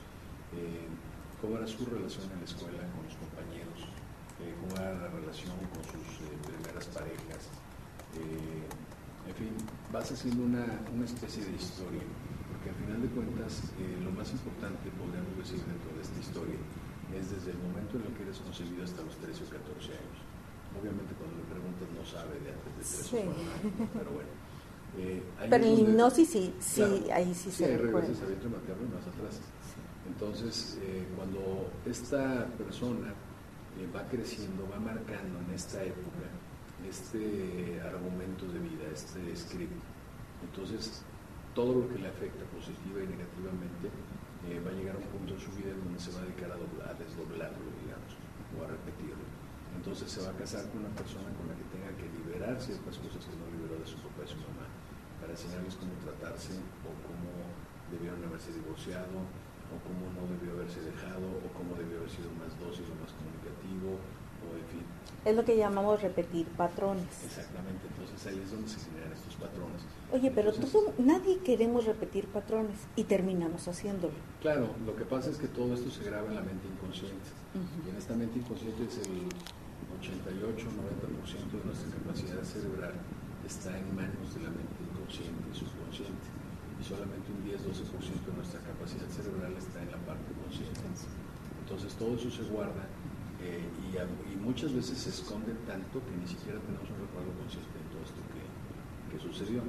cómo 1.40 1.58
era 1.58 1.68
su 1.68 1.86
relación 1.86 2.30
en 2.32 2.40
la 2.40 2.46
escuela 2.46 2.84
con 2.94 3.04
los 3.08 3.16
compañeros, 3.16 3.80
cómo 4.38 4.74
era 4.76 4.94
la 4.94 5.10
relación 5.10 5.56
con 5.72 5.84
sus 5.88 6.26
primeras 6.46 6.86
parejas. 6.92 7.50
en 8.14 9.36
fin, 9.36 9.54
vas 9.92 10.12
haciendo 10.12 10.44
una, 10.44 10.66
una 10.94 11.06
especie 11.06 11.46
de 11.46 11.56
historia, 11.56 12.04
porque 12.52 12.70
al 12.70 12.76
final 12.76 13.02
de 13.02 13.10
cuentas 13.10 13.72
lo 14.04 14.12
más 14.12 14.30
importante, 14.32 14.90
podríamos 14.98 15.38
decir, 15.38 15.62
dentro 15.66 15.93
historia, 16.34 16.58
es 17.14 17.30
desde 17.30 17.52
el 17.52 17.60
momento 17.62 17.98
en 17.98 18.10
el 18.10 18.14
que 18.18 18.24
eres 18.26 18.40
concebido 18.42 18.84
hasta 18.84 19.04
los 19.06 19.16
13 19.18 19.44
o 19.46 19.50
14 19.54 19.94
años. 19.94 20.20
Obviamente 20.74 21.14
cuando 21.14 21.38
le 21.38 21.46
preguntas 21.46 21.86
no 21.94 22.02
sabe 22.02 22.34
de 22.42 22.50
antes 22.50 22.74
de 22.74 22.82
13 22.82 23.04
Sí. 23.06 23.18
o 23.22 23.30
4 23.30 23.38
años, 23.38 23.90
pero 23.94 24.10
bueno. 24.18 24.32
eh, 24.98 25.22
Pero 25.50 25.64
en 25.66 25.78
hipnosis 25.80 26.30
sí, 26.30 26.54
sí, 26.60 26.82
Claro. 26.82 27.14
ahí 27.14 27.34
sí, 27.34 27.52
Sí, 27.52 27.64
se 27.64 27.78
recuerda. 27.78 28.02
regresas 28.02 28.22
al 28.24 28.28
vientre 28.34 28.50
materno 28.50 28.84
y 28.90 28.92
más 28.98 29.06
atrás. 29.08 29.36
Entonces, 30.10 30.78
eh, 30.82 31.06
cuando 31.16 31.70
esta 31.86 32.46
persona 32.58 33.10
eh, 33.78 33.88
va 33.96 34.04
creciendo, 34.10 34.68
va 34.70 34.80
marcando 34.80 35.40
en 35.48 35.54
esta 35.54 35.84
época 35.84 36.26
este 36.90 37.80
argumento 37.82 38.46
de 38.48 38.60
vida, 38.60 38.84
este 38.92 39.22
script, 39.36 39.72
entonces 40.44 41.02
todo 41.56 41.82
lo 41.82 41.88
que 41.90 42.00
le 42.00 42.08
afecta 42.10 42.44
positiva 42.46 43.00
y 43.02 43.08
negativamente 43.08 43.88
eh, 44.50 44.60
va 44.60 44.72
a 44.72 44.76
llegar 44.76 44.96
a 44.96 45.00
un 45.00 45.10
punto 45.12 45.34
en 45.36 45.42
su 45.42 45.52
vida 45.56 45.72
donde 45.72 46.00
se 46.00 46.12
va 46.12 46.20
a 46.20 46.28
dedicar 46.28 46.52
a 46.52 46.94
desdoblarlo, 47.00 47.68
digamos, 47.80 48.12
o 48.54 48.64
a 48.64 48.68
repetirlo. 48.68 49.26
Entonces 49.76 50.12
se 50.12 50.22
va 50.22 50.32
a 50.32 50.38
casar 50.38 50.70
con 50.70 50.86
una 50.86 50.94
persona 50.96 51.28
con 51.36 51.50
la 51.50 51.56
que 51.58 51.66
tenga 51.74 51.92
que 51.98 52.08
liberar 52.12 52.56
ciertas 52.62 52.96
cosas 53.00 53.26
que 53.26 53.36
no 53.36 53.50
liberó 53.50 53.80
de 53.80 53.88
su 53.88 53.98
papá 54.00 54.24
y 54.24 54.30
su 54.30 54.40
mamá, 54.46 54.68
para 55.20 55.34
enseñarles 55.34 55.76
cómo 55.76 55.92
tratarse 56.04 56.56
o 56.86 56.92
cómo 57.04 57.32
debieron 57.90 58.22
haberse 58.24 58.54
divorciado 58.54 59.24
o 59.74 59.76
cómo 59.82 60.06
no 60.14 60.30
debió 60.30 60.54
haberse 60.54 60.86
dejado 60.86 61.26
o 61.26 61.48
cómo 61.58 61.74
debió 61.74 61.98
haber 62.04 62.12
sido 62.12 62.30
más 62.38 62.54
dócil 62.62 62.86
o 62.92 62.96
más 63.02 63.12
comunicativo 63.18 63.98
o 63.98 64.48
en 64.54 64.68
fin. 64.70 64.86
Es 65.26 65.36
lo 65.36 65.46
que 65.46 65.56
llamamos 65.56 66.02
repetir 66.02 66.46
patrones. 66.48 67.24
Exactamente, 67.26 67.88
entonces 67.88 68.28
ahí 68.28 68.42
es 68.44 68.52
donde 68.52 68.68
se 68.68 68.80
generan 68.80 69.12
estos 69.14 69.36
patrones. 69.36 69.82
Oye, 70.12 70.32
pero 70.36 70.50
Entonces, 70.50 70.72
todo, 70.72 70.94
nadie 71.00 71.40
queremos 71.40 71.86
repetir 71.86 72.28
patrones 72.28 72.78
y 72.96 73.06
terminamos 73.06 73.68
haciéndolo. 73.68 74.14
Claro, 74.42 74.70
lo 74.86 74.96
que 74.96 75.06
pasa 75.06 75.30
es 75.30 75.38
que 75.38 75.48
todo 75.48 75.74
esto 75.74 75.90
se 75.90 76.04
graba 76.04 76.28
en 76.28 76.36
la 76.36 76.42
mente 76.42 76.68
inconsciente. 76.68 77.30
Y 77.54 77.90
en 77.90 77.96
esta 77.96 78.14
mente 78.14 78.40
inconsciente 78.40 78.84
es 78.84 78.98
el 78.98 79.30
88-90% 80.02 80.60
de 81.56 81.66
nuestra 81.66 81.90
capacidad 81.98 82.44
cerebral 82.44 82.94
está 83.46 83.78
en 83.78 83.96
manos 83.96 84.34
de 84.36 84.42
la 84.42 84.50
mente 84.50 84.80
inconsciente 84.84 85.44
y 85.52 85.56
subconsciente. 85.56 86.28
Y 86.80 86.84
solamente 86.84 87.32
un 87.32 87.44
10-12% 87.44 88.28
de 88.28 88.36
nuestra 88.36 88.60
capacidad 88.62 89.08
cerebral 89.08 89.54
está 89.58 89.82
en 89.84 89.92
la 89.92 90.00
parte 90.04 90.32
consciente. 90.44 90.82
Entonces 91.64 91.94
todo 91.96 92.16
eso 92.16 92.32
se 92.32 92.44
guarda 92.44 92.88
eh, 93.44 93.60
y, 94.32 94.36
muchas 94.38 94.74
veces 94.74 94.98
se 94.98 95.10
esconde 95.10 95.54
tanto 95.68 96.00
que 96.04 96.16
ni 96.20 96.28
siquiera 96.28 96.60
tenemos 96.60 96.88
un 96.90 97.00
recuerdo 97.08 97.32
consciente 97.40 97.72
de 97.80 97.88
todo 97.92 98.02
esto 98.04 98.22
que, 98.32 98.44
sucedió. 99.20 99.62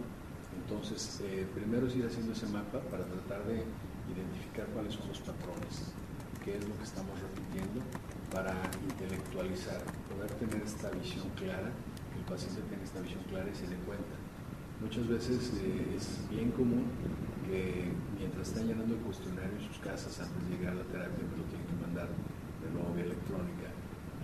Entonces, 0.56 1.20
eh, 1.22 1.46
primero 1.54 1.86
es 1.86 1.94
ir 1.94 2.06
haciendo 2.06 2.32
ese 2.32 2.46
mapa 2.46 2.80
para 2.90 3.04
tratar 3.04 3.44
de 3.44 3.62
identificar 4.08 4.66
cuáles 4.72 4.94
son 4.94 5.06
los 5.08 5.20
patrones, 5.20 5.92
qué 6.42 6.56
es 6.56 6.66
lo 6.66 6.74
que 6.78 6.84
estamos 6.84 7.12
repitiendo, 7.20 7.84
para 8.32 8.56
intelectualizar, 8.88 9.84
poder 10.08 10.32
tener 10.40 10.64
esta 10.64 10.90
visión 10.90 11.28
clara, 11.36 11.70
que 12.10 12.18
el 12.18 12.24
paciente 12.24 12.62
tenga 12.70 12.82
esta 12.82 13.00
visión 13.00 13.22
clara 13.28 13.48
y 13.50 13.54
se 13.54 13.68
dé 13.68 13.76
cuenta. 13.84 14.16
Muchas 14.80 15.06
veces 15.06 15.52
eh, 15.60 15.96
es 15.96 16.18
bien 16.30 16.50
común 16.52 16.88
que 17.46 17.92
mientras 18.18 18.48
están 18.48 18.66
llenando 18.66 18.94
el 18.94 19.00
cuestionario 19.00 19.52
en 19.52 19.64
sus 19.68 19.78
casas 19.78 20.18
antes 20.18 20.40
de 20.48 20.56
llegar 20.56 20.72
a 20.72 20.76
la 20.80 20.88
terapia, 20.88 21.20
que 21.20 21.36
lo 21.36 21.44
tienen 21.52 21.66
que 21.68 21.78
mandar 21.84 22.08
electrónica, 22.98 23.70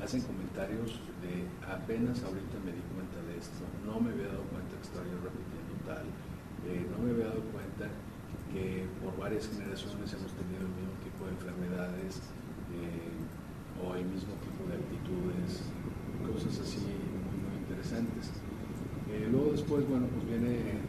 hacen 0.02 0.22
comentarios 0.22 0.98
de 1.22 1.46
apenas 1.62 2.22
ahorita 2.24 2.56
me 2.64 2.72
di 2.72 2.82
cuenta 2.90 3.18
de 3.28 3.38
esto, 3.38 3.62
no 3.86 4.00
me 4.00 4.10
había 4.10 4.32
dado 4.32 4.44
cuenta 4.50 4.74
que 4.74 4.86
estaba 4.86 5.06
repitiendo 5.06 5.74
tal, 5.86 6.06
eh, 6.66 6.82
no 6.90 6.96
me 6.98 7.14
había 7.14 7.30
dado 7.30 7.44
cuenta 7.54 7.86
que 8.50 8.88
por 8.98 9.14
varias 9.20 9.46
generaciones 9.46 10.10
hemos 10.10 10.32
tenido 10.34 10.66
el 10.66 10.72
mismo 10.74 10.96
tipo 11.04 11.20
de 11.28 11.32
enfermedades 11.38 12.18
eh, 12.74 13.14
o 13.78 13.94
el 13.94 14.06
mismo 14.10 14.34
tipo 14.42 14.66
de 14.66 14.74
actitudes, 14.82 15.62
cosas 16.26 16.54
así 16.58 16.82
muy, 16.82 17.36
muy 17.46 17.54
interesantes. 17.62 18.34
Eh, 19.10 19.28
luego 19.30 19.54
después, 19.54 19.86
bueno, 19.86 20.06
pues 20.10 20.26
viene, 20.26 20.82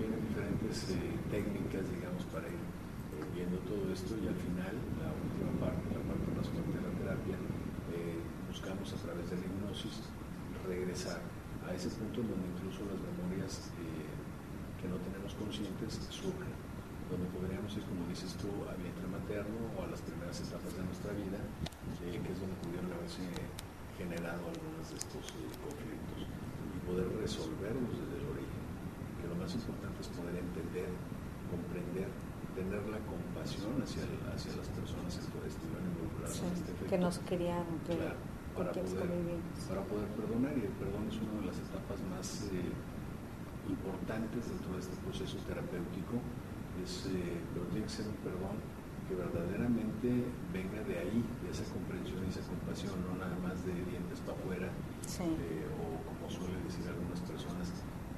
vienen 0.00 0.20
diferentes 0.28 0.96
técnicas, 1.28 1.84
digamos, 1.92 2.24
para 2.32 2.48
ir 2.48 2.62
viendo 3.34 3.58
todo 3.64 3.88
esto 3.92 4.14
y 4.20 4.28
al 4.28 4.36
final, 4.36 4.74
la 5.00 5.10
última 5.12 5.52
parte, 5.60 5.84
la 5.92 6.02
parte 6.04 6.28
más 6.36 6.46
fuerte 6.48 6.72
de 6.76 6.84
la 6.84 6.92
terapia, 7.00 7.36
buscamos 8.52 8.84
a 8.92 9.00
través 9.00 9.24
de 9.32 9.36
la 9.40 9.48
hipnosis 9.48 10.04
regresar 10.68 11.24
a 11.64 11.72
ese 11.72 11.88
punto 11.96 12.20
donde 12.20 12.52
incluso 12.52 12.84
las 12.84 13.00
memorias 13.00 13.72
eh, 13.80 14.12
que 14.76 14.86
no 14.92 15.00
tenemos 15.00 15.32
conscientes 15.40 16.04
surgen, 16.12 16.52
donde 17.08 17.32
podríamos 17.32 17.72
ir, 17.72 17.84
como 17.88 18.04
dices 18.12 18.36
tú, 18.36 18.52
al 18.68 18.76
vientre 18.76 19.08
materno 19.08 19.72
o 19.72 19.82
a 19.82 19.88
las 19.88 20.04
primeras 20.04 20.36
etapas 20.36 20.68
de 20.76 20.84
nuestra 20.84 21.16
vida, 21.16 21.40
eh, 22.04 22.20
que 22.20 22.28
es 22.28 22.38
donde 22.38 22.60
pudieron 22.60 22.92
haberse 22.92 23.24
generado 23.96 24.52
algunos 24.52 24.84
de 24.84 24.96
estos 25.00 25.24
eh, 25.32 25.48
conflictos 25.64 26.28
y 26.28 26.76
poder 26.84 27.08
resolverlos 27.24 27.88
desde 27.88 28.20
el 28.20 28.26
origen. 28.36 28.64
Que 29.16 29.32
lo 29.32 29.36
más 29.40 29.48
importante 29.56 29.96
es 30.02 30.10
poder 30.12 30.36
entender, 30.36 30.92
comprender 31.48 32.10
tener 32.54 32.82
la 32.88 33.00
compasión 33.08 33.80
hacia, 33.80 34.04
hacia 34.32 34.52
las 34.56 34.68
personas 34.68 35.16
que 35.16 35.48
estuvieron 35.48 35.84
involucradas 35.88 36.38
en 36.40 36.52
este 36.52 36.70
efecto. 36.72 36.90
Que 36.90 36.98
nos 36.98 37.18
criaron, 37.24 37.76
que, 37.86 37.96
para 38.52 38.72
poder, 38.72 39.08
para 39.68 39.82
poder 39.88 40.08
perdonar 40.12 40.52
y 40.56 40.68
el 40.68 40.74
perdón 40.76 41.08
es 41.08 41.16
una 41.16 41.40
de 41.40 41.46
las 41.48 41.58
etapas 41.58 41.98
más 42.12 42.52
eh, 42.52 42.68
importantes 43.68 44.48
dentro 44.52 44.76
de 44.76 44.80
este 44.80 44.96
proceso 45.00 45.36
terapéutico, 45.48 46.20
es, 46.84 47.08
eh, 47.08 47.40
pero 47.52 47.64
tiene 47.72 47.88
que 47.88 47.92
ser 47.92 48.06
un 48.08 48.18
perdón 48.20 48.60
que 49.08 49.16
verdaderamente 49.16 50.08
venga 50.52 50.80
de 50.84 50.94
ahí, 51.00 51.24
de 51.42 51.48
esa 51.48 51.64
comprensión 51.72 52.24
y 52.24 52.30
esa 52.30 52.44
compasión, 52.44 52.94
no 53.08 53.16
nada 53.16 53.36
más 53.40 53.64
de 53.64 53.72
dientes 53.72 54.20
para 54.24 54.36
afuera, 54.36 54.68
eh, 54.68 55.66
o 55.80 55.84
como 56.04 56.28
suele 56.28 56.60
decir 56.68 56.84
algunas 56.86 57.20
personas, 57.24 57.72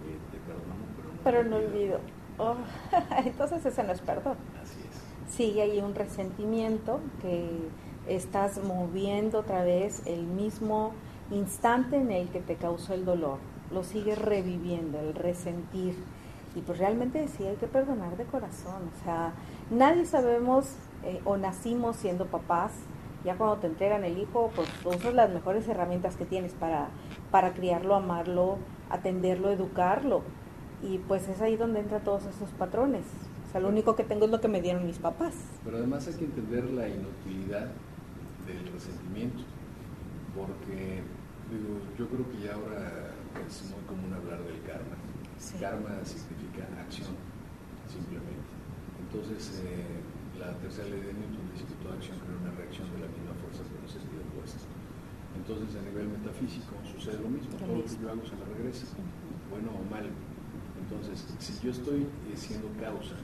te 0.04 0.38
perdono, 0.44 0.84
pero 0.98 1.08
no, 1.08 1.20
pero 1.24 1.40
no 1.44 1.56
olvido. 1.56 2.00
Oh, 2.38 2.56
entonces 3.24 3.64
ese 3.64 3.82
no 3.84 3.92
es 3.92 4.00
perdón. 4.00 4.36
Así 4.62 4.80
es. 4.80 5.34
Sigue 5.34 5.62
ahí 5.62 5.80
un 5.80 5.94
resentimiento 5.94 7.00
que 7.22 7.68
estás 8.08 8.62
moviendo 8.62 9.40
otra 9.40 9.64
vez 9.64 10.02
el 10.06 10.24
mismo 10.24 10.92
instante 11.30 11.96
en 11.96 12.10
el 12.10 12.28
que 12.28 12.40
te 12.40 12.56
causó 12.56 12.94
el 12.94 13.04
dolor. 13.04 13.38
Lo 13.70 13.82
sigues 13.82 14.18
reviviendo, 14.18 14.98
el 15.00 15.14
resentir. 15.14 15.96
Y 16.54 16.60
pues 16.60 16.78
realmente 16.78 17.26
sí 17.28 17.44
hay 17.44 17.56
que 17.56 17.66
perdonar 17.66 18.16
de 18.16 18.24
corazón. 18.24 18.90
O 18.94 19.04
sea, 19.04 19.32
nadie 19.70 20.04
sabemos 20.04 20.76
eh, 21.02 21.20
o 21.24 21.36
nacimos 21.36 21.96
siendo 21.96 22.26
papás. 22.26 22.72
Ya 23.24 23.36
cuando 23.36 23.56
te 23.56 23.66
entregan 23.66 24.04
el 24.04 24.18
hijo, 24.18 24.50
pues 24.54 24.68
usas 24.84 25.14
las 25.14 25.30
mejores 25.30 25.66
herramientas 25.66 26.14
que 26.16 26.26
tienes 26.26 26.52
para, 26.52 26.88
para 27.30 27.54
criarlo, 27.54 27.94
amarlo, 27.94 28.58
atenderlo, 28.90 29.50
educarlo. 29.50 30.22
Y 30.82 30.98
pues 30.98 31.28
es 31.28 31.40
ahí 31.40 31.56
donde 31.56 31.80
entran 31.80 32.02
todos 32.04 32.26
esos 32.26 32.50
patrones. 32.50 33.04
O 33.48 33.52
sea, 33.52 33.60
lo 33.60 33.68
único 33.68 33.96
que 33.96 34.04
tengo 34.04 34.26
es 34.26 34.30
lo 34.30 34.40
que 34.40 34.48
me 34.48 34.60
dieron 34.60 34.86
mis 34.86 34.98
papás. 34.98 35.34
Pero 35.64 35.78
además 35.78 36.06
hay 36.08 36.14
que 36.14 36.24
entender 36.24 36.64
la 36.70 36.88
inutilidad 36.88 37.70
del 38.46 38.66
resentimiento, 38.72 39.42
porque 40.34 41.00
digo, 41.50 41.80
yo 41.96 42.08
creo 42.08 42.28
que 42.30 42.38
ya 42.44 42.54
ahora 42.54 43.14
es 43.46 43.64
muy 43.70 43.80
común 43.88 44.12
hablar 44.12 44.42
del 44.44 44.60
karma. 44.62 44.96
Karma 45.60 46.04
significa 46.04 46.64
acción, 46.80 47.14
simplemente. 47.88 48.52
Entonces, 49.00 49.62
eh, 49.64 50.02
la 50.38 50.52
tercera 50.58 50.88
ley 50.88 51.00
de 51.00 51.12
Newton 51.14 51.46
dice 51.52 51.64
que 51.64 51.78
toda 51.78 51.94
acción 51.94 52.18
crea 52.18 52.36
una 52.36 52.52
reacción 52.58 52.90
de 52.90 53.06
la 53.06 53.08
misma 53.08 53.32
fuerza 53.38 53.62
pero 53.62 53.82
en 53.82 53.88
sentido 53.88 54.20
opuesto. 54.34 54.66
Entonces, 55.38 55.70
a 55.78 55.82
nivel 55.82 56.08
metafísico 56.10 56.74
sucede 56.86 57.22
lo 57.22 57.30
mismo, 57.30 57.54
todo 57.58 57.76
lo 57.76 57.84
que 57.84 57.98
yo 57.98 58.10
hago 58.10 58.22
se 58.26 58.34
me 58.34 58.44
regresa, 58.50 58.86
bueno 59.50 59.70
o 59.74 59.82
mal. 59.90 60.10
Entonces, 60.84 61.24
si 61.40 61.52
yo 61.64 61.70
estoy 61.72 62.06
siendo 62.36 62.68
causa, 62.76 63.16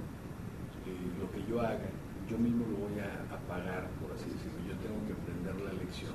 eh, 0.89 0.97
lo 1.21 1.29
que 1.29 1.45
yo 1.45 1.61
haga, 1.61 1.93
yo 2.25 2.39
mismo 2.39 2.65
lo 2.73 2.89
voy 2.89 2.97
a, 3.05 3.29
pagar, 3.45 3.91
por 3.99 4.15
así 4.15 4.31
decirlo 4.31 4.61
tengo 4.79 5.03
que 5.03 5.13
aprender 5.13 5.55
la 5.67 5.75
lección, 5.75 6.15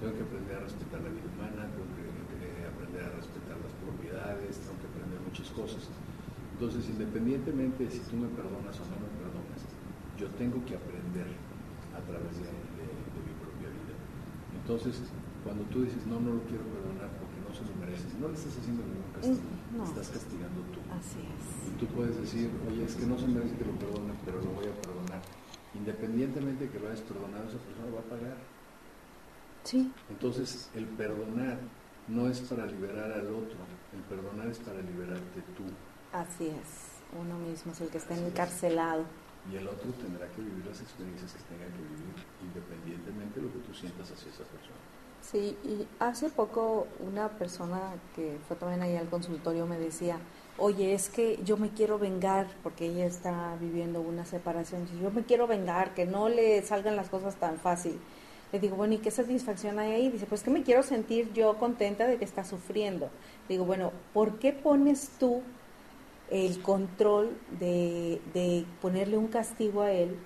tengo 0.00 0.16
que 0.16 0.24
aprender 0.24 0.56
a 0.56 0.64
respetar 0.64 0.98
la 1.04 1.12
vida 1.12 1.28
humana, 1.28 1.68
tengo 1.76 1.84
que, 1.92 2.08
aprender 2.64 3.04
a 3.04 3.12
respetar 3.20 3.56
las 3.60 3.74
propiedades, 3.84 4.56
tengo 4.64 4.80
que 4.80 4.88
aprender 4.88 5.20
muchas 5.20 5.48
cosas. 5.52 5.84
Entonces, 6.56 6.88
independientemente 6.88 7.84
de 7.84 7.90
si 7.92 8.00
tú 8.08 8.16
me 8.16 8.28
perdonas 8.32 8.72
o 8.80 8.84
no 8.88 8.96
me 8.96 9.12
perdonas, 9.20 9.60
yo 10.16 10.26
tengo 10.40 10.58
que 10.64 10.80
aprender 10.80 11.28
a 11.92 12.00
través 12.08 12.34
de, 12.40 12.48
mi 12.48 13.34
propia 13.36 13.68
vida. 13.68 13.94
Entonces, 14.56 15.04
cuando 15.44 15.68
tú 15.68 15.84
dices, 15.84 16.00
no, 16.08 16.16
no 16.18 16.40
lo 16.40 16.42
quiero 16.48 16.64
perdonar 16.64 17.12
porque 17.20 17.36
no 17.44 17.52
se 17.52 17.68
lo 17.68 17.72
merece, 17.76 18.08
no 18.16 18.32
le 18.32 18.36
estás 18.40 18.56
haciendo 18.56 18.80
ningún 18.88 19.12
castigo, 19.12 19.59
no. 19.76 19.84
estás 19.84 20.08
castigando 20.08 20.60
tú. 20.72 20.80
Así 20.92 21.20
es. 21.20 21.72
Y 21.72 21.78
tú 21.78 21.86
puedes 21.94 22.16
decir, 22.20 22.50
oye, 22.68 22.84
es 22.84 22.94
que 22.94 23.06
no 23.06 23.18
se 23.18 23.26
merece 23.26 23.56
que 23.56 23.64
lo 23.64 23.72
perdone, 23.72 24.14
pero 24.24 24.40
lo 24.40 24.50
voy 24.50 24.66
a 24.66 24.74
perdonar 24.82 25.22
independientemente 25.74 26.64
de 26.64 26.70
que 26.70 26.78
lo 26.78 26.88
hayas 26.88 27.00
perdonado, 27.00 27.48
esa 27.48 27.58
persona 27.58 27.94
va 27.94 28.00
a 28.00 28.18
pagar. 28.18 28.36
Sí. 29.64 29.92
Entonces, 30.08 30.70
el 30.74 30.86
perdonar 30.86 31.58
no 32.08 32.28
es 32.28 32.40
para 32.40 32.66
liberar 32.66 33.12
al 33.12 33.26
otro, 33.28 33.58
el 33.94 34.02
perdonar 34.08 34.48
es 34.48 34.58
para 34.58 34.80
liberarte 34.80 35.42
tú. 35.56 35.64
Así 36.12 36.48
es, 36.48 37.00
uno 37.18 37.38
mismo 37.38 37.72
es 37.72 37.80
el 37.80 37.88
que 37.88 37.98
está 37.98 38.16
encarcelado. 38.16 39.04
Y 39.50 39.56
el 39.56 39.68
otro 39.68 39.90
tendrá 39.92 40.28
que 40.28 40.42
vivir 40.42 40.66
las 40.66 40.80
experiencias 40.80 41.32
que 41.32 41.42
tenga 41.44 41.66
que 41.66 41.80
vivir, 41.80 42.14
independientemente 42.42 43.40
de 43.40 43.46
lo 43.46 43.52
que 43.52 43.60
tú 43.60 43.72
sientas 43.72 44.10
hacia 44.10 44.30
esa 44.30 44.44
persona. 44.44 44.99
Sí, 45.20 45.58
y 45.62 45.86
hace 45.98 46.30
poco 46.30 46.86
una 46.98 47.28
persona 47.38 48.00
que 48.14 48.38
fue 48.48 48.56
también 48.56 48.82
ahí 48.82 48.96
al 48.96 49.08
consultorio 49.10 49.66
me 49.66 49.78
decía, 49.78 50.18
oye, 50.56 50.94
es 50.94 51.10
que 51.10 51.38
yo 51.44 51.56
me 51.58 51.70
quiero 51.70 51.98
vengar, 51.98 52.48
porque 52.62 52.86
ella 52.86 53.04
está 53.06 53.56
viviendo 53.60 54.00
una 54.00 54.24
separación, 54.24 54.86
yo 55.00 55.10
me 55.10 55.24
quiero 55.24 55.46
vengar, 55.46 55.94
que 55.94 56.06
no 56.06 56.28
le 56.28 56.62
salgan 56.62 56.96
las 56.96 57.10
cosas 57.10 57.36
tan 57.36 57.58
fácil. 57.58 58.00
Le 58.52 58.58
digo, 58.60 58.76
bueno, 58.76 58.94
¿y 58.94 58.98
qué 58.98 59.10
satisfacción 59.10 59.78
hay 59.78 59.92
ahí? 59.92 60.10
Dice, 60.10 60.26
pues 60.26 60.42
que 60.42 60.50
me 60.50 60.62
quiero 60.64 60.82
sentir 60.82 61.32
yo 61.32 61.58
contenta 61.58 62.06
de 62.06 62.18
que 62.18 62.24
está 62.24 62.44
sufriendo. 62.44 63.10
Digo, 63.48 63.64
bueno, 63.64 63.92
¿por 64.12 64.38
qué 64.38 64.52
pones 64.52 65.10
tú 65.18 65.42
el 66.30 66.62
control 66.62 67.38
de, 67.58 68.20
de 68.32 68.64
ponerle 68.80 69.18
un 69.18 69.28
castigo 69.28 69.82
a 69.82 69.92
él? 69.92 70.16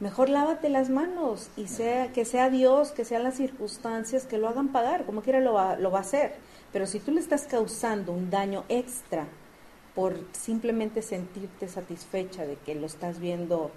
Mejor 0.00 0.30
lávate 0.30 0.70
las 0.70 0.88
manos 0.88 1.50
y 1.58 1.66
sea 1.66 2.10
que 2.10 2.24
sea 2.24 2.48
Dios, 2.48 2.90
que 2.90 3.04
sean 3.04 3.22
las 3.22 3.36
circunstancias 3.36 4.24
que 4.24 4.38
lo 4.38 4.48
hagan 4.48 4.68
pagar, 4.68 5.04
como 5.04 5.20
quiera 5.20 5.40
lo 5.40 5.52
va, 5.52 5.76
lo 5.76 5.90
va 5.90 5.98
a 5.98 6.00
hacer. 6.00 6.36
Pero 6.72 6.86
si 6.86 7.00
tú 7.00 7.12
le 7.12 7.20
estás 7.20 7.42
causando 7.42 8.12
un 8.12 8.30
daño 8.30 8.64
extra 8.70 9.26
por 9.94 10.16
simplemente 10.32 11.02
sentirte 11.02 11.68
satisfecha 11.68 12.46
de 12.46 12.56
que 12.56 12.74
lo 12.74 12.86
estás 12.86 13.20
viendo, 13.20 13.70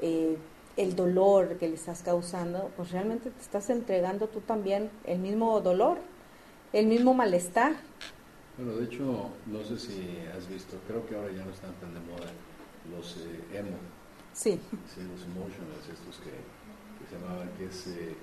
eh, 0.00 0.36
el 0.76 0.94
dolor 0.94 1.56
que 1.56 1.68
le 1.68 1.74
estás 1.74 2.02
causando, 2.02 2.70
pues 2.76 2.90
realmente 2.90 3.30
te 3.30 3.40
estás 3.40 3.70
entregando 3.70 4.28
tú 4.28 4.40
también 4.40 4.90
el 5.04 5.20
mismo 5.20 5.58
dolor, 5.62 5.96
el 6.74 6.86
mismo 6.86 7.14
malestar. 7.14 7.76
Bueno, 8.58 8.74
de 8.76 8.84
hecho, 8.84 9.30
no 9.46 9.64
sé 9.64 9.78
si 9.78 10.18
has 10.36 10.46
visto, 10.48 10.76
creo 10.86 11.06
que 11.06 11.16
ahora 11.16 11.32
ya 11.32 11.44
no 11.46 11.50
están 11.50 11.72
tan 11.80 11.94
de 11.94 12.00
moda 12.00 12.30
los 12.94 13.16
eh, 13.18 13.58
emo. 13.58 14.01
Sí. 14.32 14.58
sí. 14.94 15.00
Los 15.02 15.22
emotionals, 15.24 15.88
estos 15.92 16.18
que, 16.18 16.32
se 17.08 17.16
llamaban, 17.16 17.50
que 17.58 17.70
se, 17.70 18.16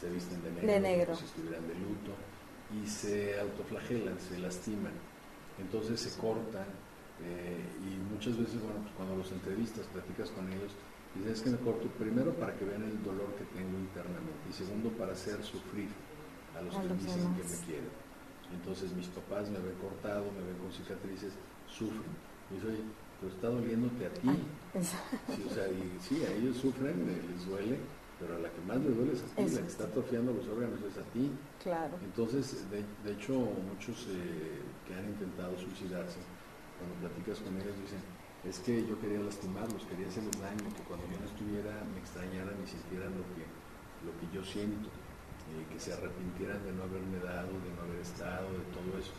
se 0.00 0.10
visten 0.10 0.42
de 0.42 0.50
negro, 0.52 0.72
de 0.72 0.80
negro. 0.80 1.06
Como 1.06 1.18
si 1.18 1.24
estuvieran 1.24 1.66
de 1.66 1.74
luto, 1.74 2.12
y 2.74 2.86
se 2.86 3.40
autoflagelan, 3.40 4.18
se 4.20 4.38
lastiman. 4.38 4.92
Entonces 5.58 6.00
se 6.00 6.18
cortan, 6.20 6.66
eh, 7.24 7.64
y 7.80 7.96
muchas 8.12 8.36
veces, 8.36 8.60
bueno, 8.60 8.80
pues 8.82 8.94
cuando 8.94 9.16
los 9.16 9.32
entrevistas, 9.32 9.86
platicas 9.86 10.30
con 10.30 10.52
ellos, 10.52 10.72
dices 11.14 11.40
que 11.40 11.50
me 11.50 11.58
corto 11.58 11.88
primero 11.96 12.34
para 12.34 12.54
que 12.56 12.64
vean 12.64 12.82
el 12.82 13.02
dolor 13.02 13.32
que 13.40 13.44
tengo 13.56 13.78
internamente 13.78 14.44
y 14.50 14.52
segundo 14.52 14.90
para 14.90 15.12
hacer 15.12 15.42
sufrir 15.42 15.88
a 16.52 16.60
los 16.60 16.76
que 16.76 16.88
dicen 16.94 17.34
que 17.34 17.44
me 17.44 17.56
quieren. 17.64 17.90
Entonces 18.52 18.92
mis 18.92 19.08
papás 19.08 19.48
me 19.48 19.58
ven 19.58 19.74
cortado, 19.80 20.24
me 20.32 20.44
ven 20.44 20.58
con 20.60 20.72
cicatrices, 20.72 21.32
sufren. 21.66 22.12
Y 22.50 22.54
dice, 22.54 22.66
oye, 22.68 22.84
pero 23.20 23.32
está 23.32 23.48
doliéndote 23.48 24.06
a 24.06 24.10
ti. 24.14 24.30
Sí, 24.80 25.44
o 25.48 25.54
sea, 25.54 25.66
y, 25.68 25.96
sí, 26.00 26.22
a 26.24 26.32
ellos 26.32 26.56
sufren, 26.56 27.06
les 27.06 27.46
duele, 27.46 27.78
pero 28.20 28.36
a 28.36 28.38
la 28.38 28.50
que 28.50 28.60
más 28.62 28.76
les 28.80 28.94
duele 28.96 29.12
es 29.12 29.22
a 29.22 29.26
ti, 29.36 29.42
la 29.54 29.60
que 29.62 29.66
está 29.68 29.84
atrofiando 29.84 30.32
los 30.32 30.46
órganos 30.48 30.80
es 30.82 30.96
a 30.98 31.02
ti. 31.12 31.32
Claro. 31.62 31.96
Entonces, 32.04 32.68
de, 32.70 32.84
de 33.04 33.12
hecho, 33.16 33.32
muchos 33.34 34.06
eh, 34.10 34.60
que 34.86 34.94
han 34.94 35.06
intentado 35.08 35.56
suicidarse, 35.58 36.18
cuando 36.78 36.94
platicas 37.08 37.40
con 37.40 37.56
ellos 37.56 37.74
dicen, 37.80 38.00
es 38.44 38.58
que 38.60 38.86
yo 38.86 39.00
quería 39.00 39.20
lastimarlos, 39.20 39.84
quería 39.86 40.06
hacerles 40.08 40.38
daño, 40.40 40.68
que 40.76 40.82
cuando 40.84 41.06
yo 41.10 41.18
no 41.18 41.26
estuviera 41.26 41.72
me 41.92 41.98
extrañaran 41.98 42.54
y 42.62 42.66
sintieran 42.68 43.10
lo 43.16 43.24
que, 43.34 43.44
lo 44.04 44.12
que 44.20 44.26
yo 44.34 44.44
siento. 44.44 44.88
eh, 45.46 45.64
que 45.72 45.78
se 45.78 45.92
arrepintieran 45.92 46.58
de 46.64 46.72
no 46.72 46.82
haberme 46.84 47.18
dado, 47.20 47.48
de 47.62 47.70
no 47.76 47.82
haber 47.86 48.00
estado, 48.02 48.50
de 48.50 48.66
todo 48.74 48.98
eso. 48.98 49.12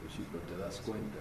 Pues 0.00 0.12
sí, 0.16 0.24
pero 0.32 0.42
te 0.44 0.56
das 0.56 0.80
cuenta 0.80 1.18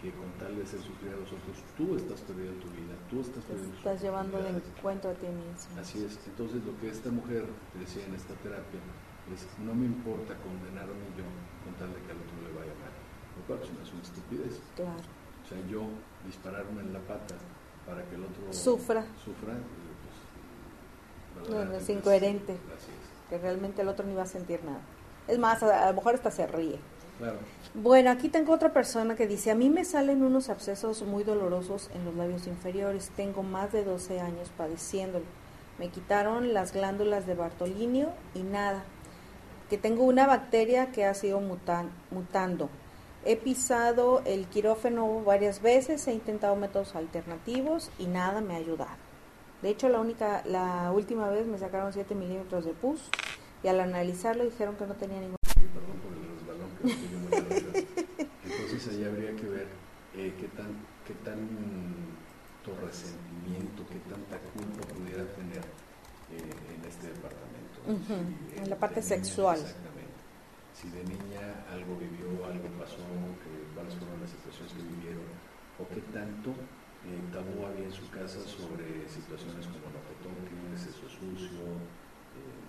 que 0.00 0.12
con 0.12 0.30
tal 0.38 0.56
de 0.56 0.66
ser 0.66 0.80
sufrir 0.80 1.12
a 1.12 1.16
los 1.16 1.32
otros, 1.32 1.58
tú 1.76 1.96
estás 1.96 2.20
perdiendo 2.22 2.54
tu 2.62 2.70
vida, 2.70 2.94
tú 3.10 3.20
estás 3.20 3.44
perdiendo 3.44 3.76
Estás 3.76 4.00
llevando 4.00 4.38
de 4.38 4.50
encuentro 4.50 5.10
a 5.10 5.14
ti 5.14 5.26
mismo. 5.26 5.80
Así 5.80 6.04
es. 6.04 6.18
Entonces, 6.26 6.64
lo 6.64 6.78
que 6.78 6.88
esta 6.88 7.10
mujer 7.10 7.46
decía 7.78 8.06
en 8.06 8.14
esta 8.14 8.34
terapia 8.34 8.80
es: 9.34 9.46
no 9.58 9.74
me 9.74 9.86
importa 9.86 10.34
condenarme 10.38 11.02
yo 11.18 11.26
con 11.64 11.74
tal 11.74 11.90
de 11.92 12.00
que 12.06 12.12
al 12.12 12.18
otro 12.22 12.36
le 12.46 12.52
vaya 12.54 12.74
mal. 12.78 12.94
Lo 13.38 13.42
cual 13.46 13.60
es 13.62 13.70
una 13.70 14.02
estupidez. 14.02 14.60
Claro. 14.76 14.98
O 14.98 15.48
sea, 15.48 15.58
yo 15.66 15.82
dispararme 16.26 16.82
en 16.82 16.92
la 16.92 17.00
pata 17.00 17.34
para 17.86 18.04
que 18.04 18.14
el 18.14 18.24
otro 18.24 18.52
sufra. 18.52 19.04
sufra 19.24 19.54
pues, 21.34 21.50
no, 21.50 21.64
no 21.64 21.74
es 21.74 21.88
incoherente. 21.88 22.56
Que 23.30 23.38
realmente 23.38 23.82
el 23.82 23.88
otro 23.88 24.06
ni 24.06 24.14
va 24.14 24.22
a 24.22 24.26
sentir 24.26 24.64
nada. 24.64 24.80
Es 25.26 25.38
más, 25.38 25.62
a 25.62 25.88
lo 25.88 25.94
mejor 25.94 26.14
hasta 26.14 26.30
se 26.30 26.46
ríe. 26.46 26.78
Bueno, 27.74 28.10
aquí 28.10 28.28
tengo 28.28 28.52
otra 28.52 28.72
persona 28.72 29.14
que 29.14 29.26
dice, 29.26 29.50
a 29.50 29.54
mí 29.54 29.70
me 29.70 29.84
salen 29.84 30.22
unos 30.22 30.48
abscesos 30.48 31.02
muy 31.02 31.24
dolorosos 31.24 31.90
en 31.94 32.04
los 32.04 32.14
labios 32.14 32.46
inferiores. 32.46 33.10
Tengo 33.16 33.42
más 33.42 33.72
de 33.72 33.84
12 33.84 34.20
años 34.20 34.50
padeciéndolo. 34.56 35.24
Me 35.78 35.88
quitaron 35.88 36.54
las 36.54 36.72
glándulas 36.72 37.26
de 37.26 37.34
Bartolinio 37.34 38.10
y 38.34 38.42
nada. 38.42 38.84
Que 39.70 39.78
tengo 39.78 40.04
una 40.04 40.26
bacteria 40.26 40.90
que 40.92 41.04
ha 41.04 41.14
sido 41.14 41.40
mutando. 41.40 42.70
He 43.24 43.36
pisado 43.36 44.22
el 44.24 44.46
quirófano 44.46 45.22
varias 45.22 45.60
veces, 45.60 46.06
he 46.08 46.12
intentado 46.12 46.56
métodos 46.56 46.94
alternativos 46.94 47.90
y 47.98 48.06
nada 48.06 48.40
me 48.40 48.54
ha 48.54 48.58
ayudado. 48.58 48.96
De 49.60 49.70
hecho, 49.70 49.88
la 49.88 50.00
única, 50.00 50.42
la 50.46 50.92
última 50.92 51.28
vez 51.28 51.46
me 51.46 51.58
sacaron 51.58 51.92
7 51.92 52.14
milímetros 52.14 52.64
de 52.64 52.72
pus 52.72 53.10
y 53.62 53.68
al 53.68 53.80
analizarlo 53.80 54.44
dijeron 54.44 54.76
que 54.76 54.86
no 54.86 54.94
tenía 54.94 55.20
ningún 55.20 55.37
entonces 58.44 58.88
ahí 58.90 59.04
habría 59.04 59.34
que 59.36 59.48
ver 59.48 59.66
eh, 60.14 60.34
qué 60.38 60.48
tan 60.48 60.72
qué 61.06 61.14
tanto 61.24 62.70
resentimiento, 62.84 63.86
qué 63.88 63.98
tanta 64.10 64.38
culpa 64.52 64.86
pudiera 64.92 65.24
tener 65.32 65.64
eh, 66.30 66.52
en 66.76 66.84
este 66.84 67.08
departamento. 67.08 67.80
en 68.56 68.68
la 68.68 68.76
parte 68.76 69.02
sexual. 69.02 69.58
Exactamente. 69.58 70.20
Si 70.74 70.90
de 70.90 71.02
niña 71.04 71.64
algo 71.72 71.96
vivió, 71.96 72.44
algo 72.46 72.68
pasó, 72.78 73.02
cuáles 73.74 73.94
fueron 73.94 74.20
las 74.20 74.30
situaciones 74.30 74.72
que 74.74 74.82
vivieron, 74.82 75.26
o 75.80 75.88
qué 75.88 76.00
tanto 76.12 76.50
eh, 77.08 77.18
tabú 77.32 77.64
había 77.64 77.86
en 77.86 77.92
su 77.92 78.08
casa 78.10 78.38
sobre 78.44 79.08
situaciones 79.08 79.66
como 79.66 79.88
no 79.90 80.00
te 80.04 80.14
toques, 80.20 80.92
eso 80.92 81.08
sucio, 81.08 81.64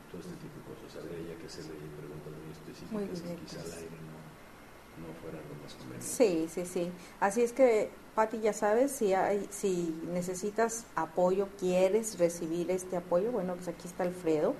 todo 0.10 0.22
este 0.22 0.36
tipo 0.36 0.60
de 0.60 0.66
cosas. 0.76 1.03
Habría 1.03 1.34
ya 1.34 1.39
que 1.39 1.47
hacerle 1.47 1.74
preguntas 1.97 2.34
muy 2.34 2.51
específicas 2.51 3.24
muy 3.24 3.36
quizá 3.45 3.62
al 3.62 3.72
aire 3.74 3.97
no, 4.10 4.18
no 5.07 5.14
fuera 5.22 5.38
lo 5.38 5.55
más 5.64 5.74
conveniente. 5.76 6.05
Sí, 6.05 6.47
sí, 6.49 6.66
sí. 6.66 6.91
Así 7.20 7.41
es 7.41 7.53
que, 7.53 7.91
Pati, 8.16 8.39
ya 8.39 8.53
sabes, 8.53 8.91
si, 8.91 9.14
hay, 9.14 9.47
si 9.51 9.95
necesitas 10.12 10.86
apoyo, 10.95 11.47
quieres 11.60 12.18
recibir 12.20 12.72
este 12.72 12.97
apoyo, 12.97 13.32
bueno, 13.32 13.53
pues 13.55 13.68
aquí 13.68 13.88
está 13.88 14.03
Alfredo. 14.03 14.55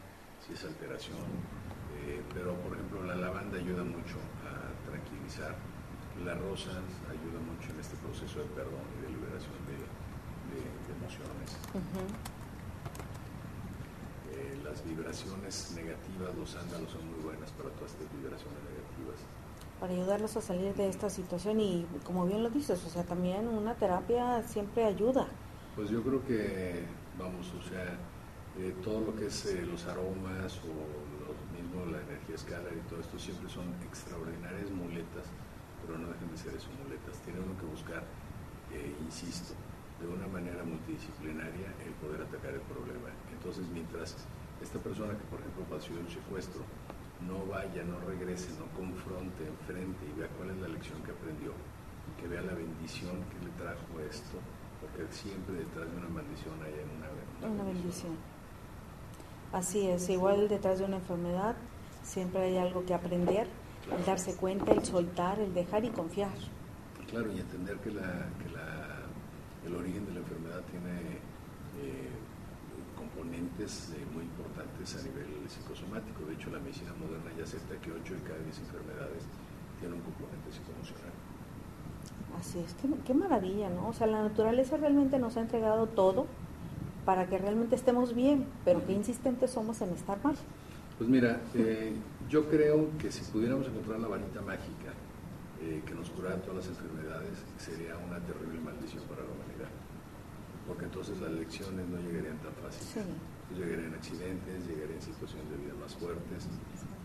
si 0.46 0.54
es 0.54 0.62
alteración, 0.62 1.26
eh, 1.98 2.22
pero 2.32 2.54
por 2.62 2.78
ejemplo 2.78 3.02
la 3.02 3.16
lavanda 3.16 3.58
ayuda 3.58 3.82
mucho 3.82 4.22
a 4.46 4.70
tranquilizar, 4.86 5.58
la 6.22 6.38
rosa 6.38 6.78
ayuda 7.10 7.42
mucho 7.42 7.74
en 7.74 7.80
este 7.82 7.96
proceso 7.98 8.38
de 8.38 8.46
perdón 8.54 8.86
y 8.94 9.02
de 9.02 9.08
liberación 9.18 9.58
de, 9.66 9.82
emociones. 10.94 12.41
Las 14.72 14.84
vibraciones 14.86 15.72
negativas, 15.76 16.34
los 16.34 16.56
ándalos 16.56 16.90
son 16.90 17.04
muy 17.10 17.20
buenas 17.20 17.50
para 17.52 17.68
todas 17.76 17.92
estas 17.92 18.08
vibraciones 18.16 18.58
negativas. 18.64 19.20
Para 19.78 19.92
ayudarlos 19.92 20.36
a 20.36 20.40
salir 20.40 20.74
de 20.74 20.88
esta 20.88 21.10
situación 21.10 21.60
y 21.60 21.86
como 22.04 22.24
bien 22.24 22.42
lo 22.42 22.48
dices, 22.48 22.82
o 22.86 22.88
sea, 22.88 23.04
también 23.04 23.48
una 23.48 23.74
terapia 23.74 24.42
siempre 24.44 24.84
ayuda. 24.84 25.26
Pues 25.76 25.90
yo 25.90 26.02
creo 26.02 26.24
que, 26.24 26.86
vamos, 27.18 27.52
o 27.52 27.62
sea, 27.68 27.84
eh, 28.58 28.74
todo 28.82 29.00
lo 29.00 29.14
que 29.14 29.26
es 29.26 29.44
eh, 29.46 29.66
los 29.66 29.84
aromas 29.86 30.58
o 30.64 30.72
lo 31.20 31.32
mismo 31.52 31.84
la 31.92 32.00
energía 32.00 32.36
escalar 32.36 32.72
y 32.72 32.88
todo 32.88 33.00
esto 33.00 33.18
siempre 33.18 33.50
son 33.50 33.74
extraordinarias 33.84 34.70
muletas, 34.70 35.26
pero 35.84 35.98
no 35.98 36.08
dejen 36.08 36.30
de 36.30 36.38
ser 36.38 36.54
eso, 36.54 36.68
muletas. 36.82 37.18
Tiene 37.26 37.40
uno 37.40 37.58
que 37.60 37.66
buscar, 37.66 38.04
insisto, 39.04 39.52
de 40.00 40.08
una 40.08 40.26
manera 40.28 40.64
multidisciplinaria 40.64 41.74
el 41.84 41.92
poder 42.00 42.22
atacar 42.22 42.54
el 42.54 42.64
problema. 42.64 43.10
Entonces, 43.36 43.66
mientras 43.68 44.16
esta 44.62 44.78
persona 44.78 45.12
que, 45.12 45.24
por 45.26 45.40
ejemplo, 45.40 45.64
pasó 45.68 45.92
un 45.92 46.08
secuestro, 46.08 46.62
no 47.26 47.46
vaya, 47.46 47.82
no 47.84 47.98
regrese, 48.06 48.50
no 48.58 48.66
confronte, 48.76 49.46
enfrente 49.46 50.06
y 50.06 50.18
vea 50.18 50.28
cuál 50.38 50.50
es 50.50 50.58
la 50.58 50.68
lección 50.68 51.02
que 51.02 51.10
aprendió, 51.10 51.52
que 52.20 52.26
vea 52.28 52.42
la 52.42 52.54
bendición 52.54 53.18
que 53.30 53.44
le 53.44 53.52
trajo 53.58 54.00
esto, 54.08 54.38
porque 54.80 55.12
siempre 55.12 55.56
detrás 55.56 55.90
de 55.90 55.96
una 55.96 56.08
maldición 56.08 56.54
hay 56.62 56.74
una, 56.82 57.54
una, 57.54 57.64
bendición. 57.64 58.16
Así 59.52 59.86
es, 59.86 60.08
igual 60.08 60.48
detrás 60.48 60.78
de 60.78 60.86
una 60.86 60.96
enfermedad 60.96 61.56
siempre 62.02 62.42
hay 62.42 62.56
algo 62.56 62.84
que 62.84 62.94
aprender, 62.94 63.46
el 63.90 64.04
darse 64.04 64.34
cuenta, 64.36 64.72
el 64.72 64.84
soltar, 64.84 65.38
el 65.38 65.54
dejar 65.54 65.84
y 65.84 65.90
confiar. 65.90 66.34
Claro, 67.08 67.30
y 67.30 67.40
entender 67.40 67.76
que 67.78 67.90
la, 67.90 68.26
que 68.42 68.50
la 68.54 69.02
el 69.66 69.76
origen 69.76 70.04
de 70.06 70.12
la 70.12 70.20
enfermedad 70.20 70.62
tiene 70.70 71.18
eh, 71.80 72.10
componentes 73.12 73.92
eh, 73.94 74.04
muy 74.14 74.24
importantes 74.24 74.96
a 74.96 75.02
nivel 75.04 75.48
psicosomático. 75.48 76.24
De 76.26 76.34
hecho, 76.34 76.50
la 76.50 76.58
medicina 76.58 76.92
moderna 76.98 77.30
ya 77.36 77.44
acepta 77.44 77.76
que 77.80 77.92
8 77.92 78.14
de 78.14 78.20
cada 78.22 78.38
10 78.40 78.58
enfermedades 78.58 79.24
tienen 79.80 79.98
un 79.98 80.04
componente 80.04 80.48
psicoemocional. 80.50 81.12
Así 82.38 82.58
es, 82.60 82.74
qué, 83.04 83.14
maravilla, 83.14 83.68
¿no? 83.68 83.88
O 83.88 83.92
sea, 83.92 84.06
la 84.06 84.22
naturaleza 84.22 84.76
realmente 84.76 85.18
nos 85.18 85.36
ha 85.36 85.40
entregado 85.40 85.86
todo 85.86 86.26
para 87.04 87.26
que 87.26 87.36
realmente 87.36 87.76
estemos 87.76 88.14
bien, 88.14 88.46
pero 88.64 88.84
qué 88.86 88.92
insistentes 88.92 89.50
somos 89.50 89.80
en 89.82 89.90
estar 89.90 90.22
mal. 90.24 90.34
Pues 90.96 91.10
mira, 91.10 91.40
eh, 91.54 91.92
yo 92.30 92.48
creo 92.48 92.88
que 92.98 93.12
si 93.12 93.22
pudiéramos 93.30 93.66
encontrar 93.66 94.00
la 94.00 94.08
varita 94.08 94.40
mágica 94.40 94.92
que 95.86 95.94
nos 95.94 96.10
curara 96.10 96.42
todas 96.42 96.66
las 96.66 96.68
enfermedades, 96.68 97.38
sería 97.56 97.96
una 97.96 98.18
terrible 98.18 98.58
maldición 98.60 99.04
para 99.04 99.22
la 99.22 99.28
humanidad 99.30 99.81
porque 100.66 100.84
entonces 100.84 101.20
las 101.20 101.30
lecciones 101.32 101.88
no 101.88 101.98
llegarían 101.98 102.38
tan 102.38 102.54
fácil. 102.62 103.04
Llegarían 103.54 103.94
accidentes, 103.94 104.66
llegarían 104.66 105.02
situaciones 105.02 105.50
de 105.50 105.56
vida 105.56 105.74
más 105.80 105.94
fuertes. 105.94 106.48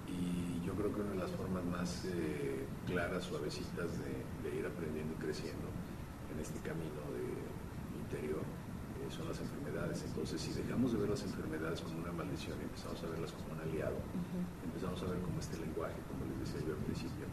y 0.07 0.47
yo 0.65 0.73
creo 0.75 0.93
que 0.93 1.01
una 1.01 1.11
de 1.11 1.23
las 1.23 1.31
formas 1.31 1.63
más 1.65 2.05
eh, 2.11 2.67
claras, 2.85 3.23
suavecitas 3.23 3.87
de, 4.03 4.51
ir 4.51 4.65
aprendiendo 4.65 5.13
y 5.13 5.17
creciendo 5.17 5.67
en 6.33 6.39
este 6.39 6.59
camino 6.59 7.03
de 7.15 7.23
interior 8.03 8.43
eh, 8.43 9.07
son 9.11 9.27
las 9.27 9.39
enfermedades. 9.39 10.03
Entonces, 10.03 10.41
si 10.41 10.51
dejamos 10.51 10.91
de 10.91 10.99
ver 10.99 11.09
las 11.09 11.23
enfermedades 11.23 11.81
como 11.81 11.99
una 11.99 12.11
maldición 12.11 12.59
y 12.59 12.63
empezamos 12.63 13.01
a 13.03 13.07
verlas 13.07 13.31
como 13.31 13.55
un 13.55 13.59
aliado, 13.63 13.95
empezamos 14.63 15.01
a 15.03 15.05
ver 15.07 15.19
cómo 15.19 15.39
este 15.39 15.57
lenguaje, 15.57 15.95
como 16.11 16.27
les 16.31 16.51
decía 16.51 16.67
yo 16.67 16.75
al 16.75 16.83
principio, 16.83 17.27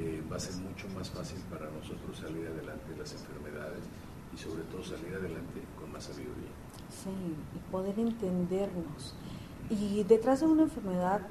eh, 0.00 0.22
va 0.30 0.36
a 0.36 0.40
ser 0.40 0.56
mucho 0.64 0.88
más 0.96 1.10
fácil 1.10 1.40
para 1.52 1.68
nosotros 1.68 2.16
salir 2.16 2.46
adelante 2.48 2.92
de 2.92 2.96
las 2.96 3.12
enfermedades 3.12 3.84
y 4.32 4.38
sobre 4.38 4.62
todo 4.64 4.82
salir 4.82 5.14
adelante 5.14 5.62
con 5.78 5.92
más 5.92 6.04
sabiduría. 6.04 6.50
Sí, 6.88 7.10
y 7.10 7.70
poder 7.70 7.98
entendernos. 7.98 9.14
Y 9.68 10.02
detrás 10.04 10.40
de 10.40 10.46
una 10.46 10.62
enfermedad 10.62 11.22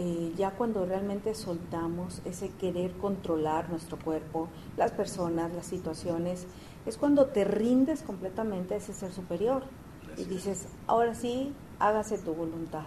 eh, 0.00 0.32
ya 0.36 0.52
cuando 0.52 0.86
realmente 0.86 1.34
soltamos 1.34 2.22
ese 2.24 2.50
querer 2.50 2.92
controlar 2.98 3.68
nuestro 3.68 3.98
cuerpo, 3.98 4.48
las 4.76 4.92
personas, 4.92 5.52
las 5.52 5.66
situaciones, 5.66 6.46
es 6.86 6.96
cuando 6.96 7.26
te 7.26 7.44
rindes 7.44 8.02
completamente 8.02 8.74
a 8.74 8.76
ese 8.76 8.92
ser 8.92 9.12
superior 9.12 9.64
y 10.16 10.22
dices, 10.22 10.68
ahora 10.86 11.16
sí, 11.16 11.52
hágase 11.80 12.16
tu 12.18 12.32
voluntad. 12.32 12.84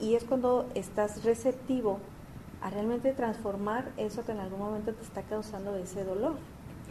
Y 0.00 0.14
es 0.14 0.22
cuando 0.22 0.68
estás 0.76 1.24
receptivo 1.24 1.98
a 2.62 2.70
realmente 2.70 3.12
transformar 3.12 3.92
eso 3.96 4.24
que 4.24 4.30
en 4.30 4.38
algún 4.38 4.60
momento 4.60 4.94
te 4.94 5.02
está 5.02 5.22
causando 5.22 5.74
ese 5.74 6.04
dolor. 6.04 6.36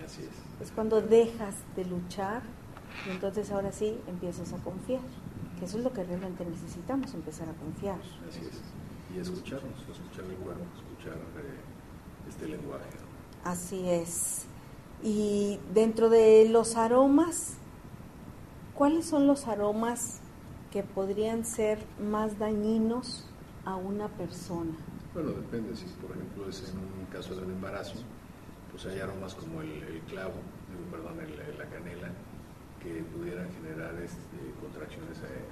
Así 0.05 0.21
es. 0.23 0.67
Es 0.67 0.71
cuando 0.71 1.01
dejas 1.01 1.55
de 1.75 1.85
luchar 1.85 2.43
y 3.07 3.11
entonces 3.11 3.51
ahora 3.51 3.71
sí 3.71 3.97
empiezas 4.07 4.53
a 4.53 4.57
confiar, 4.57 5.01
que 5.59 5.65
eso 5.65 5.77
es 5.77 5.83
lo 5.83 5.91
que 5.91 6.03
realmente 6.03 6.45
necesitamos, 6.45 7.13
empezar 7.13 7.49
a 7.49 7.53
confiar. 7.53 7.99
Así 8.27 8.41
es 8.49 8.61
y 9.15 9.19
escucharnos, 9.19 9.79
escuchar 9.79 10.25
el 10.25 10.35
cuerpo, 10.37 10.63
escuchar 10.75 11.17
eh, 11.17 11.59
este 12.27 12.47
lenguaje. 12.47 12.85
Así 13.43 13.87
es. 13.87 14.45
Y 15.03 15.59
dentro 15.73 16.09
de 16.09 16.49
los 16.49 16.75
aromas, 16.75 17.55
¿cuáles 18.73 19.05
son 19.05 19.27
los 19.27 19.47
aromas 19.47 20.19
que 20.71 20.83
podrían 20.83 21.45
ser 21.45 21.79
más 21.99 22.39
dañinos 22.39 23.25
a 23.63 23.75
una 23.75 24.07
persona? 24.09 24.75
Bueno, 25.13 25.31
depende. 25.31 25.75
Si, 25.75 25.85
por 25.85 26.11
ejemplo, 26.11 26.49
es 26.49 26.69
en 26.69 26.77
un 26.77 27.05
caso 27.11 27.35
de 27.35 27.43
un 27.43 27.51
embarazo, 27.51 27.95
pues 28.75 28.91
hay 28.91 28.99
aromas 28.99 29.33
como 29.35 29.61
el, 29.61 30.03
clavo, 30.11 30.35
perdón, 30.91 31.15
la 31.15 31.65
canela, 31.71 32.11
que 32.83 33.07
pudieran 33.15 33.47
generar 33.55 33.95
este, 34.03 34.35
contracciones 34.59 35.15
eh, 35.23 35.47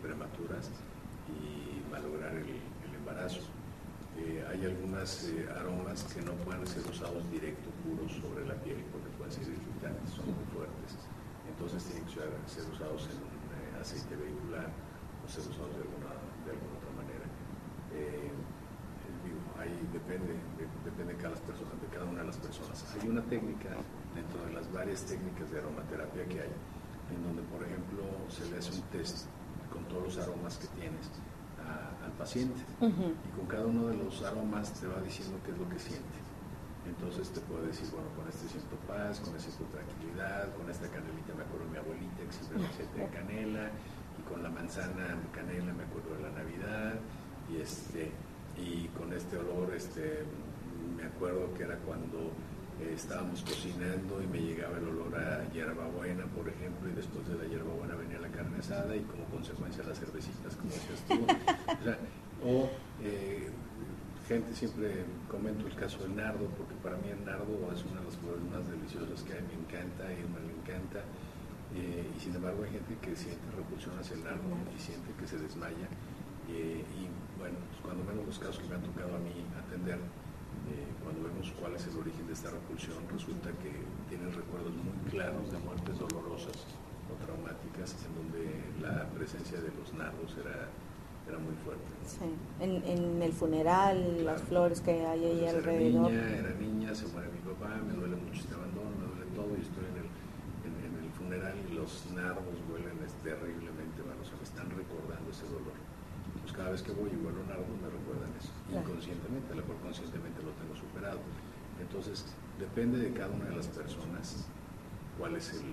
prematuras 0.00 0.72
y 1.28 1.84
malograr 1.92 2.32
el, 2.32 2.56
eh, 4.16 4.44
hay 4.48 4.64
algunas 4.64 5.28
eh, 5.28 5.46
aromas 5.60 6.04
que 6.08 6.22
no 6.22 6.32
pueden 6.40 6.66
ser 6.66 6.88
usados 6.88 7.20
directo, 7.30 7.68
puros 7.84 8.16
sobre 8.16 8.48
la 8.48 8.54
piel, 8.64 8.80
porque 8.92 9.12
pueden 9.20 9.32
ser 9.32 9.44
irritantes, 9.44 10.08
son 10.08 10.32
muy 10.32 10.48
fuertes. 10.48 10.96
Entonces 11.52 11.84
tienen 11.84 12.08
que 12.08 12.16
ser, 12.16 12.64
usados 12.72 13.12
en 13.12 13.28
un 13.28 13.76
aceite 13.76 14.16
vehicular 14.16 14.72
o 15.20 15.28
ser 15.28 15.44
usados 15.52 15.76
de 15.76 15.84
alguna 15.84 16.16
otra 16.16 16.92
manera. 16.96 17.28
Ahí 19.68 19.88
depende, 19.92 20.32
depende 20.84 21.12
de 21.12 21.18
cada, 21.20 21.36
persona, 21.36 21.70
de 21.80 21.88
cada 21.92 22.06
una 22.08 22.20
de 22.20 22.26
las 22.32 22.36
personas. 22.38 22.84
Hay 22.96 23.08
una 23.08 23.22
técnica 23.22 23.70
dentro 24.14 24.40
de 24.46 24.52
las 24.52 24.72
varias 24.72 25.04
técnicas 25.04 25.50
de 25.50 25.58
aromaterapia 25.60 26.24
que 26.26 26.40
hay, 26.40 26.54
en 27.12 27.20
donde, 27.22 27.42
por 27.52 27.60
ejemplo, 27.62 28.02
se 28.28 28.48
le 28.50 28.58
hace 28.58 28.72
un 28.72 28.82
test 28.88 29.28
con 29.72 29.84
todos 29.84 30.16
los 30.16 30.18
aromas 30.18 30.56
que 30.56 30.66
tienes 30.80 31.06
al 32.04 32.12
paciente. 32.12 32.60
Y 32.80 33.30
con 33.36 33.46
cada 33.46 33.66
uno 33.66 33.88
de 33.88 33.96
los 33.96 34.22
aromas 34.24 34.72
te 34.72 34.86
va 34.86 35.00
diciendo 35.00 35.36
qué 35.44 35.52
es 35.52 35.58
lo 35.58 35.68
que 35.68 35.78
siente. 35.78 36.18
Entonces 36.88 37.28
te 37.28 37.40
puede 37.40 37.66
decir, 37.68 37.86
bueno, 37.92 38.08
con 38.16 38.26
este 38.28 38.48
siento 38.48 38.76
paz, 38.88 39.20
con 39.20 39.36
este 39.36 39.52
siento 39.52 39.68
tranquilidad, 39.76 40.48
con 40.56 40.70
esta 40.70 40.88
canelita 40.88 41.36
me 41.36 41.44
acuerdo 41.44 41.66
de 41.66 41.72
mi 41.72 41.78
abuelita 41.78 42.24
que 42.24 42.32
siempre 42.32 42.58
me 42.58 42.66
hacía 42.66 42.88
de 42.88 43.08
canela, 43.12 43.68
y 44.16 44.22
con 44.24 44.42
la 44.42 44.48
manzana 44.48 45.20
canela 45.32 45.72
me 45.74 45.84
acuerdo 45.84 46.16
de 46.16 46.22
la 46.24 46.32
Navidad, 46.32 46.94
y 47.52 47.60
este, 47.60 48.10
y 48.58 48.88
con 48.98 49.12
este 49.12 49.36
olor, 49.36 49.72
este, 49.74 50.24
me 50.96 51.04
acuerdo 51.04 51.52
que 51.54 51.62
era 51.64 51.76
cuando 51.78 52.32
eh, 52.80 52.92
estábamos 52.94 53.42
cocinando 53.42 54.22
y 54.22 54.26
me 54.26 54.40
llegaba 54.40 54.78
el 54.78 54.88
olor 54.88 55.14
a 55.16 55.50
hierbabuena, 55.52 56.24
por 56.26 56.48
ejemplo, 56.48 56.88
y 56.88 56.92
después 56.92 57.26
de 57.28 57.36
la 57.36 57.44
hierbabuena 57.44 57.94
venía 57.94 58.18
la 58.18 58.28
carne 58.28 58.58
asada 58.58 58.94
y 58.94 59.00
como 59.02 59.24
consecuencia 59.24 59.84
las 59.84 59.98
cervecitas, 59.98 60.54
como 60.56 60.70
decías 60.70 61.02
tú. 61.08 61.26
o, 62.44 62.70
eh, 63.02 63.50
gente, 64.28 64.54
siempre 64.54 65.04
comento 65.30 65.66
el 65.66 65.74
caso 65.74 65.98
del 66.02 66.14
nardo, 66.14 66.46
porque 66.56 66.74
para 66.82 66.96
mí 66.98 67.08
el 67.10 67.24
nardo 67.24 67.50
es 67.74 67.84
una 67.84 68.00
de 68.00 68.06
las 68.06 68.16
flores 68.16 68.42
más 68.50 68.68
deliciosas 68.70 69.22
que 69.22 69.32
hay, 69.34 69.42
me 69.42 69.54
encanta, 69.54 70.04
y 70.12 70.22
me 70.22 70.52
encanta. 70.62 71.02
Eh, 71.74 72.06
y 72.16 72.20
sin 72.20 72.34
embargo 72.34 72.62
hay 72.64 72.70
gente 72.70 72.96
que 73.02 73.14
siente 73.14 73.44
repulsión 73.54 73.98
hacia 73.98 74.16
el 74.16 74.24
nardo 74.24 74.48
y 74.74 74.78
siente 74.80 75.12
que 75.18 75.26
se 75.26 75.38
desmaya. 75.38 75.88
Y 76.48 77.08
cuando 77.88 78.04
menos 78.04 78.26
los 78.28 78.38
casos 78.38 78.60
que 78.60 78.68
me 78.68 78.76
han 78.76 78.84
tocado 78.84 79.16
a 79.16 79.20
mí 79.24 79.32
atender, 79.56 79.96
cuando 81.00 81.24
vemos 81.24 81.48
cuál 81.56 81.72
es 81.72 81.88
el 81.88 81.96
origen 81.96 82.26
de 82.28 82.34
esta 82.36 82.52
repulsión, 82.52 83.00
resulta 83.08 83.48
que 83.64 83.72
tienen 84.12 84.28
recuerdos 84.28 84.76
muy 84.76 84.92
claros 85.08 85.48
de 85.48 85.56
muertes 85.64 85.96
dolorosas 85.96 86.68
o 87.08 87.16
traumáticas 87.24 87.96
en 88.04 88.12
donde 88.12 88.44
la 88.84 89.08
presencia 89.16 89.56
de 89.56 89.72
los 89.72 89.88
nardos 89.96 90.36
era, 90.36 90.68
era 91.24 91.38
muy 91.40 91.56
fuerte. 91.64 91.88
Sí. 92.04 92.28
En, 92.60 92.84
en, 92.84 93.22
el 93.22 93.32
funeral, 93.32 94.20
las 94.20 94.42
flores 94.42 94.82
que 94.82 95.00
hay 95.00 95.24
ahí 95.24 95.46
alrededor. 95.48 96.12
Era 96.12 96.28
niña, 96.28 96.36
era 96.44 96.52
niña, 96.60 96.94
se 96.94 97.08
muere 97.08 97.32
mi 97.32 97.40
papá, 97.40 97.72
me 97.88 97.96
duele 97.96 98.16
mucho 98.20 98.44
este 98.44 98.52
abandono, 98.52 98.92
me 99.00 99.08
duele 99.08 99.32
todo 99.32 99.48
y 99.56 99.64
estoy 99.64 99.88
en 99.88 99.96
el, 100.04 100.08
en, 100.68 100.92
el 100.92 101.10
funeral 101.16 101.56
y 101.56 101.72
los 101.72 102.04
nardos 102.12 102.52
huelen 102.68 103.00
terriblemente, 103.24 104.04
bueno, 104.04 104.20
o 104.20 104.24
sea, 104.28 104.36
me 104.36 104.44
están 104.44 104.68
recordando 104.68 105.24
ese 105.32 105.48
dolor. 105.48 105.80
Pues 106.44 106.52
cada 106.68 106.76
vez 106.76 106.84
que 106.84 106.92
voy 106.92 107.08
y 107.08 107.16
vuelo 107.16 107.40
nardos 107.48 107.64
me 107.80 107.88
recuerdan 107.88 108.28
eso, 108.36 108.52
inconscientemente, 108.68 109.48
a 109.48 109.56
lo 109.56 109.62
mejor 109.62 109.80
conscientemente 109.80 110.42
lo 110.44 110.52
tengo 110.60 110.76
superado. 110.76 111.16
Entonces, 111.80 112.26
depende 112.60 112.98
de 112.98 113.10
cada 113.16 113.32
una 113.32 113.46
de 113.46 113.56
las 113.56 113.68
personas 113.68 114.44
cuál 115.16 115.36
es 115.36 115.48
el, 115.56 115.64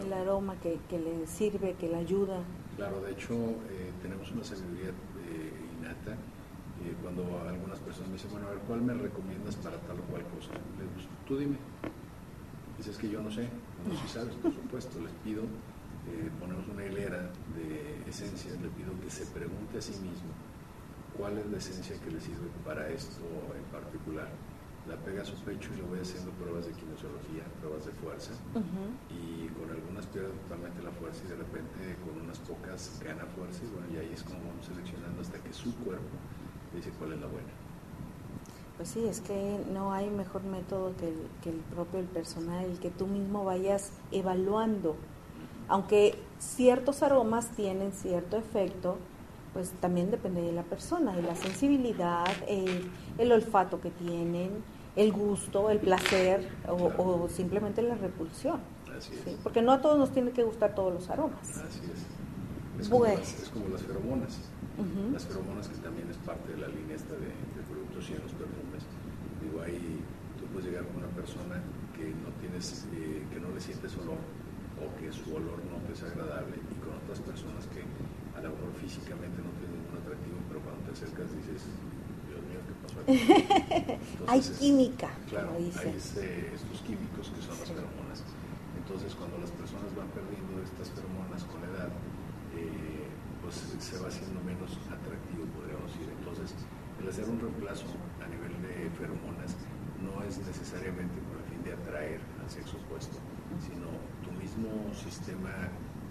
el 0.00 0.12
aroma 0.14 0.56
que, 0.62 0.80
que, 0.88 0.98
le 0.98 1.26
sirve, 1.26 1.74
que 1.74 1.90
le 1.90 1.96
ayuda. 1.96 2.40
Claro, 2.76 3.02
de 3.02 3.12
hecho 3.12 3.34
eh, 3.68 3.92
tenemos 4.00 4.32
una 4.32 4.42
sabiduría 4.42 4.88
eh, 4.88 5.52
innata. 5.76 6.12
Eh, 6.80 6.96
cuando 7.02 7.20
algunas 7.44 7.78
personas 7.80 8.08
me 8.08 8.16
dicen, 8.16 8.30
bueno, 8.32 8.46
a 8.48 8.50
ver, 8.56 8.60
¿cuál 8.60 8.80
me 8.80 8.94
recomiendas 8.94 9.56
para 9.56 9.76
tal 9.84 10.00
o 10.00 10.02
cual 10.08 10.24
cosa? 10.32 10.56
Les 10.80 10.88
digo, 10.96 11.12
tú 11.28 11.36
dime. 11.36 11.58
Dices 12.78 12.96
que 12.96 13.10
yo 13.10 13.20
no 13.20 13.30
sé, 13.30 13.48
no 13.84 13.92
si 14.00 14.08
sabes, 14.08 14.34
por 14.36 14.54
supuesto, 14.54 14.98
les 15.00 15.12
pido, 15.24 15.42
ponemos 16.40 16.66
una 16.68 16.84
hilera 16.84 17.30
de 17.56 18.08
esencias, 18.08 18.60
le 18.60 18.68
pido 18.68 18.92
que 19.02 19.10
se 19.10 19.26
pregunte 19.26 19.78
a 19.78 19.82
sí 19.82 19.92
mismo 19.92 20.30
cuál 21.16 21.38
es 21.38 21.46
la 21.46 21.58
esencia 21.58 21.96
que 22.00 22.10
le 22.10 22.20
sirve 22.20 22.48
para 22.64 22.88
esto 22.88 23.22
en 23.56 23.64
particular 23.72 24.28
la 24.88 24.96
pega 24.96 25.22
a 25.22 25.24
su 25.24 25.34
pecho 25.42 25.70
y 25.74 25.78
le 25.78 25.82
voy 25.82 25.98
haciendo 25.98 26.30
pruebas 26.32 26.66
de 26.66 26.72
kinesiología, 26.72 27.42
pruebas 27.60 27.86
de 27.86 27.92
fuerza, 27.92 28.32
y 29.10 29.48
con 29.58 29.70
algunas 29.70 30.06
pierde 30.06 30.30
totalmente 30.46 30.82
la 30.82 30.92
fuerza 30.92 31.22
y 31.24 31.28
de 31.28 31.36
repente 31.36 31.96
con 32.06 32.22
unas 32.22 32.38
pocas 32.38 33.00
gana 33.02 33.26
fuerza 33.34 33.64
y 33.64 33.68
bueno, 33.74 33.86
y 33.92 33.96
ahí 33.98 34.12
es 34.14 34.22
como 34.22 34.38
vamos 34.46 34.64
seleccionando 34.64 35.20
hasta 35.20 35.38
que 35.42 35.52
su 35.52 35.74
cuerpo 35.82 36.16
dice 36.74 36.90
cuál 36.98 37.14
es 37.14 37.20
la 37.20 37.26
buena. 37.26 37.50
Pues 38.76 38.90
sí, 38.90 39.06
es 39.06 39.20
que 39.20 39.64
no 39.72 39.92
hay 39.92 40.10
mejor 40.10 40.44
método 40.44 40.94
que 40.96 41.08
el, 41.08 41.16
que 41.42 41.50
el 41.50 41.56
propio 41.56 41.98
el 41.98 42.06
personal, 42.06 42.64
el 42.64 42.78
que 42.78 42.90
tú 42.90 43.06
mismo 43.06 43.44
vayas 43.44 43.90
evaluando. 44.12 44.96
Aunque 45.68 46.14
ciertos 46.38 47.02
aromas 47.02 47.48
tienen 47.50 47.92
cierto 47.92 48.36
efecto, 48.36 48.98
pues 49.52 49.70
también 49.80 50.10
depende 50.10 50.42
de 50.42 50.52
la 50.52 50.62
persona, 50.62 51.16
de 51.16 51.22
la 51.22 51.34
sensibilidad, 51.34 52.26
el 52.46 53.32
olfato 53.32 53.80
que 53.80 53.90
tienen, 53.90 54.62
el 54.96 55.12
gusto, 55.12 55.70
el 55.70 55.78
placer 55.78 56.48
o, 56.68 57.28
simplemente 57.28 57.82
la 57.82 57.94
repulsión. 57.94 58.60
Así 58.96 59.12
es. 59.14 59.36
Porque 59.42 59.62
no 59.62 59.72
a 59.72 59.80
todos 59.80 59.98
nos 59.98 60.10
tiene 60.10 60.30
que 60.30 60.42
gustar 60.42 60.74
todos 60.74 60.92
los 60.92 61.08
aromas. 61.10 61.58
Así 61.58 61.80
es. 61.92 62.06
Es 62.80 62.88
como, 62.88 63.04
las, 63.04 63.42
es 63.42 63.48
como 63.48 63.68
las 63.68 63.82
feromonas. 63.82 64.38
Las 65.12 65.24
feromonas 65.24 65.68
que 65.68 65.76
también 65.78 66.10
es 66.10 66.16
parte 66.18 66.52
de 66.52 66.58
la 66.58 66.68
línea 66.68 66.96
esta 66.96 67.14
de, 67.14 67.32
productos 67.70 68.10
y 68.10 68.12
en 68.12 68.22
los 68.22 68.32
perfumes. 68.32 68.84
Digo, 69.42 69.62
ahí 69.62 70.00
tú 70.38 70.44
puedes 70.52 70.68
llegar 70.68 70.84
con 70.86 70.96
una 70.96 71.12
persona 71.16 71.62
que 71.96 72.08
no 72.08 72.28
tienes, 72.40 72.86
eh, 72.92 73.24
que 73.32 73.40
no 73.40 73.48
le 73.54 73.60
sientes 73.60 73.96
olor 73.96 74.18
o 74.80 74.84
que 75.00 75.12
su 75.12 75.34
olor 75.34 75.58
no 75.70 75.80
te 75.86 75.92
es 75.92 76.02
agradable 76.02 76.56
y 76.60 76.74
con 76.84 76.96
otras 77.00 77.20
personas 77.20 77.64
que 77.72 77.80
a 78.36 78.40
lo 78.42 78.50
mejor 78.52 78.72
físicamente 78.80 79.40
no 79.40 79.50
tienen 79.56 79.80
ningún 79.80 79.96
atractivo, 79.96 80.36
pero 80.48 80.60
cuando 80.60 80.80
te 80.84 80.92
acercas 80.92 81.32
dices, 81.32 81.64
hay 84.26 84.40
química. 84.58 85.10
Claro, 85.28 85.54
hay 85.54 85.70
este, 85.70 86.50
estos 86.54 86.80
químicos 86.82 87.30
que 87.30 87.40
son 87.42 87.54
las 87.58 87.70
feromonas. 87.70 88.22
Entonces, 88.76 89.14
cuando 89.14 89.38
las 89.38 89.50
personas 89.50 89.94
van 89.94 90.10
perdiendo 90.10 90.62
estas 90.62 90.90
feromonas 90.90 91.44
con 91.46 91.62
la 91.62 91.68
edad, 91.70 91.90
eh, 92.54 93.06
pues 93.42 93.62
se 93.62 93.98
va 94.02 94.08
haciendo 94.08 94.42
menos 94.42 94.74
atractivo, 94.90 95.46
podríamos 95.54 95.90
decir. 95.92 96.08
Entonces, 96.18 96.54
El 96.98 97.08
hacer 97.08 97.28
un 97.28 97.38
reemplazo 97.38 97.86
a 98.24 98.26
nivel 98.26 98.56
de 98.64 98.88
feromonas 98.96 99.52
no 100.00 100.24
es 100.24 100.38
necesariamente 100.40 101.14
con 101.28 101.36
el 101.38 101.46
fin 101.52 101.62
de 101.62 101.76
atraer 101.76 102.20
al 102.40 102.48
sexo 102.48 102.78
opuesto, 102.78 103.20
sino 103.60 103.92
mismo 104.56 104.94
sistema 104.94 105.50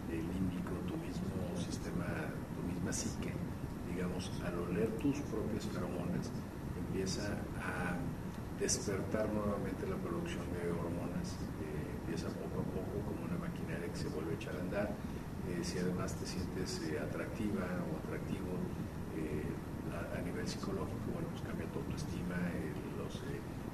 límbico, 0.09 0.71
tu 0.87 0.95
mismo 0.97 1.33
sistema, 1.57 2.05
tu 2.53 2.61
misma 2.61 2.91
psique, 2.93 3.33
digamos, 3.89 4.31
al 4.45 4.53
oler 4.59 4.89
tus 5.01 5.19
propias 5.21 5.65
feromonas, 5.65 6.31
empieza 6.77 7.25
a 7.57 7.97
despertar 8.59 9.27
nuevamente 9.33 9.87
la 9.87 9.97
producción 9.97 10.45
de 10.53 10.69
hormonas. 10.71 11.33
Eh, 11.59 11.89
empieza 12.01 12.29
poco 12.29 12.61
a 12.61 12.67
poco 12.69 12.95
como 13.09 13.25
una 13.25 13.37
maquinaria 13.37 13.89
que 13.89 13.97
se 13.97 14.07
vuelve 14.09 14.33
a 14.33 14.35
echar 14.35 14.55
a 14.55 14.61
andar. 14.61 14.89
Eh, 15.49 15.63
si 15.63 15.79
además 15.79 16.13
te 16.15 16.25
sientes 16.25 16.81
eh, 16.85 16.99
atractiva 16.99 17.65
o 17.91 17.97
atractivo 18.05 18.53
a, 20.15 20.21
nivel 20.21 20.47
psicológico, 20.47 21.07
bueno, 21.13 21.27
pues 21.29 21.41
cambia 21.41 21.65
tu 21.71 21.79
autoestima, 21.79 22.35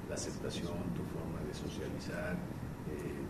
la 0.08 0.14
aceptación, 0.14 0.78
tu 0.94 1.02
forma 1.10 1.40
de 1.46 1.54
socializar, 1.54 2.36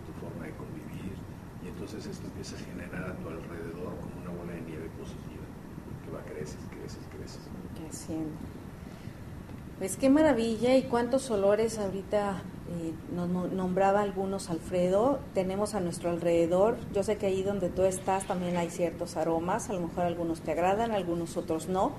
tu 0.05 0.13
forma 0.21 0.45
de 0.45 0.53
convivir, 0.53 1.15
y 1.63 1.69
entonces 1.83 2.13
esto 2.13 2.29
empieza 2.29 2.55
a 2.55 2.59
generar 2.61 3.11
a 3.11 3.15
tu 3.17 3.29
alrededor 3.29 3.97
como 3.97 4.23
una 4.23 4.31
bola 4.39 4.53
de 4.53 4.61
nieve 4.61 4.89
positiva, 4.97 5.43
que 6.05 6.11
va 6.13 6.21
a 6.21 6.25
crecer, 6.25 6.61
crecer, 6.71 7.03
crecer. 7.11 7.41
Creciendo. 7.77 8.31
Pues 9.79 9.97
qué 9.97 10.09
maravilla 10.09 10.77
y 10.77 10.85
cuántos 10.85 11.29
olores 11.33 11.79
ahorita 11.79 12.41
eh, 12.71 12.95
nos 13.13 13.29
nombraba 13.29 14.01
algunos 14.01 14.49
Alfredo, 14.49 15.19
tenemos 15.35 15.75
a 15.75 15.81
nuestro 15.81 16.11
alrededor. 16.11 16.77
Yo 16.95 17.03
sé 17.03 17.17
que 17.17 17.27
ahí 17.27 17.43
donde 17.43 17.69
tú 17.69 17.83
estás 17.83 18.29
también 18.29 18.57
hay 18.57 18.71
ciertos 18.71 19.17
aromas, 19.17 19.69
a 19.69 19.73
lo 19.73 19.81
mejor 19.81 20.05
algunos 20.05 20.41
te 20.41 20.53
agradan, 20.53 20.93
algunos 20.93 21.37
otros 21.37 21.69
no, 21.69 21.95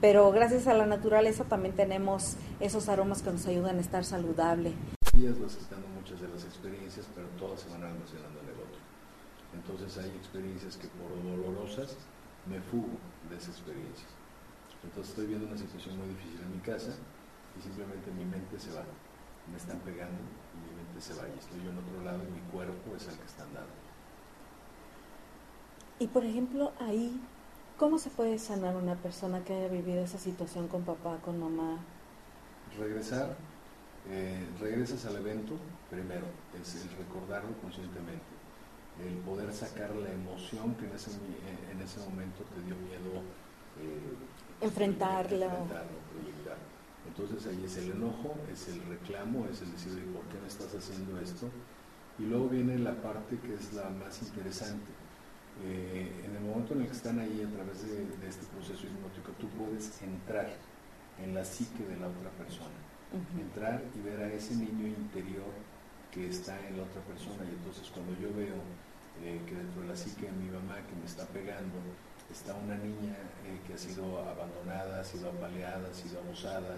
pero 0.00 0.32
gracias 0.32 0.66
a 0.68 0.72
la 0.72 0.86
naturaleza 0.86 1.44
también 1.44 1.76
tenemos 1.76 2.36
esos 2.60 2.88
aromas 2.88 3.20
que 3.20 3.30
nos 3.30 3.46
ayudan 3.46 3.76
a 3.76 3.80
estar 3.80 4.06
saludable. 4.06 4.72
Vas 5.12 5.56
estando 5.56 5.86
muchas 5.88 6.18
de 6.22 6.28
las 6.28 6.44
experiencias, 6.44 7.06
pero 7.14 7.26
todas 7.38 7.60
se 7.60 7.68
van 7.68 7.82
almacenando 7.82 8.40
en 8.40 8.48
el. 8.48 8.57
Entonces 9.54 9.96
hay 9.98 10.10
experiencias 10.10 10.76
que 10.76 10.88
por 10.88 11.10
dolorosas 11.22 11.96
me 12.46 12.60
fugo 12.60 12.98
de 13.30 13.36
esa 13.36 13.50
experiencia. 13.50 14.06
Entonces 14.84 15.10
estoy 15.10 15.26
viendo 15.26 15.46
una 15.46 15.56
situación 15.56 15.98
muy 15.98 16.08
difícil 16.08 16.40
en 16.40 16.52
mi 16.52 16.60
casa 16.60 16.92
y 17.58 17.62
simplemente 17.62 18.10
mi 18.12 18.24
mente 18.24 18.58
se 18.58 18.72
va. 18.72 18.84
Me 19.50 19.56
están 19.56 19.78
pegando 19.80 20.20
y 20.54 20.58
mi 20.68 20.76
mente 20.76 21.00
se 21.00 21.14
va 21.14 21.26
y 21.28 21.38
estoy 21.38 21.62
yo 21.64 21.70
en 21.70 21.78
otro 21.78 22.04
lado 22.04 22.22
y 22.22 22.30
mi 22.30 22.40
cuerpo 22.52 22.94
es 22.96 23.08
el 23.08 23.16
que 23.16 23.24
está 23.24 23.44
andando. 23.44 23.72
Y 25.98 26.06
por 26.06 26.24
ejemplo, 26.24 26.72
ahí, 26.78 27.20
¿cómo 27.76 27.98
se 27.98 28.10
puede 28.10 28.38
sanar 28.38 28.76
una 28.76 28.94
persona 28.94 29.42
que 29.44 29.54
haya 29.54 29.68
vivido 29.68 30.00
esa 30.00 30.18
situación 30.18 30.68
con 30.68 30.82
papá, 30.82 31.16
con 31.24 31.40
mamá? 31.40 31.78
Regresar, 32.78 33.36
eh, 34.08 34.46
regresas 34.60 35.06
al 35.06 35.16
evento 35.16 35.54
primero, 35.90 36.26
es 36.60 36.76
el 36.76 36.90
recordarlo 36.90 37.50
conscientemente 37.60 38.37
el 39.06 39.14
poder 39.18 39.52
sacar 39.52 39.94
la 39.94 40.10
emoción 40.10 40.74
que 40.74 40.86
en 40.86 40.92
ese, 40.92 41.10
en 41.70 41.80
ese 41.80 42.00
momento 42.00 42.42
te 42.54 42.62
dio 42.62 42.74
miedo 42.76 43.22
eh, 43.80 44.64
enfrentarla. 44.64 45.50
Entonces 47.06 47.46
ahí 47.46 47.64
es 47.64 47.76
el 47.78 47.92
enojo, 47.92 48.36
es 48.52 48.68
el 48.68 48.82
reclamo, 48.82 49.46
es 49.50 49.62
el 49.62 49.72
decir, 49.72 50.04
¿por 50.12 50.22
qué 50.24 50.38
me 50.40 50.48
estás 50.48 50.74
haciendo 50.74 51.18
esto? 51.20 51.48
Y 52.18 52.24
luego 52.24 52.48
viene 52.48 52.78
la 52.78 52.94
parte 53.00 53.38
que 53.38 53.54
es 53.54 53.72
la 53.72 53.88
más 53.88 54.20
interesante. 54.22 54.90
Eh, 55.64 56.24
en 56.24 56.36
el 56.36 56.42
momento 56.42 56.74
en 56.74 56.82
el 56.82 56.86
que 56.86 56.92
están 56.92 57.18
ahí 57.18 57.42
a 57.42 57.54
través 57.54 57.82
de, 57.82 58.28
este 58.28 58.46
proceso 58.46 58.86
hipnótico, 58.86 59.32
tú 59.40 59.48
puedes 59.48 60.00
entrar 60.02 60.48
en 61.22 61.34
la 61.34 61.44
psique 61.44 61.84
de 61.84 61.96
la 61.96 62.06
otra 62.06 62.30
persona, 62.38 62.78
entrar 63.40 63.82
y 63.96 64.00
ver 64.00 64.20
a 64.20 64.32
ese 64.32 64.54
niño 64.54 64.86
interior 64.86 65.50
que 66.12 66.28
está 66.28 66.54
en 66.68 66.76
la 66.76 66.84
otra 66.84 67.02
persona. 67.02 67.42
Y 67.44 67.54
entonces 67.54 67.90
cuando 67.92 68.12
yo 68.20 68.28
veo 68.36 68.54
eh, 69.24 69.40
que 69.46 69.54
dentro 69.54 69.82
de 69.82 69.88
la 69.88 69.96
psique 69.96 70.26
de 70.26 70.32
mi 70.32 70.48
mamá 70.48 70.76
que 70.86 70.94
me 70.94 71.06
está 71.06 71.24
pegando 71.26 71.78
está 72.30 72.54
una 72.54 72.76
niña 72.76 73.16
eh, 73.46 73.58
que 73.66 73.74
ha 73.74 73.78
sido 73.78 74.20
abandonada, 74.20 75.00
ha 75.00 75.04
sido 75.04 75.30
apaleada, 75.30 75.88
ha 75.88 75.94
sido 75.94 76.20
abusada 76.20 76.76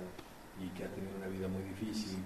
y 0.61 0.69
que 0.71 0.85
ha 0.85 0.89
tenido 0.95 1.17
una 1.17 1.27
vida 1.27 1.49
muy 1.49 1.63
difícil 1.63 2.19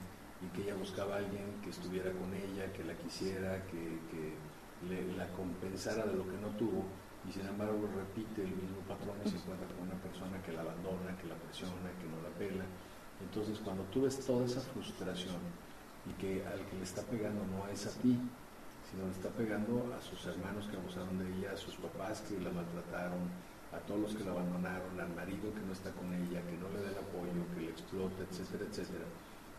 y 0.42 0.46
que 0.54 0.62
ella 0.62 0.74
buscaba 0.74 1.14
a 1.14 1.18
alguien 1.18 1.60
que 1.62 1.70
estuviera 1.70 2.12
con 2.12 2.32
ella, 2.34 2.72
que 2.72 2.84
la 2.84 2.94
quisiera, 2.94 3.64
que, 3.66 4.34
la 5.16 5.26
compensara 5.28 6.04
de 6.04 6.14
lo 6.14 6.24
que 6.28 6.36
no 6.36 6.48
tuvo 6.58 6.84
y 7.26 7.32
sin 7.32 7.46
embargo 7.46 7.88
repite 7.96 8.42
el 8.42 8.52
mismo 8.52 8.80
patrón 8.86 9.16
y 9.24 9.30
se 9.30 9.36
encuentra 9.36 9.66
con 9.68 9.88
una 9.88 9.96
persona 10.02 10.42
que 10.42 10.52
la 10.52 10.60
abandona, 10.60 11.16
que 11.16 11.26
la 11.26 11.36
presiona, 11.36 11.88
que 11.96 12.04
no 12.04 12.20
la 12.20 12.28
pela. 12.36 12.64
Entonces 13.22 13.58
cuando 13.64 13.84
tú 13.84 14.02
ves 14.02 14.20
toda 14.20 14.44
esa 14.44 14.60
frustración 14.60 15.40
y 16.04 16.12
que 16.20 16.44
al 16.44 16.66
que 16.66 16.76
le 16.76 16.82
está 16.82 17.00
pegando 17.02 17.46
no 17.46 17.66
es 17.68 17.86
a 17.86 17.90
ti, 18.02 18.20
sino 18.90 19.06
le 19.06 19.12
está 19.12 19.28
pegando 19.30 19.92
a 19.94 20.00
sus 20.00 20.24
hermanos 20.26 20.68
que 20.68 20.76
abusaron 20.76 21.18
de 21.18 21.26
ella, 21.36 21.52
a 21.52 21.56
sus 21.56 21.76
papás 21.76 22.20
que 22.22 22.38
la 22.40 22.50
maltrataron, 22.50 23.30
a 23.72 23.78
todos 23.86 24.00
los 24.00 24.14
que 24.14 24.24
la 24.24 24.32
abandonaron, 24.32 25.00
al 25.00 25.14
marido 25.14 25.52
que 25.52 25.64
no 25.66 25.72
está 25.72 25.90
con 25.92 26.12
ella, 26.12 26.44
que 26.46 26.56
no 26.58 26.68
le 26.70 26.82
da 26.84 26.90
el 26.94 27.00
apoyo, 27.02 27.42
que 27.54 27.66
le 27.66 27.70
explota, 27.70 28.22
etcétera, 28.22 28.64
etcétera, 28.70 29.06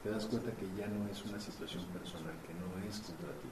te 0.03 0.09
das 0.09 0.25
cuenta 0.27 0.51
que 0.55 0.69
ya 0.77 0.87
no 0.87 1.07
es 1.09 1.19
una 1.25 1.39
situación 1.39 1.83
personal, 1.89 2.37
que 2.45 2.53
no 2.53 2.69
es 2.87 2.99
contra 3.01 3.33
ti. 3.41 3.49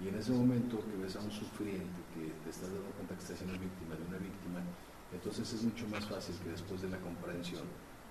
Y 0.00 0.08
en 0.08 0.16
ese 0.16 0.32
momento 0.32 0.78
que 0.86 0.96
ves 0.96 1.16
a 1.16 1.20
un 1.20 1.30
sufriente, 1.30 2.00
que 2.14 2.32
te 2.42 2.50
estás 2.50 2.70
dando 2.70 2.90
cuenta 2.94 3.14
que 3.14 3.22
está 3.22 3.36
siendo 3.36 3.58
víctima 3.58 3.94
de 3.94 4.02
una 4.06 4.18
víctima, 4.18 4.60
entonces 5.12 5.52
es 5.52 5.62
mucho 5.62 5.86
más 5.88 6.06
fácil 6.06 6.34
que 6.42 6.50
después 6.50 6.82
de 6.82 6.90
la 6.90 6.98
comprensión 6.98 7.66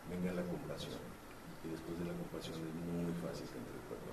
venga 0.10 0.32
la 0.32 0.44
compasión. 0.44 1.00
Y 1.64 1.72
después 1.72 1.98
de 2.00 2.06
la 2.06 2.14
compasión 2.14 2.56
es 2.60 2.76
muy 2.76 3.14
fácil 3.24 3.48
que 3.48 3.58
entre 3.58 3.76
el 3.76 3.86
perdón. 3.88 4.13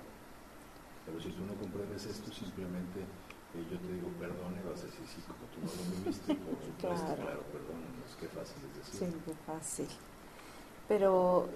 Pero 1.05 1.19
si 1.19 1.29
tú 1.29 1.45
no 1.45 1.53
comprendes 1.55 2.05
esto, 2.05 2.31
simplemente 2.31 3.01
eh, 3.01 3.65
yo 3.69 3.77
te 3.79 3.93
digo 3.93 4.07
perdón 4.19 4.55
y 4.57 4.69
vas 4.69 4.81
a 4.81 4.85
decir, 4.85 5.05
sí, 5.07 5.21
como 5.27 5.45
tú 5.51 5.59
no 5.61 5.71
lo 5.71 5.99
viviste, 5.99 6.35
por 6.35 6.55
supuesto, 6.63 7.15
claro, 7.15 7.43
perdón, 7.51 7.81
es 8.07 8.15
que 8.15 8.27
fácil 8.27 8.57
es 8.69 8.77
decir. 8.77 9.09
Sí, 9.09 9.15
qué 9.25 9.33
fácil. 9.45 9.87
Pero 10.87 11.49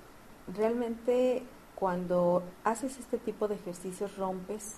realmente 0.54 1.44
cuando 1.76 2.44
haces 2.64 2.98
este 2.98 3.18
tipo 3.18 3.48
de 3.48 3.56
ejercicios 3.56 4.18
rompes 4.18 4.78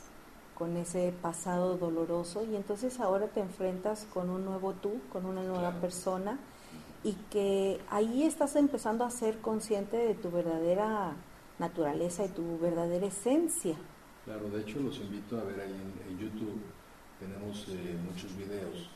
con 0.57 0.75
ese 0.75 1.13
pasado 1.21 1.77
doloroso 1.77 2.43
y 2.43 2.55
entonces 2.55 2.99
ahora 2.99 3.27
te 3.27 3.39
enfrentas 3.39 4.07
con 4.13 4.29
un 4.29 4.43
nuevo 4.43 4.73
tú, 4.73 4.99
con 5.11 5.25
una 5.25 5.43
nueva 5.43 5.73
persona 5.73 6.39
y 7.03 7.13
que 7.29 7.79
ahí 7.91 8.23
estás 8.23 8.55
empezando 8.55 9.05
a 9.05 9.11
ser 9.11 9.39
consciente 9.39 9.97
de 9.97 10.15
tu 10.15 10.31
verdadera 10.31 11.13
naturaleza 11.59 12.25
y 12.25 12.29
tu 12.29 12.57
verdadera 12.59 13.05
esencia. 13.05 13.77
Claro, 14.27 14.51
de 14.51 14.59
hecho 14.59 14.83
los 14.83 14.99
invito 14.99 15.39
a 15.39 15.45
ver 15.47 15.55
ahí 15.55 15.71
en, 15.71 16.19
YouTube, 16.19 16.59
tenemos 17.15 17.63
eh, 17.71 17.95
muchos 17.95 18.35
videos. 18.35 18.91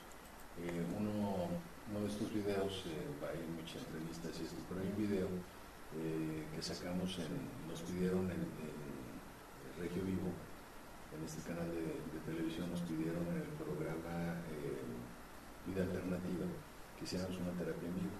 Eh, 0.60 0.84
uno, 0.92 1.48
de 1.88 2.04
estos 2.04 2.28
videos, 2.36 2.84
eh, 2.92 3.08
hay 3.24 3.40
muchas 3.56 3.80
entrevistas 3.88 4.36
y 4.36 4.44
esto, 4.44 4.60
pero 4.68 4.84
hay 4.84 4.92
un 4.92 5.00
video 5.00 5.32
que 5.96 6.60
sacamos, 6.60 7.16
en, 7.24 7.32
nos 7.64 7.80
pidieron 7.80 8.28
en, 8.28 8.44
Regio 9.80 10.04
Vivo, 10.04 10.36
en 11.16 11.24
este 11.24 11.48
canal 11.48 11.72
de, 11.72 11.96
televisión, 12.28 12.68
nos 12.68 12.84
pidieron 12.84 13.24
en 13.32 13.40
el 13.40 13.56
programa 13.56 14.36
Vida 15.64 15.88
Alternativa 15.88 16.44
que 17.00 17.08
hiciéramos 17.08 17.40
una 17.40 17.56
terapia 17.56 17.88
en 17.88 17.96
vivo. 18.04 18.20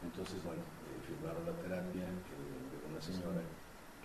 Entonces, 0.00 0.40
bueno, 0.40 0.64
firmaron 1.04 1.44
la 1.44 1.52
terapia 1.60 2.08
de 2.08 2.76
una 2.88 3.00
señora 3.04 3.44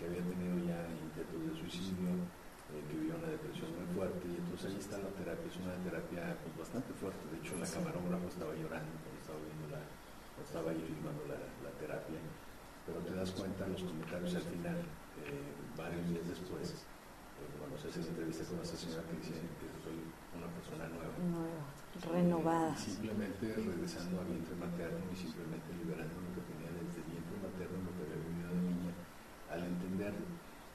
que 0.04 0.12
había 0.12 0.26
tenido 0.28 0.60
ya 0.68 0.84
intentos 1.00 1.40
de 1.48 1.54
suicidio, 1.56 2.12
eh, 2.12 2.84
que 2.92 2.94
vivía 3.00 3.16
una 3.16 3.32
depresión 3.32 3.72
muy 3.72 3.88
fuerte, 3.96 4.28
y 4.28 4.36
entonces 4.36 4.68
ahí 4.68 4.80
está 4.84 5.00
la 5.00 5.16
terapia, 5.16 5.48
es 5.48 5.58
una 5.64 5.80
terapia 5.80 6.36
pues, 6.44 6.54
bastante 6.60 6.92
fuerte, 7.00 7.24
de 7.32 7.40
hecho 7.40 7.56
la 7.56 7.64
camarógrafa 7.64 8.28
estaba 8.28 8.52
llorando 8.52 8.92
cuando 9.00 9.20
estaba 9.24 9.40
viendo 9.40 9.66
la, 9.72 9.82
estaba 10.44 10.68
ahí 10.76 10.82
filmando 10.84 11.24
la, 11.32 11.40
terapia, 11.80 12.20
pero 12.84 13.00
te 13.00 13.12
das 13.16 13.32
cuenta 13.32 13.64
los 13.68 13.80
comentarios 13.80 14.36
al 14.36 14.48
final, 14.52 14.80
eh, 15.24 15.56
varios 15.80 16.04
días 16.12 16.28
después, 16.28 16.84
eh, 17.40 17.48
cuando 17.56 17.80
se 17.80 17.88
hace 17.88 18.04
la 18.04 18.12
entrevista 18.12 18.44
con 18.44 18.60
esa 18.60 18.76
señora 18.76 19.08
que 19.08 19.16
dice 19.24 19.40
que 19.40 19.68
soy 19.84 20.00
una 20.36 20.48
persona 20.52 20.84
nueva. 20.92 21.16
Nueva, 21.16 21.64
renovada. 22.12 22.76
simplemente 22.76 23.56
regresando 23.56 24.20
al 24.20 24.28
vientre 24.28 24.56
materno 24.60 25.00
y 25.12 25.16
simplemente 25.16 25.72
liberando 25.80 26.16
lo 26.24 26.32
que 26.36 26.44
tenía 26.52 26.72
desde 26.76 27.00
el 27.04 27.08
vientre 27.08 27.36
materno, 27.40 27.76
lo 27.88 27.92
que 27.96 28.02
había 28.04 28.20
vivido 28.20 28.52
de 28.52 28.64
niña 28.64 28.94
al 29.54 29.64
entenderlo. 29.64 30.26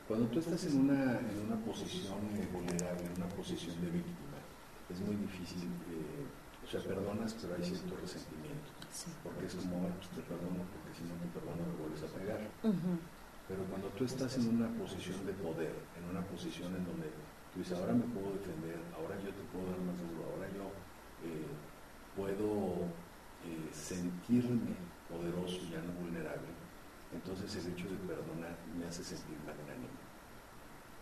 Cuando 0.06 0.26
tú 0.28 0.38
estás 0.38 0.64
en 0.64 0.88
una, 0.88 1.18
en 1.20 1.38
una 1.44 1.56
posición 1.64 2.16
vulnerable, 2.52 3.04
en 3.04 3.14
una 3.20 3.28
posición 3.34 3.76
de 3.82 3.90
víctima, 3.90 4.38
es 4.88 5.00
muy 5.00 5.16
difícil, 5.16 5.68
eh, 5.92 6.24
o 6.64 6.66
sea, 6.66 6.80
perdonas, 6.80 7.36
pero 7.40 7.54
hay 7.54 7.62
cierto 7.64 7.94
resentimiento. 8.00 8.72
Porque 9.22 9.46
es 9.46 9.54
como, 9.54 9.88
pues 10.00 10.08
te 10.16 10.22
perdono, 10.22 10.64
porque 10.72 10.90
si 10.96 11.04
no 11.04 11.14
te 11.20 11.28
perdono 11.28 11.60
me 11.60 11.76
vuelves 11.76 12.02
a 12.02 12.10
pegar. 12.16 12.40
Pero 13.48 13.64
cuando 13.68 13.88
tú 13.96 14.04
estás 14.04 14.36
en 14.38 14.48
una 14.56 14.68
posición 14.80 15.24
de 15.26 15.32
poder, 15.32 15.74
en 15.96 16.04
una 16.08 16.24
posición 16.24 16.74
en 16.76 16.84
donde 16.84 17.08
tú 17.52 17.60
dices, 17.60 17.76
ahora 17.78 17.92
me 17.92 18.04
puedo 18.08 18.32
defender, 18.32 18.80
ahora 18.96 19.16
yo 19.20 19.28
te 19.32 19.44
puedo 19.52 19.68
dar 19.72 19.80
más 19.84 19.96
duro, 19.96 20.24
ahora 20.24 20.48
yo 20.52 20.68
eh, 21.24 21.48
puedo 22.16 22.88
eh, 23.44 23.68
sentirme 23.72 24.76
poderoso 25.08 25.56
y 25.64 25.72
ya 25.72 25.80
no 25.80 25.92
vulnerable, 26.00 26.48
entonces 27.12 27.64
el 27.64 27.72
hecho 27.72 27.88
de 27.88 27.96
perdonar 28.06 28.56
me 28.76 28.86
hace 28.86 29.02
sentir 29.02 29.36
magnánimo. 29.46 29.96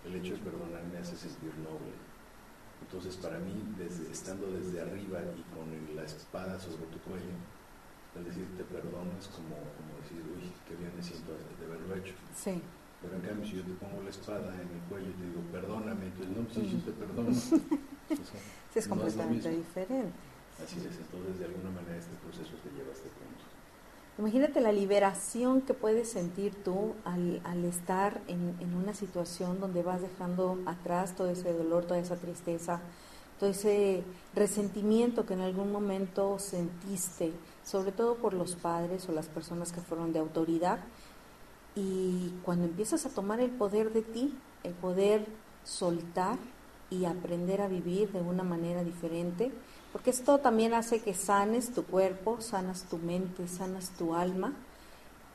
El 0.04 0.14
hecho 0.16 0.34
de 0.34 0.40
perdonar 0.40 0.84
me 0.92 0.98
hace 0.98 1.16
sentir 1.16 1.52
noble. 1.58 1.94
Entonces 2.80 3.16
para 3.16 3.38
mí, 3.38 3.54
desde, 3.78 4.12
estando 4.12 4.46
desde 4.52 4.80
arriba 4.80 5.20
y 5.34 5.42
con 5.54 5.66
la 5.96 6.04
espada 6.04 6.60
sobre 6.60 6.86
tu 6.86 6.98
cuello, 7.00 7.34
el 8.14 8.24
decir 8.24 8.46
te 8.56 8.64
perdono 8.64 9.12
es 9.18 9.28
como, 9.28 9.56
como 9.76 9.92
decir, 10.00 10.22
uy, 10.22 10.52
qué 10.68 10.76
bien 10.76 10.92
me 10.96 11.02
siento 11.02 11.32
de 11.32 11.66
haberlo 11.66 11.94
hecho. 11.96 12.14
Sí. 12.34 12.62
Pero 13.02 13.16
en 13.16 13.22
cambio, 13.22 13.44
si 13.44 13.56
yo 13.56 13.62
te 13.62 13.74
pongo 13.74 14.02
la 14.02 14.10
espada 14.10 14.54
en 14.54 14.68
el 14.72 14.82
cuello 14.88 15.10
y 15.10 15.16
te 15.20 15.24
digo, 15.26 15.40
perdóname, 15.52 16.06
entonces 16.06 16.32
no, 16.32 16.42
si 16.48 16.70
yo 16.70 16.78
te 16.84 16.92
perdono. 16.92 17.34
sí, 17.34 17.60
es 18.74 18.88
completamente 18.88 19.50
diferente. 19.50 20.16
Así 20.56 20.80
es, 20.80 20.96
entonces 20.96 21.38
de 21.38 21.44
alguna 21.44 21.70
manera 21.70 21.96
este 21.96 22.16
proceso 22.24 22.56
te 22.64 22.70
lleva 22.72 22.88
a 22.90 22.96
este 22.96 23.10
punto. 23.12 23.45
Imagínate 24.18 24.62
la 24.62 24.72
liberación 24.72 25.60
que 25.60 25.74
puedes 25.74 26.08
sentir 26.08 26.54
tú 26.64 26.94
al, 27.04 27.64
estar 27.66 28.22
en, 28.28 28.56
en, 28.60 28.74
una 28.74 28.94
situación 28.94 29.60
donde 29.60 29.82
vas 29.82 30.00
dejando 30.00 30.58
atrás 30.64 31.14
todo 31.14 31.28
ese 31.28 31.52
dolor, 31.52 31.84
toda 31.84 32.00
esa 32.00 32.16
tristeza, 32.16 32.80
todo 33.38 33.50
ese 33.50 34.04
resentimiento 34.34 35.26
que 35.26 35.34
en 35.34 35.42
algún 35.42 35.70
momento 35.70 36.38
sentiste, 36.38 37.32
sobre 37.62 37.92
todo 37.92 38.14
por 38.14 38.32
los 38.32 38.56
padres 38.56 39.06
o 39.10 39.12
las 39.12 39.26
personas 39.26 39.70
que 39.70 39.82
fueron 39.82 40.14
de 40.14 40.18
autoridad. 40.18 40.78
Y 41.74 42.32
cuando 42.42 42.64
empiezas 42.64 43.04
a 43.04 43.10
tomar 43.10 43.40
el 43.40 43.50
poder 43.50 43.92
de 43.92 44.00
ti, 44.00 44.34
el 44.62 44.72
poder 44.72 45.26
soltar 45.62 46.38
y 46.88 47.04
aprender 47.04 47.60
a 47.60 47.68
vivir 47.68 48.10
de 48.12 48.22
una 48.22 48.44
manera 48.44 48.82
diferente, 48.82 49.52
porque 49.96 50.10
esto 50.10 50.36
también 50.36 50.74
hace 50.74 51.00
que 51.00 51.14
sanes 51.14 51.72
tu 51.72 51.82
cuerpo, 51.82 52.42
sanas 52.42 52.82
tu 52.82 52.98
mente, 52.98 53.48
sanas 53.48 53.92
tu 53.96 54.14
alma 54.14 54.52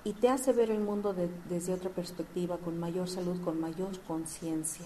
y 0.03 0.14
te 0.14 0.30
hace 0.30 0.53
ver 0.53 0.70
el 0.70 0.82
mundo 0.82 1.16
desde 1.49 1.74
otra 1.74 1.89
perspectiva, 1.89 2.57
con 2.57 2.80
mayor 2.80 3.09
salud, 3.09 3.43
con 3.43 3.59
mayor 3.59 3.99
conciencia. 4.01 4.86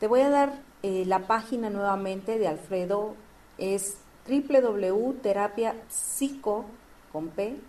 Te 0.00 0.08
voy 0.08 0.22
a 0.22 0.30
dar 0.30 0.60
eh, 0.82 1.04
la 1.06 1.28
página 1.28 1.70
nuevamente 1.70 2.36
de 2.36 2.48
Alfredo, 2.48 3.14
es 3.58 3.98
www.terapiapsico, 4.28 6.64
con 7.12 7.28
P, 7.28 7.60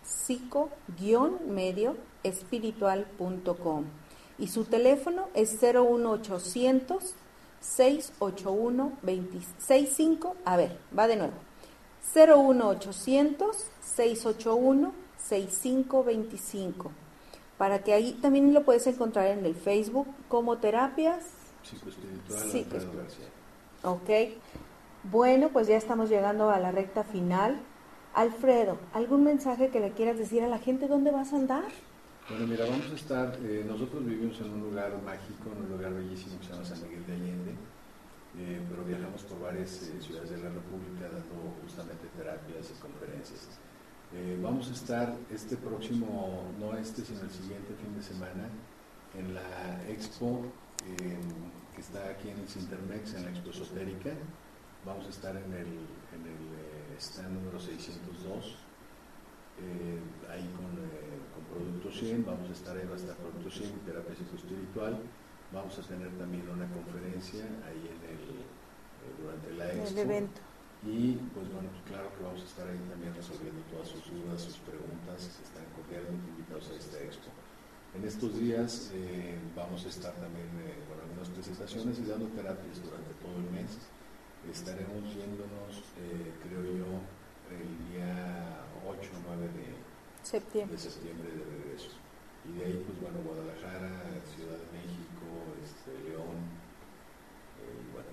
medio 1.47 1.97
espiritual.com 2.24 3.86
y 4.39 4.47
su 4.47 4.63
teléfono 4.63 5.28
es 5.36 5.61
01800 5.61 7.13
681 7.62 8.93
2565, 9.01 10.36
a 10.45 10.57
ver, 10.57 10.78
va 10.97 11.07
de 11.07 11.16
nuevo. 11.16 11.34
01800 12.14 13.66
681 13.82 14.91
6525. 15.18 16.91
Para 17.57 17.84
que 17.84 17.93
ahí 17.93 18.14
también 18.14 18.53
lo 18.53 18.64
puedes 18.66 18.86
encontrar 18.88 19.28
en 19.28 19.45
el 19.45 19.55
Facebook 19.55 20.07
como 20.28 20.57
terapias 20.57 21.26
psicoespiritual. 21.64 23.07
Ok. 23.84 24.09
Bueno, 25.03 25.49
pues 25.49 25.68
ya 25.68 25.78
estamos 25.78 26.09
llegando 26.09 26.49
a 26.49 26.59
la 26.59 26.72
recta 26.72 27.03
final. 27.03 27.59
Alfredo, 28.14 28.78
¿algún 28.93 29.24
mensaje 29.24 29.70
que 29.70 29.80
le 29.80 29.91
quieras 29.91 30.18
decir 30.18 30.43
a 30.43 30.47
la 30.47 30.59
gente 30.59 30.88
dónde 30.88 31.12
vas 31.12 31.34
a 31.34 31.38
andar? 31.38 31.64
Bueno, 32.30 32.47
mira, 32.47 32.65
vamos 32.65 32.89
a 32.89 32.95
estar, 32.95 33.38
eh, 33.43 33.65
nosotros 33.67 34.05
vivimos 34.05 34.39
en 34.39 34.53
un 34.53 34.61
lugar 34.61 34.91
mágico, 35.01 35.51
en 35.51 35.63
un 35.65 35.69
lugar 35.72 35.93
bellísimo 35.93 36.39
que 36.39 36.45
se 36.45 36.53
llama 36.53 36.63
San 36.63 36.82
Miguel 36.84 37.05
de 37.05 37.13
Allende, 37.13 37.51
eh, 38.38 38.61
pero 38.69 38.86
viajamos 38.86 39.24
por 39.24 39.41
varias 39.41 39.82
eh, 39.84 39.99
ciudades 39.99 40.30
de 40.30 40.38
la 40.38 40.49
República 40.49 41.09
dando 41.11 41.57
justamente 41.61 42.07
terapias 42.15 42.72
y 42.72 42.82
conferencias. 42.82 43.49
vamos 44.41 44.69
a 44.69 44.74
estar 44.74 45.15
este 45.32 45.57
próximo, 45.57 46.43
no 46.59 46.78
este, 46.78 47.03
sino 47.03 47.22
el 47.22 47.32
siguiente 47.32 47.74
fin 47.82 47.95
de 47.95 48.03
semana, 48.03 48.45
en 49.17 49.34
la 49.34 49.89
expo 49.89 50.45
que 51.74 51.82
está 51.82 52.09
aquí 52.11 52.30
en 52.30 52.39
el 52.39 52.47
Cintermex, 52.47 53.13
en 53.15 53.24
la 53.26 53.32
expo 53.32 53.49
esotérica. 53.49 54.11
Vamos 54.86 55.05
a 55.07 55.09
estar 55.09 55.36
en 55.36 55.51
el, 55.53 55.72
en 56.15 56.24
el 56.32 56.97
stand 56.99 57.34
número 57.34 57.59
602, 57.59 58.57
ahí 60.30 60.47
con 60.55 60.72
Producto 61.52 61.91
100, 61.91 62.26
vamos 62.26 62.49
a 62.49 62.54
estar 62.54 62.78
ahí, 62.78 62.88
va 62.88 62.95
a 62.95 63.02
estar 63.04 63.16
Producto 63.20 63.52
100, 63.52 63.84
terapia 63.84 64.16
psicoespiritual. 64.16 64.95
Vamos 65.52 65.76
a 65.78 65.82
tener 65.84 66.08
también 66.16 66.47
una 66.47 66.64
conferencia 66.72 67.43
ahí 67.68 67.84
en 67.91 67.99
el, 68.08 68.24
eh, 68.39 69.12
durante 69.20 69.52
la 69.60 69.68
expo. 69.68 69.99
El 69.99 69.99
evento. 69.99 70.39
Y 70.88 71.20
pues 71.36 71.45
bueno, 71.52 71.68
pues 71.76 71.84
claro 71.91 72.08
que 72.16 72.24
vamos 72.24 72.41
a 72.41 72.47
estar 72.47 72.66
ahí 72.66 72.80
también 72.88 73.14
resolviendo 73.14 73.60
todas 73.68 73.91
sus 73.91 74.02
dudas, 74.08 74.41
sus 74.41 74.58
preguntas, 74.64 75.28
están 75.43 75.68
cordialmente 75.76 76.26
invitados 76.32 76.72
a 76.72 76.74
esta 76.80 76.97
expo. 77.04 77.30
En 77.93 78.08
estos 78.08 78.32
días 78.39 78.89
eh, 78.95 79.36
vamos 79.54 79.84
a 79.86 79.89
estar 79.91 80.16
también 80.16 80.47
eh, 80.64 80.80
con 80.88 80.95
algunas 81.04 81.28
presentaciones 81.36 81.99
y 81.99 82.08
dando 82.08 82.32
terapias 82.32 82.80
durante 82.80 83.12
todo 83.20 83.36
el 83.36 83.52
mes. 83.52 83.76
Estaremos 84.47 85.06
yéndonos, 85.14 85.86
creo 86.41 86.64
yo, 86.66 86.89
el 87.52 87.70
día 87.93 88.66
8 88.88 88.97
o 88.97 89.36
9 89.36 89.54
de 89.54 89.80
septiembre. 90.24 90.76
de 90.78 90.82
septiembre 90.82 91.30
de 91.32 91.43
regreso. 91.45 91.89
Y 92.47 92.57
de 92.57 92.65
ahí, 92.65 92.84
pues 92.86 92.99
bueno, 93.01 93.17
Guadalajara, 93.26 94.01
Ciudad 94.36 94.57
de 94.57 94.67
México, 94.74 95.26
este, 95.63 95.91
León, 96.09 96.41
eh, 97.61 97.78
y 97.78 97.88
bueno, 97.93 98.09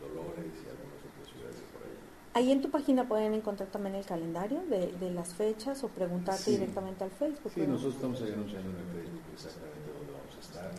Dolores 0.00 0.52
y 0.56 0.66
algunas 0.72 0.98
otras 1.04 1.26
ciudades 1.28 1.56
por 1.72 1.82
ahí. 1.84 1.94
Ahí 2.34 2.50
en 2.50 2.62
tu 2.62 2.70
página 2.70 3.06
pueden 3.06 3.34
encontrar 3.34 3.68
también 3.70 3.94
el 3.94 4.06
calendario 4.06 4.62
de, 4.66 4.90
de 4.92 5.10
las 5.12 5.34
fechas 5.34 5.84
o 5.84 5.88
preguntarte 5.88 6.42
Sí. 6.44 6.50
directamente 6.56 7.04
al 7.04 7.10
Facebook. 7.10 7.52
Sí, 7.52 7.60
¿no? 7.60 7.74
nosotros 7.76 7.94
estamos 7.96 8.22
ahí 8.22 8.32
anunciando 8.32 8.70
en 8.70 8.76
el 8.80 8.88
Facebook 8.88 9.24
exactamente 9.34 9.92
dónde 9.92 10.12
vamos 10.16 10.34
a 10.36 10.40
estar. 10.40 10.70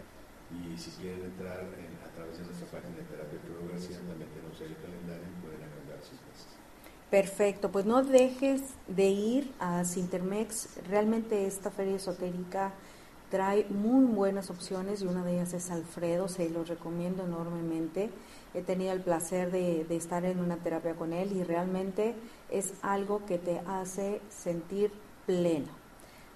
Y 0.53 0.77
si 0.77 0.89
quieren 0.97 1.23
entrar 1.29 1.61
en- 1.61 1.97
a 2.01 2.09
través 2.13 2.37
de 2.37 2.45
nuestra 2.45 2.67
página 2.73 2.97
de 2.97 3.03
Terapia 3.05 3.39
García, 3.69 3.97
también 4.01 4.29
tenemos 4.33 4.57
el 4.61 4.75
calendario 4.81 5.25
y 5.29 5.37
pueden 5.45 5.61
agendar 5.61 5.99
citas. 6.01 6.39
Perfecto, 7.13 7.71
pues 7.71 7.85
no 7.85 8.01
dejes 8.01 8.63
de 8.87 9.05
ir 9.09 9.53
a 9.59 9.85
Sintermex. 9.85 10.79
Realmente 10.89 11.45
esta 11.45 11.69
feria 11.69 11.97
esotérica 11.97 12.73
trae 13.29 13.67
muy 13.69 14.05
buenas 14.05 14.49
opciones 14.49 15.03
y 15.03 15.05
una 15.05 15.23
de 15.23 15.33
ellas 15.33 15.53
es 15.53 15.69
Alfredo, 15.69 16.27
se 16.27 16.49
los 16.49 16.69
recomiendo 16.69 17.25
enormemente. 17.25 18.09
He 18.55 18.63
tenido 18.63 18.93
el 18.93 19.01
placer 19.01 19.51
de, 19.51 19.83
de 19.83 19.95
estar 19.95 20.25
en 20.25 20.39
una 20.39 20.57
terapia 20.57 20.95
con 20.95 21.13
él 21.13 21.31
y 21.33 21.43
realmente 21.43 22.15
es 22.49 22.73
algo 22.81 23.23
que 23.27 23.37
te 23.37 23.59
hace 23.67 24.19
sentir 24.29 24.91
pleno. 25.27 25.67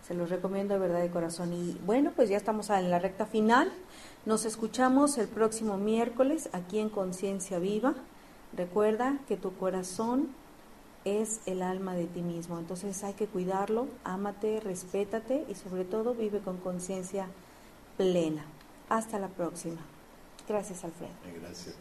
Se 0.07 0.13
los 0.13 0.29
recomiendo 0.29 0.75
de 0.75 0.79
verdad 0.79 1.01
de 1.01 1.09
corazón. 1.09 1.53
Y 1.53 1.75
bueno, 1.87 2.11
pues 2.15 2.29
ya 2.29 2.37
estamos 2.37 2.69
en 2.69 2.91
la 2.91 2.99
recta 2.99 3.25
final. 3.25 3.73
Nos 4.27 4.45
escuchamos 4.45 5.17
el 5.17 5.27
próximo 5.27 5.77
miércoles 5.77 6.49
aquí 6.53 6.77
en 6.77 6.89
Conciencia 6.89 7.57
Viva. 7.57 7.95
Recuerda 8.55 9.17
que 9.27 9.37
tu 9.37 9.57
corazón 9.57 10.29
es 11.07 11.41
el 11.45 11.61
alma 11.61 11.95
de 11.95 12.05
ti 12.05 12.21
mismo. 12.21 12.59
Entonces 12.59 13.03
hay 13.03 13.13
que 13.13 13.27
cuidarlo, 13.27 13.87
ámate, 14.03 14.59
respétate 14.59 15.45
y 15.47 15.55
sobre 15.55 15.85
todo 15.85 16.13
vive 16.13 16.39
con 16.39 16.57
conciencia 16.57 17.27
plena. 17.97 18.45
Hasta 18.89 19.19
la 19.19 19.27
próxima. 19.27 19.81
Gracias, 20.47 20.83
Alfredo. 20.83 21.11
Gracias. 21.41 21.75